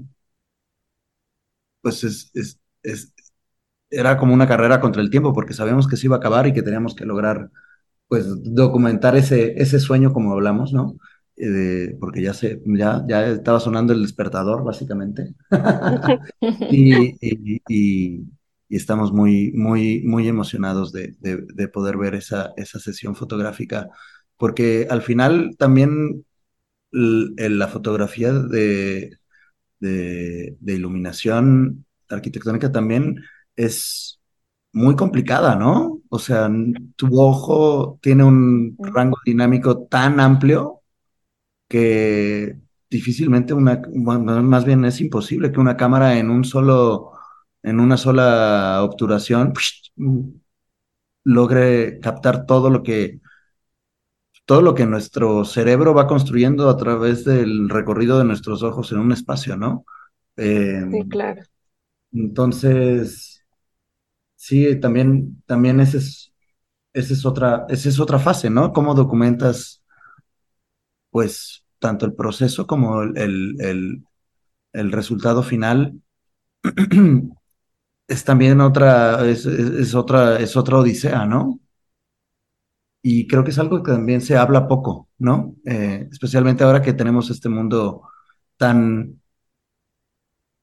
pues 1.81 2.03
es, 2.03 2.31
es, 2.83 3.13
era 3.89 4.17
como 4.17 4.33
una 4.33 4.47
carrera 4.47 4.79
contra 4.81 5.01
el 5.01 5.09
tiempo, 5.09 5.33
porque 5.33 5.53
sabíamos 5.53 5.87
que 5.87 5.97
se 5.97 6.07
iba 6.07 6.15
a 6.17 6.19
acabar 6.19 6.47
y 6.47 6.53
que 6.53 6.63
teníamos 6.63 6.95
que 6.95 7.05
lograr, 7.05 7.51
pues, 8.07 8.25
documentar 8.43 9.15
ese, 9.17 9.53
ese 9.61 9.79
sueño 9.79 10.13
como 10.13 10.33
hablamos, 10.33 10.73
¿no? 10.73 10.97
Eh, 11.37 11.97
porque 11.99 12.21
ya, 12.23 12.33
se, 12.33 12.61
ya, 12.65 13.05
ya 13.07 13.27
estaba 13.27 13.59
sonando 13.59 13.93
el 13.93 14.01
despertador, 14.03 14.63
básicamente. 14.63 15.35
y, 16.69 17.17
y, 17.67 18.23
estamos 18.69 19.11
muy, 19.11 19.51
muy, 19.53 20.01
muy 20.03 20.27
emocionados 20.27 20.91
de, 20.91 21.15
de, 21.19 21.67
poder 21.67 21.97
ver 21.97 22.15
esa, 22.15 22.53
esa 22.57 22.79
sesión 22.79 23.15
fotográfica, 23.15 23.89
porque 24.37 24.87
al 24.89 25.01
final 25.01 25.55
también 25.57 26.25
la 26.91 27.67
fotografía 27.67 28.31
de, 28.33 29.17
de, 29.79 30.57
de 30.59 30.73
iluminación 30.73 31.85
arquitectónica 32.09 32.71
también 32.71 33.17
es 33.55 34.19
muy 34.73 34.95
complicada, 34.95 35.55
¿no? 35.55 36.01
O 36.09 36.19
sea, 36.19 36.49
tu 36.95 37.19
ojo 37.19 37.99
tiene 38.01 38.23
un 38.23 38.75
rango 38.79 39.17
dinámico 39.25 39.85
tan 39.87 40.19
amplio 40.19 40.81
que 41.67 42.59
difícilmente 42.89 43.53
una, 43.53 43.81
más 43.93 44.65
bien 44.65 44.85
es 44.85 45.01
imposible 45.01 45.51
que 45.51 45.59
una 45.59 45.77
cámara 45.77 46.17
en 46.19 46.29
un 46.29 46.43
solo, 46.43 47.13
en 47.65 47.79
una 47.79 47.97
sola 47.97 48.81
obturación 48.83 49.53
logre 51.23 51.99
captar 51.99 52.45
todo 52.45 52.69
lo 52.69 52.83
que 52.83 53.19
todo 54.45 54.61
lo 54.61 54.75
que 54.75 54.85
nuestro 54.85 55.43
cerebro 55.43 55.95
va 55.95 56.05
construyendo 56.05 56.69
a 56.69 56.77
través 56.77 57.25
del 57.25 57.67
recorrido 57.67 58.19
de 58.19 58.25
nuestros 58.25 58.61
ojos 58.61 58.91
en 58.91 58.99
un 58.99 59.11
espacio, 59.11 59.57
¿no? 59.57 59.85
Em, 60.37 60.91
sí, 60.91 61.09
claro. 61.09 61.41
Entonces, 62.13 63.43
sí, 64.35 64.79
también, 64.79 65.41
también 65.47 65.79
esa 65.79 65.97
es, 65.97 66.31
esa 66.93 67.13
es 67.13 67.25
otra, 67.25 67.65
esa 67.69 67.89
es 67.89 67.99
otra 67.99 68.19
fase, 68.19 68.51
¿no? 68.51 68.71
¿Cómo 68.71 68.93
documentas, 68.93 69.83
pues, 71.09 71.65
tanto 71.79 72.05
el 72.05 72.13
proceso 72.13 72.67
como 72.67 73.01
el, 73.01 73.55
el, 74.71 74.91
resultado 74.91 75.41
final? 75.41 75.99
es 78.07 78.23
también 78.23 78.61
otra, 78.61 79.25
es, 79.27 79.45
otra, 79.95 80.39
es 80.39 80.55
otra 80.57 80.77
odisea, 80.79 81.25
¿no? 81.25 81.59
Y 83.01 83.27
creo 83.27 83.43
que 83.43 83.51
es 83.51 83.59
algo 83.59 83.83
que 83.83 83.91
también 83.91 84.21
se 84.21 84.35
habla 84.37 84.67
poco, 84.67 85.09
¿no? 85.19 85.55
Eh, 85.65 86.07
especialmente 86.11 86.63
ahora 86.63 86.81
que 86.81 86.93
tenemos 86.93 87.29
este 87.29 87.49
mundo 87.49 88.03
tan 88.57 89.21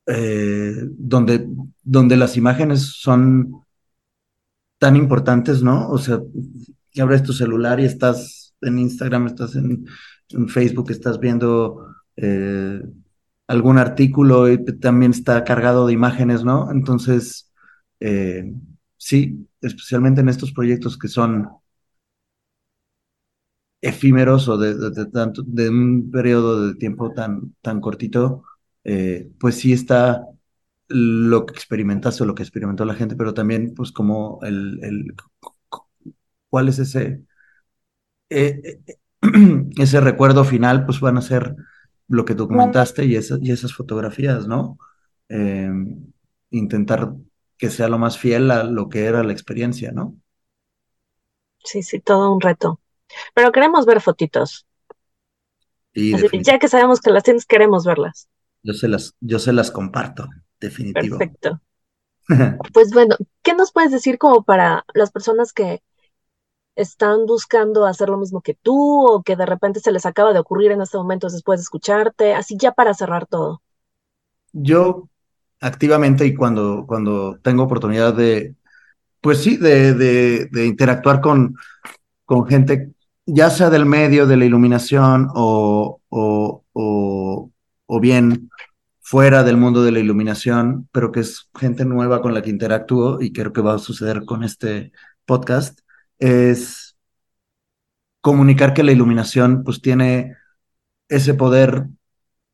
eh, 0.06 0.74
donde, 0.98 1.48
donde 1.82 2.16
las 2.16 2.36
imágenes 2.36 2.82
son 3.00 3.64
tan 4.78 4.96
importantes, 4.96 5.62
¿no? 5.62 5.88
O 5.90 5.98
sea, 5.98 6.20
que 6.90 7.00
abres 7.02 7.22
tu 7.22 7.32
celular 7.32 7.78
y 7.80 7.84
estás 7.84 8.54
en 8.60 8.78
Instagram, 8.78 9.26
estás 9.28 9.54
en, 9.56 9.86
Facebook, 10.48 10.90
estás 10.90 11.20
viendo 11.20 11.94
eh, 12.16 12.80
algún 13.52 13.76
artículo 13.78 14.50
y 14.50 14.64
también 14.80 15.10
está 15.12 15.44
cargado 15.44 15.86
de 15.86 15.92
imágenes, 15.92 16.42
¿no? 16.42 16.70
Entonces, 16.70 17.52
eh, 18.00 18.50
sí, 18.96 19.46
especialmente 19.60 20.22
en 20.22 20.30
estos 20.30 20.52
proyectos 20.52 20.98
que 20.98 21.08
son 21.08 21.50
efímeros 23.82 24.48
o 24.48 24.56
de, 24.56 24.74
de, 24.74 25.68
un 25.68 26.10
periodo 26.10 26.68
de 26.68 26.74
tiempo 26.76 27.12
tan, 27.12 27.54
tan 27.60 27.80
cortito, 27.82 28.44
eh, 28.84 29.30
pues 29.38 29.56
sí 29.56 29.72
está 29.74 30.24
lo 30.88 31.44
que 31.44 31.52
experimentaste 31.54 32.22
o 32.22 32.26
lo 32.26 32.34
que 32.34 32.42
experimentó 32.42 32.84
la 32.86 32.94
gente, 32.94 33.16
pero 33.16 33.34
también 33.34 33.74
pues 33.74 33.92
como 33.92 34.38
el, 34.42 35.14
cuál 36.48 36.68
es 36.70 36.78
ese, 36.78 37.22
eh, 38.30 38.80
ese 39.78 40.00
recuerdo 40.00 40.44
final, 40.44 40.86
pues 40.86 41.00
van 41.00 41.18
a 41.18 41.22
ser 41.22 41.54
lo 42.12 42.24
que 42.24 42.34
documentaste 42.34 43.04
y, 43.06 43.16
esas, 43.16 43.38
y 43.42 43.50
esas 43.50 43.72
fotografías, 43.72 44.46
¿no? 44.46 44.78
intentar 46.50 47.14
que 47.56 47.70
sea 47.70 47.88
lo 47.88 47.98
más 47.98 48.18
fiel 48.18 48.50
a 48.50 48.64
lo 48.64 48.90
que 48.90 49.06
era 49.06 49.24
la 49.24 49.32
experiencia, 49.32 49.92
¿no? 49.92 50.14
Sí, 51.64 51.82
sí, 51.82 52.00
todo 52.00 52.30
un 52.30 52.40
reto. 52.42 52.80
Pero 53.32 53.50
queremos 53.50 53.86
ver 53.86 54.02
fotitos. 54.02 54.66
ya 55.94 56.58
que 56.58 56.68
sabemos 56.68 57.00
que 57.00 57.10
las 57.10 57.22
tienes, 57.22 57.46
queremos 57.46 57.86
verlas. 57.86 58.28
Yo 58.62 58.74
se 58.74 58.88
las, 58.88 59.14
yo 59.20 59.38
se 59.38 59.54
las 59.54 59.70
comparto, 59.70 60.28
definitivo. 60.60 61.16
Perfecto. 61.16 61.62
pues 62.74 62.92
bueno, 62.92 63.16
¿qué 63.42 63.54
nos 63.54 63.72
puedes 63.72 63.90
decir 63.90 64.18
como 64.18 64.42
para 64.44 64.84
las 64.92 65.10
personas 65.10 65.54
que 65.54 65.82
están 66.74 67.26
buscando 67.26 67.86
hacer 67.86 68.08
lo 68.08 68.18
mismo 68.18 68.40
que 68.40 68.54
tú 68.54 69.06
o 69.06 69.22
que 69.22 69.36
de 69.36 69.46
repente 69.46 69.80
se 69.80 69.92
les 69.92 70.06
acaba 70.06 70.32
de 70.32 70.38
ocurrir 70.38 70.72
en 70.72 70.80
este 70.80 70.96
momento 70.96 71.28
después 71.28 71.60
de 71.60 71.62
escucharte? 71.62 72.34
Así 72.34 72.56
ya 72.58 72.72
para 72.72 72.94
cerrar 72.94 73.26
todo. 73.26 73.62
Yo 74.52 75.08
activamente 75.60 76.26
y 76.26 76.34
cuando, 76.34 76.84
cuando 76.86 77.38
tengo 77.42 77.62
oportunidad 77.62 78.14
de, 78.14 78.54
pues 79.20 79.38
sí, 79.38 79.56
de, 79.56 79.94
de, 79.94 80.66
interactuar 80.66 81.20
con, 81.20 81.56
con 82.24 82.46
gente, 82.46 82.92
ya 83.26 83.48
sea 83.50 83.70
del 83.70 83.86
medio, 83.86 84.26
de 84.26 84.36
la 84.36 84.44
iluminación 84.44 85.28
o, 85.34 86.00
o, 86.08 86.62
o 87.86 88.00
bien 88.00 88.50
fuera 89.00 89.42
del 89.44 89.56
mundo 89.58 89.82
de 89.82 89.92
la 89.92 89.98
iluminación, 89.98 90.88
pero 90.92 91.12
que 91.12 91.20
es 91.20 91.50
gente 91.58 91.84
nueva 91.84 92.22
con 92.22 92.32
la 92.32 92.40
que 92.40 92.50
interactúo 92.50 93.20
y 93.20 93.32
creo 93.32 93.52
que 93.52 93.60
va 93.60 93.74
a 93.74 93.78
suceder 93.78 94.24
con 94.24 94.42
este 94.42 94.92
podcast, 95.26 95.80
es 96.22 96.96
comunicar 98.20 98.74
que 98.74 98.84
la 98.84 98.92
iluminación 98.92 99.64
pues 99.64 99.82
tiene 99.82 100.36
ese 101.08 101.34
poder 101.34 101.86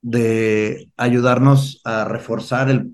de 0.01 0.91
ayudarnos 0.97 1.81
a 1.85 2.05
reforzar 2.05 2.71
el, 2.71 2.93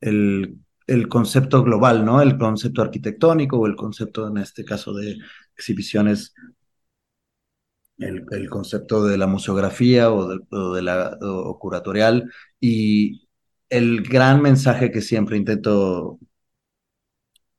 el, 0.00 0.58
el, 0.86 1.08
concepto 1.08 1.62
global, 1.62 2.04
¿no? 2.04 2.20
El 2.22 2.38
concepto 2.38 2.82
arquitectónico 2.82 3.58
o 3.58 3.66
el 3.66 3.76
concepto, 3.76 4.26
en 4.28 4.38
este 4.38 4.64
caso, 4.64 4.92
de 4.94 5.18
exhibiciones 5.56 6.34
el, 7.98 8.48
concepto 8.48 9.04
de 9.04 9.18
la 9.18 9.26
museografía 9.26 10.10
o 10.12 10.28
de, 10.74 10.82
la 10.82 11.18
curatorial 11.58 12.32
y 12.60 13.28
el 13.68 14.02
gran 14.02 14.40
mensaje 14.42 14.90
que 14.90 15.02
siempre 15.02 15.36
intento 15.36 16.18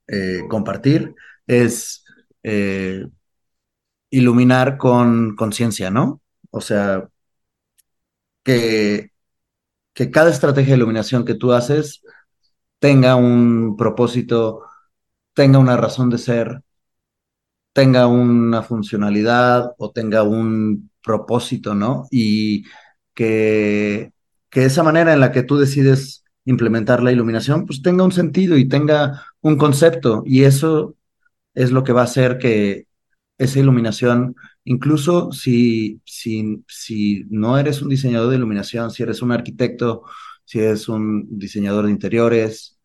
eh, 0.07 0.41
compartir 0.49 1.13
es 1.47 2.03
eh, 2.49 3.07
iluminar 4.09 4.77
con 4.77 5.35
conciencia, 5.35 5.89
¿no? 5.91 6.21
O 6.51 6.61
sea, 6.61 7.09
que, 8.43 9.11
que 9.93 10.11
cada 10.11 10.31
estrategia 10.31 10.73
de 10.73 10.77
iluminación 10.79 11.25
que 11.25 11.35
tú 11.35 11.53
haces 11.53 12.03
tenga 12.79 13.15
un 13.17 13.75
propósito, 13.77 14.63
tenga 15.33 15.59
una 15.59 15.77
razón 15.77 16.09
de 16.09 16.17
ser, 16.19 16.63
tenga 17.73 18.07
una 18.07 18.61
funcionalidad 18.63 19.73
o 19.77 19.91
tenga 19.91 20.23
un 20.23 20.91
propósito, 21.03 21.75
¿no? 21.75 22.07
Y 22.11 22.63
que, 23.13 24.11
que 24.49 24.65
esa 24.65 24.83
manera 24.83 25.13
en 25.13 25.19
la 25.21 25.31
que 25.31 25.43
tú 25.43 25.57
decides 25.57 26.23
implementar 26.45 27.03
la 27.03 27.11
iluminación, 27.11 27.65
pues 27.65 27.81
tenga 27.81 28.03
un 28.03 28.11
sentido 28.11 28.57
y 28.57 28.67
tenga 28.67 29.23
un 29.41 29.57
concepto. 29.57 30.23
Y 30.25 30.43
eso 30.43 30.95
es 31.53 31.71
lo 31.71 31.83
que 31.83 31.93
va 31.93 32.01
a 32.01 32.05
hacer 32.05 32.37
que 32.37 32.87
esa 33.37 33.59
iluminación, 33.59 34.35
incluso 34.65 35.31
si, 35.31 36.01
si, 36.05 36.63
si 36.67 37.25
no 37.29 37.57
eres 37.57 37.81
un 37.81 37.89
diseñador 37.89 38.29
de 38.31 38.37
iluminación, 38.37 38.91
si 38.91 39.03
eres 39.03 39.21
un 39.21 39.31
arquitecto, 39.31 40.03
si 40.45 40.59
eres 40.59 40.89
un 40.89 41.27
diseñador 41.39 41.85
de 41.85 41.91
interiores, 41.91 42.79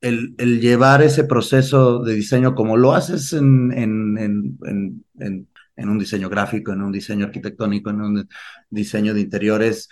el, 0.00 0.34
el 0.38 0.60
llevar 0.60 1.02
ese 1.02 1.24
proceso 1.24 2.00
de 2.02 2.14
diseño 2.14 2.54
como 2.54 2.76
lo 2.76 2.92
haces 2.92 3.32
en, 3.32 3.72
en, 3.72 4.18
en, 4.18 4.58
en, 5.20 5.48
en 5.76 5.88
un 5.88 5.98
diseño 5.98 6.28
gráfico, 6.28 6.72
en 6.72 6.82
un 6.82 6.92
diseño 6.92 7.26
arquitectónico, 7.26 7.90
en 7.90 8.00
un 8.00 8.28
diseño 8.70 9.14
de 9.14 9.20
interiores, 9.20 9.88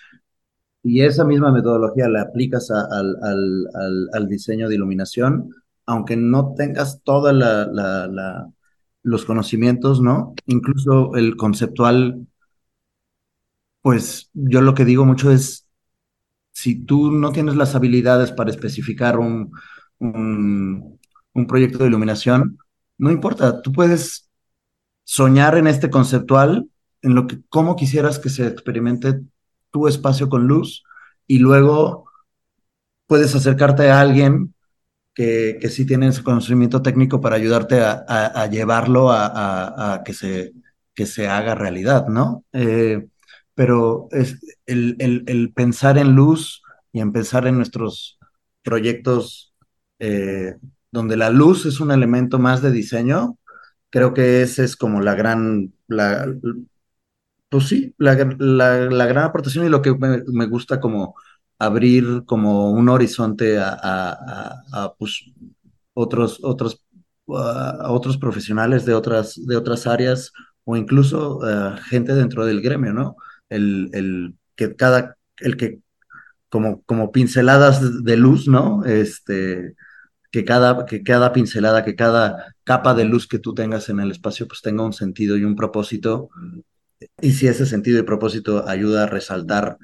y 0.83 1.03
esa 1.03 1.25
misma 1.25 1.53
metodología 1.53 2.09
la 2.09 2.23
aplicas 2.23 2.71
al, 2.71 3.17
al, 3.23 4.09
al, 4.15 4.29
diseño 4.29 4.69
de 4.69 4.77
iluminación, 4.77 5.51
aunque 5.87 6.17
no 6.17 6.55
tengas 6.57 7.03
todos 7.03 7.35
la, 7.35 8.47
los 9.03 9.25
conocimientos, 9.25 10.01
¿no? 10.01 10.35
Incluso 10.47 11.15
el 11.17 11.37
conceptual, 11.37 12.27
pues 13.83 14.31
yo 14.35 14.61
lo 14.61 14.75
que 14.75 14.85
digo 14.85 15.05
mucho 15.05 15.31
es, 15.31 15.67
si 16.53 16.85
tú 16.85 17.11
no 17.11 17.33
tienes 17.33 17.57
las 17.57 17.75
habilidades 17.75 18.33
para 18.33 18.51
especificar 18.51 19.19
un, 19.19 19.53
un, 19.99 20.99
un 21.33 21.47
proyecto 21.47 21.79
de 21.79 21.87
iluminación, 21.89 22.59
no 22.99 23.11
importa, 23.11 23.63
tú 23.63 23.73
puedes 23.73 24.31
soñar 25.05 25.57
en 25.57 25.67
este 25.67 25.91
conceptual, 25.91 26.69
en 27.03 27.15
lo 27.15 27.27
que, 27.27 27.41
cómo 27.49 27.77
quisieras 27.77 28.19
que 28.19 28.29
se 28.29 28.47
experimente 28.47 29.21
tu 29.71 29.89
espacio 29.89 30.29
con 30.29 30.47
luz 30.47 30.85
y 31.27 31.39
luego 31.39 32.11
puedes 33.07 33.35
acercarte 33.35 33.91
a 33.91 34.01
alguien 34.01 34.55
que, 35.61 35.69
sí 35.69 35.85
tiene 35.87 36.09
ese 36.09 36.23
conocimiento 36.23 36.81
técnico 36.83 37.21
para 37.21 37.37
ayudarte 37.37 37.81
a, 37.83 38.47
llevarlo 38.47 39.11
a, 39.13 40.03
que, 40.05 40.15
se, 40.15 40.53
que 40.95 41.07
se 41.07 41.29
haga 41.29 41.55
realidad, 41.55 42.07
¿no? 42.09 42.45
Eh, 42.53 43.07
pero 43.55 44.09
es 44.13 44.39
el, 44.67 44.97
el, 44.99 45.53
pensar 45.53 45.99
en 45.99 46.15
luz 46.15 46.63
y 46.93 47.01
en 47.01 47.13
pensar 47.13 47.47
en 47.47 47.57
nuestros 47.57 48.19
proyectos 48.63 49.55
eh, 49.99 50.57
donde 50.91 51.17
la 51.17 51.31
luz 51.31 51.67
es 51.67 51.81
un 51.81 51.91
elemento 51.91 52.39
más 52.39 52.63
de 52.63 52.71
diseño, 52.71 53.37
creo 53.91 54.15
que 54.15 54.43
esa 54.43 54.65
es 54.65 54.77
como 54.77 55.03
la 55.03 55.15
gran, 55.15 55.75
la, 55.87 56.27
pues 57.51 57.69
sí, 57.69 57.95
la, 57.99 58.15
la, 58.39 59.07
gran 59.07 59.25
aportación 59.25 59.67
y 59.67 59.69
lo 59.69 59.83
que 59.83 59.95
me, 59.95 60.47
gusta 60.47 60.81
como 60.81 61.15
abrir 61.61 62.25
como 62.27 62.73
un 62.73 62.89
horizonte 62.89 63.59
a, 63.59 63.77
a, 64.73 64.95
pues, 64.99 65.31
otros, 65.95 66.41
otros, 66.43 66.83
a 67.29 67.93
otros 67.93 68.17
profesionales 68.17 68.85
de 68.87 68.95
otras, 68.95 69.39
de 69.47 69.57
otras 69.57 69.87
áreas 69.87 70.33
o 70.65 70.77
incluso 70.77 71.41
eh, 71.49 71.79
gente 71.89 72.15
dentro 72.15 72.47
del 72.47 72.63
gremio, 72.63 72.93
¿no? 72.93 73.17
El, 73.51 73.91
el 73.93 74.35
que 74.57 74.75
cada, 74.75 75.17
el 75.39 75.57
que 75.57 75.81
como, 76.49 76.83
como 76.83 77.13
pinceladas 77.13 78.05
de 78.05 78.17
luz, 78.17 78.49
¿no? 78.49 78.85
Este, 78.85 79.75
que 80.31 80.45
cada, 80.45 80.87
que 80.87 81.03
cada 81.03 81.33
pincelada, 81.33 81.85
que 81.85 81.95
cada 81.95 82.55
capa 82.65 82.95
de 82.95 83.05
luz 83.05 83.27
que 83.29 83.39
tú 83.39 83.55
tengas 83.55 83.89
en 83.91 84.01
el 84.01 84.11
espacio, 84.11 84.49
pues 84.49 84.63
tenga 84.63 84.85
un 84.85 84.95
sentido 84.95 85.37
y 85.37 85.45
un 85.45 85.57
propósito 85.57 86.31
y 87.21 87.33
si 87.33 87.47
ese 87.47 87.67
sentido 87.67 87.99
y 87.99 88.03
propósito 88.03 88.69
ayuda 88.69 89.05
a 89.05 89.07
resaltar 89.07 89.79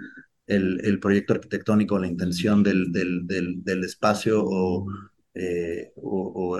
el, 0.47 0.81
el 0.85 1.01
proyecto 1.01 1.35
arquitectónico, 1.35 1.99
la 1.99 2.07
intención 2.07 2.63
del, 2.63 2.93
del, 2.93 3.27
del, 3.27 3.85
espacio 3.85 4.43
o, 4.45 4.87
eh, 5.35 5.93
o, 5.97 6.59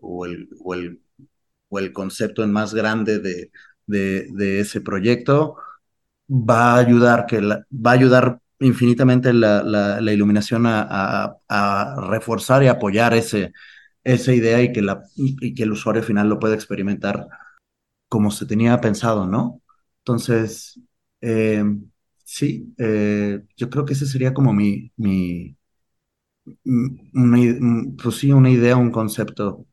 o, 0.00 0.26
el, 0.26 0.48
el, 0.74 1.00
o, 1.68 1.78
el, 1.78 1.92
concepto 1.92 2.42
en 2.42 2.52
más 2.52 2.74
grande 2.74 3.18
de, 3.18 3.50
de, 3.86 4.28
de, 4.32 4.60
ese 4.60 4.80
proyecto, 4.80 5.56
va 6.28 6.74
a 6.74 6.78
ayudar, 6.78 7.26
que 7.26 7.40
va 7.40 7.90
a 7.90 7.94
ayudar 7.94 8.40
infinitamente 8.60 9.32
la, 9.32 9.62
la, 9.62 10.00
la 10.00 10.12
iluminación 10.12 10.66
a, 10.66 10.86
a, 10.88 11.36
a, 11.48 12.08
reforzar 12.10 12.62
y 12.62 12.68
apoyar 12.68 13.14
ese, 13.14 13.52
esa 14.04 14.32
idea 14.32 14.62
y 14.62 14.72
que, 14.72 14.82
la, 14.82 15.02
y 15.16 15.54
que 15.54 15.62
el 15.64 15.72
usuario 15.72 16.02
final 16.02 16.28
lo 16.28 16.38
pueda 16.38 16.54
experimentar 16.54 17.26
como 18.08 18.30
se 18.30 18.46
tenía 18.46 18.80
pensado, 18.80 19.26
¿no? 19.26 19.60
Entonces, 19.98 20.80
eh, 21.20 21.64
sí, 22.24 22.74
eh, 22.78 23.40
yo 23.56 23.70
creo 23.70 23.84
que 23.84 23.94
ese 23.94 24.06
sería 24.06 24.34
como 24.34 24.52
mi, 24.52 24.92
mi, 24.96 25.56
pues 28.02 28.16
sí, 28.16 28.32
una 28.32 28.50
idea, 28.50 28.76
un 28.76 28.90
concepto 28.90 29.66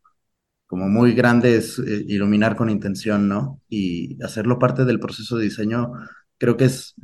como 0.67 0.87
muy 0.89 1.13
grande 1.13 1.57
es 1.57 1.79
eh, 1.79 2.05
iluminar 2.07 2.55
con 2.55 2.69
intención, 2.69 3.27
¿no? 3.29 3.61
Y 3.69 4.21
hacerlo 4.23 4.59
parte 4.59 4.85
del 4.85 4.99
proceso 4.99 5.37
de 5.37 5.45
diseño, 5.45 5.93
creo 6.37 6.57
que 6.57 6.65
es 6.65 6.95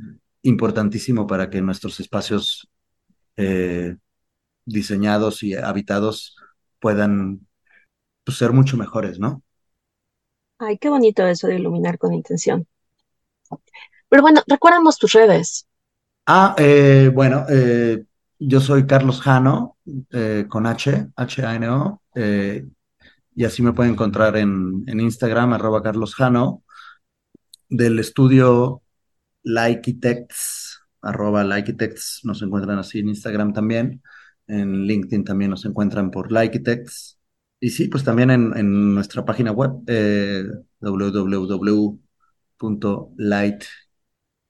importantísimo 0.42 1.26
para 1.26 1.50
que 1.50 1.62
nuestros 1.62 2.00
espacios 2.00 2.68
diseñados 4.64 5.42
y 5.42 5.54
habitados 5.54 6.36
puedan 6.80 7.46
pues, 8.24 8.38
ser 8.38 8.52
mucho 8.52 8.76
mejores, 8.76 9.18
¿no? 9.20 9.42
Ay, 10.58 10.78
qué 10.78 10.88
bonito 10.88 11.26
eso 11.26 11.48
de 11.48 11.56
iluminar 11.56 11.98
con 11.98 12.14
intención. 12.14 12.68
Pero 14.08 14.22
bueno, 14.22 14.42
recuérdanos 14.46 14.98
tus 14.98 15.12
redes. 15.12 15.66
Ah, 16.26 16.54
eh, 16.58 17.10
bueno, 17.12 17.46
eh, 17.48 18.04
yo 18.38 18.60
soy 18.60 18.86
Carlos 18.86 19.20
Jano, 19.20 19.76
eh, 20.10 20.46
con 20.48 20.66
H, 20.66 21.08
H-A-N-O, 21.16 22.02
y 23.34 23.44
así 23.44 23.62
me 23.62 23.72
pueden 23.72 23.92
encontrar 23.92 24.36
en, 24.36 24.84
en 24.86 25.00
Instagram, 25.00 25.52
arroba 25.52 25.82
Carlos 25.82 26.14
Jano, 26.14 26.64
del 27.68 27.98
estudio 27.98 28.82
Likitex, 29.42 30.80
arroba 31.00 31.44
Likitex, 31.44 32.20
nos 32.24 32.42
encuentran 32.42 32.78
así 32.78 32.98
en 32.98 33.08
Instagram 33.08 33.52
también, 33.52 34.02
en 34.46 34.86
LinkedIn 34.86 35.24
también 35.24 35.50
nos 35.50 35.64
encuentran 35.64 36.10
por 36.10 36.32
Likitex, 36.32 37.18
y 37.60 37.70
sí, 37.70 37.88
pues 37.88 38.04
también 38.04 38.30
en, 38.30 38.56
en 38.56 38.94
nuestra 38.94 39.24
página 39.24 39.52
web, 39.52 39.70
www 40.80 42.00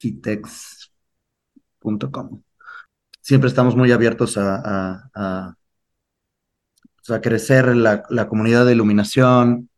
lightkitex.com. 0.02 2.42
Siempre 3.20 3.48
estamos 3.48 3.76
muy 3.76 3.92
abiertos 3.92 4.38
a, 4.38 5.10
a, 5.14 5.54
crecer 7.22 7.74
la, 7.74 8.04
la, 8.10 8.28
comunidad 8.28 8.66
de 8.66 8.72
iluminación. 8.72 9.70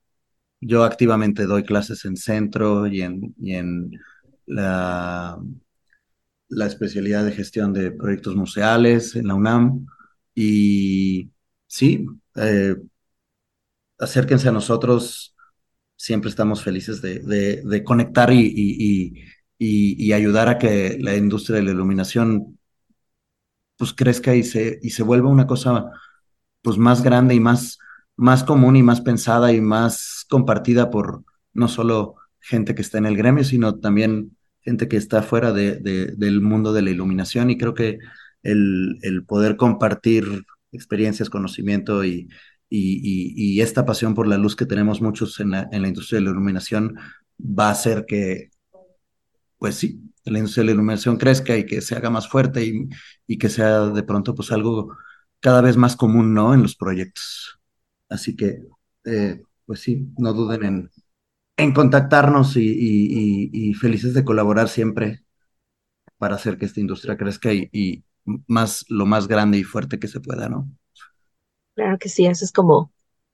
Yo 0.61 0.85
activamente 0.85 1.47
doy 1.47 1.63
clases 1.65 2.05
en 2.05 2.17
centro 2.17 2.87
y 2.87 3.03
en, 3.03 3.35
y 3.41 3.55
en 3.55 3.91
la, 4.47 5.39
la 6.49 6.67
especialidad 6.67 7.25
de 7.25 7.33
gestión 7.33 7.73
de 7.73 7.93
proyectos 7.93 8.37
museales 8.37 9.17
en 9.17 9.29
la 9.29 9.35
UNAM. 9.35 9.87
Y 10.35 11.31
sí, 11.67 12.07
eh, 12.37 12.77
acérquense 13.99 14.49
a 14.49 14.53
nosotros 14.53 15.35
siempre 16.01 16.31
estamos 16.31 16.63
felices 16.63 17.03
de, 17.03 17.19
de, 17.63 17.85
conectar 17.85 18.33
y, 18.33 19.23
ayudar 20.13 20.49
a 20.49 20.59
que 20.59 20.99
la 21.01 21.17
industria 21.17 21.57
de 21.57 21.63
la 21.63 21.73
iluminación 21.73 22.59
pues 23.77 23.93
crezca 23.93 24.35
y 24.35 24.43
se, 24.43 24.79
y 24.83 24.91
se 24.91 25.03
vuelva 25.03 25.31
una 25.31 25.47
cosa 25.47 25.91
pues 26.63 26.77
más 26.77 27.03
grande 27.03 27.35
y 27.35 27.41
más, 27.41 27.79
más 28.17 28.45
común 28.45 28.77
y 28.77 28.83
más 28.83 29.01
pensada 29.01 29.53
y 29.53 29.61
más 29.61 30.27
compartida 30.29 30.91
por 30.91 31.25
no 31.53 31.69
solo 31.69 32.17
gente 32.41 32.75
que 32.75 32.83
está 32.83 32.99
en 32.99 33.07
el 33.07 33.17
gremio, 33.17 33.45
sino 33.45 33.79
también 33.79 34.37
gente 34.61 34.89
que 34.89 34.97
está 34.97 35.23
fuera 35.23 35.53
de, 35.53 35.77
del 36.17 36.41
mundo 36.41 36.73
de 36.73 36.83
la 36.83 36.91
iluminación. 36.91 37.51
Y 37.51 37.59
creo 37.59 37.75
que 37.75 37.99
el, 38.43 38.99
el 39.03 39.25
poder 39.25 39.57
compartir 39.57 40.45
experiencias, 40.73 41.31
conocimiento 41.31 42.05
y, 42.05 42.29
y, 42.69 43.61
esta 43.61 43.85
pasión 43.85 44.15
por 44.15 44.27
la 44.29 44.39
luz 44.39 44.57
que 44.57 44.67
tenemos 44.67 45.01
muchos 45.03 45.41
en 45.41 45.51
la, 45.51 45.69
en 45.73 45.83
la 45.83 45.89
industria 45.89 46.19
de 46.19 46.27
la 46.27 46.31
iluminación 46.31 46.97
va 47.41 47.69
a 47.69 47.73
hacer 47.73 48.05
que, 48.07 48.51
pues 49.61 49.75
sí, 49.77 50.01
la 50.25 50.39
industria 50.39 50.63
de 50.63 50.67
la 50.69 50.73
iluminación 50.73 51.19
crezca 51.19 51.55
y 51.57 51.67
que 51.67 51.83
se 51.83 51.95
haga 51.95 52.09
más 52.09 52.29
fuerte 52.29 52.65
y, 52.65 52.89
y 53.27 53.37
que 53.37 53.51
sea 53.51 53.87
de 53.89 54.03
pronto 54.03 54.35
pues 54.35 54.51
algo 54.53 54.97
cada 55.39 55.61
vez 55.61 55.77
más 55.77 55.97
común, 55.97 56.33
¿no? 56.33 56.55
En 56.55 56.63
los 56.63 56.75
proyectos. 56.75 57.61
Así 58.09 58.35
que, 58.35 58.63
eh, 59.05 59.43
pues 59.67 59.81
sí, 59.81 60.09
no 60.17 60.33
duden 60.33 60.65
en, 60.65 60.91
en 61.59 61.75
contactarnos 61.75 62.57
y, 62.57 63.51
y, 63.53 63.75
felices 63.75 64.15
de 64.15 64.25
colaborar 64.25 64.71
siempre 64.71 65.25
para 66.17 66.37
hacer 66.37 66.57
que 66.57 66.65
esta 66.65 66.81
industria 66.81 67.19
crezca 67.19 67.53
y, 67.53 67.69
y 67.71 68.03
más 68.47 68.87
lo 68.89 69.05
más 69.05 69.29
grande 69.29 69.59
y 69.59 69.65
fuerte 69.65 69.99
que 69.99 70.09
se 70.09 70.21
pueda, 70.21 70.49
¿no? 70.49 70.71
Claro 71.75 71.99
que 71.99 72.09
sí, 72.09 72.25
eso 72.25 72.47
es 72.47 72.53
como 72.53 72.93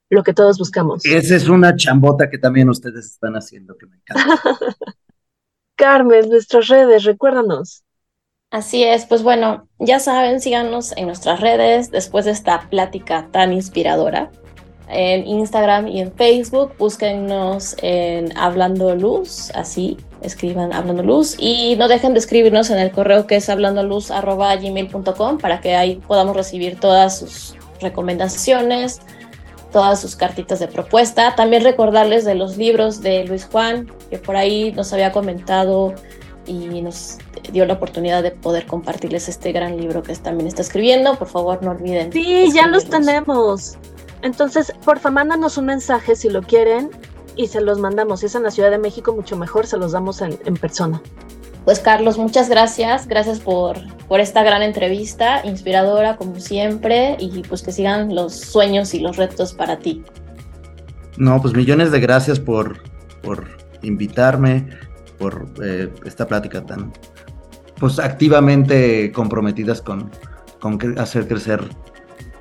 lo 0.09 0.23
que 0.23 0.33
todos 0.33 0.57
buscamos. 0.59 1.05
Esa 1.05 1.37
es 1.37 1.47
una 1.47 1.73
chambota 1.77 2.29
que 2.29 2.37
también 2.37 2.69
ustedes 2.69 3.05
están 3.05 3.35
haciendo, 3.35 3.77
que 3.77 3.87
me 3.87 3.95
encanta. 3.95 4.41
Carmen, 5.77 6.29
nuestras 6.29 6.67
redes, 6.67 7.05
recuérdanos. 7.05 7.83
Así 8.49 8.83
es, 8.83 9.05
pues 9.05 9.23
bueno, 9.23 9.67
ya 9.77 9.99
saben, 9.99 10.41
síganos 10.41 10.95
en 10.97 11.05
nuestras 11.05 11.39
redes 11.39 11.91
después 11.91 12.25
de 12.25 12.31
esta 12.31 12.67
plática 12.69 13.27
tan 13.31 13.53
inspiradora. 13.53 14.31
En 14.89 15.27
Instagram 15.27 15.87
y 15.87 15.99
en 15.99 16.13
Facebook, 16.13 16.73
búsquennos 16.79 17.75
en 17.81 18.35
Hablando 18.37 18.95
Luz, 18.95 19.51
así 19.53 19.97
escriban 20.21 20.73
Hablando 20.73 21.03
Luz 21.03 21.35
y 21.37 21.75
no 21.75 21.89
dejen 21.89 22.13
de 22.13 22.19
escribirnos 22.19 22.69
en 22.69 22.79
el 22.79 22.91
correo 22.91 23.27
que 23.27 23.35
es 23.35 23.49
hablandoluz.gmail.com 23.49 25.37
para 25.37 25.59
que 25.59 25.75
ahí 25.75 26.01
podamos 26.07 26.35
recibir 26.35 26.79
todas 26.79 27.19
sus 27.19 27.55
recomendaciones, 27.81 29.01
todas 29.77 30.01
sus 30.01 30.15
cartitas 30.15 30.57
de 30.57 30.67
propuesta. 30.67 31.35
También 31.35 31.63
recordarles 31.63 32.25
de 32.25 32.33
los 32.33 32.57
libros 32.57 32.99
de 33.03 33.25
Luis 33.25 33.45
Juan, 33.45 33.87
que 34.09 34.17
por 34.17 34.35
ahí 34.35 34.71
nos 34.71 34.91
había 34.91 35.11
comentado 35.11 35.93
y 36.47 36.81
nos 36.81 37.19
dio 37.51 37.63
la 37.67 37.73
oportunidad 37.73 38.23
de 38.23 38.31
poder 38.31 38.65
compartirles 38.65 39.29
este 39.29 39.51
gran 39.51 39.77
libro 39.77 40.01
que 40.01 40.15
también 40.15 40.47
está 40.47 40.63
escribiendo. 40.63 41.13
Por 41.13 41.27
favor, 41.27 41.61
no 41.61 41.69
olviden. 41.69 42.11
Sí, 42.11 42.49
ya 42.51 42.65
los 42.65 42.85
tenemos. 42.85 43.77
Entonces, 44.23 44.73
por 44.83 44.97
favor, 44.97 45.13
mándanos 45.13 45.59
un 45.59 45.65
mensaje 45.65 46.15
si 46.15 46.27
lo 46.27 46.41
quieren 46.41 46.89
y 47.35 47.45
se 47.45 47.61
los 47.61 47.77
mandamos. 47.77 48.21
Si 48.21 48.25
es 48.25 48.33
en 48.33 48.41
la 48.41 48.49
Ciudad 48.49 48.71
de 48.71 48.79
México, 48.79 49.13
mucho 49.13 49.37
mejor, 49.37 49.67
se 49.67 49.77
los 49.77 49.91
damos 49.91 50.23
en, 50.23 50.39
en 50.45 50.55
persona. 50.55 51.03
Pues 51.67 51.81
Carlos, 51.81 52.17
muchas 52.17 52.47
gracias. 52.47 53.09
Gracias 53.09 53.41
por, 53.41 53.75
por 54.07 54.21
esta 54.21 54.41
gran 54.41 54.61
entrevista, 54.61 55.41
inspiradora 55.43 56.15
como 56.15 56.39
siempre, 56.39 57.17
y 57.19 57.41
pues 57.41 57.61
que 57.61 57.73
sigan 57.73 58.15
los 58.15 58.35
sueños 58.39 58.93
y 58.93 59.01
los 59.01 59.17
retos 59.17 59.53
para 59.53 59.77
ti. 59.77 60.01
No, 61.17 61.41
pues 61.41 61.53
millones 61.53 61.91
de 61.91 61.99
gracias 61.99 62.39
por, 62.39 62.77
por 63.21 63.49
invitarme, 63.81 64.65
por 65.19 65.45
eh, 65.61 65.89
esta 66.05 66.25
plática 66.25 66.65
tan 66.65 66.93
pues 67.77 67.99
activamente 67.99 69.11
comprometidas 69.11 69.81
con, 69.81 70.09
con 70.61 70.79
hacer 70.97 71.27
crecer 71.27 71.59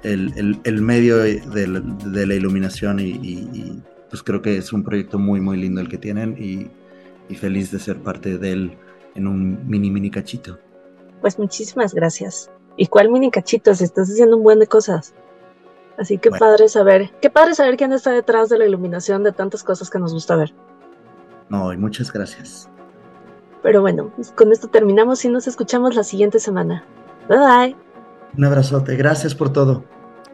el, 0.05 0.61
el, 0.63 0.83
medio 0.83 1.19
de 1.19 1.67
la, 1.67 2.35
iluminación 2.37 3.01
y, 3.01 3.83
pues 4.09 4.23
creo 4.23 4.41
que 4.41 4.59
es 4.59 4.73
un 4.73 4.85
proyecto 4.85 5.19
muy 5.19 5.41
muy 5.41 5.57
lindo 5.57 5.81
el 5.81 5.89
que 5.89 5.99
tienen 5.99 6.37
y, 6.39 6.71
feliz 7.35 7.73
de 7.73 7.81
ser 7.81 7.97
parte 7.97 8.39
de 8.39 8.53
en 9.17 9.27
un 9.27 9.67
mini 9.69 9.91
mini 9.91 10.11
cachito. 10.11 10.59
Pues 11.21 11.39
muchísimas 11.39 11.95
gracias. 11.95 12.51
¿Y 12.77 12.87
cuál 12.87 13.11
mini 13.11 13.31
cachito? 13.31 13.75
Si 13.75 13.85
estás 13.85 14.09
haciendo 14.09 14.37
un 14.37 14.43
buen 14.43 14.59
de 14.59 14.67
cosas. 14.67 15.15
Así 15.99 16.19
que 16.19 16.31
padre 16.31 16.69
saber, 16.69 17.11
qué 17.21 17.31
padre 17.31 17.55
saber 17.55 17.77
quién 17.77 17.93
está 17.93 18.11
detrás 18.11 18.51
de 18.51 18.59
la 18.59 18.67
iluminación 18.67 19.23
de 19.23 19.33
tantas 19.33 19.65
cosas 19.65 19.89
que 19.89 19.99
nos 19.99 20.13
gusta 20.13 20.37
ver. 20.37 20.53
No, 21.49 21.73
y 21.73 21.77
muchas 21.79 22.13
gracias. 22.13 22.69
Pero 23.63 23.81
bueno, 23.81 24.13
con 24.35 24.53
esto 24.53 24.69
terminamos 24.69 25.25
y 25.25 25.29
nos 25.29 25.49
escuchamos 25.49 25.95
la 25.95 26.05
siguiente 26.05 26.39
semana. 26.39 26.85
Bye 27.29 27.39
bye. 27.39 27.77
Un 28.37 28.45
abrazote, 28.45 28.95
gracias 28.97 29.35
por 29.35 29.53
todo. 29.53 29.85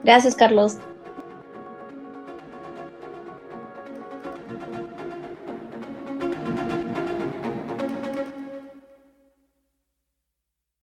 Gracias, 0.02 0.34
Carlos. 0.34 0.78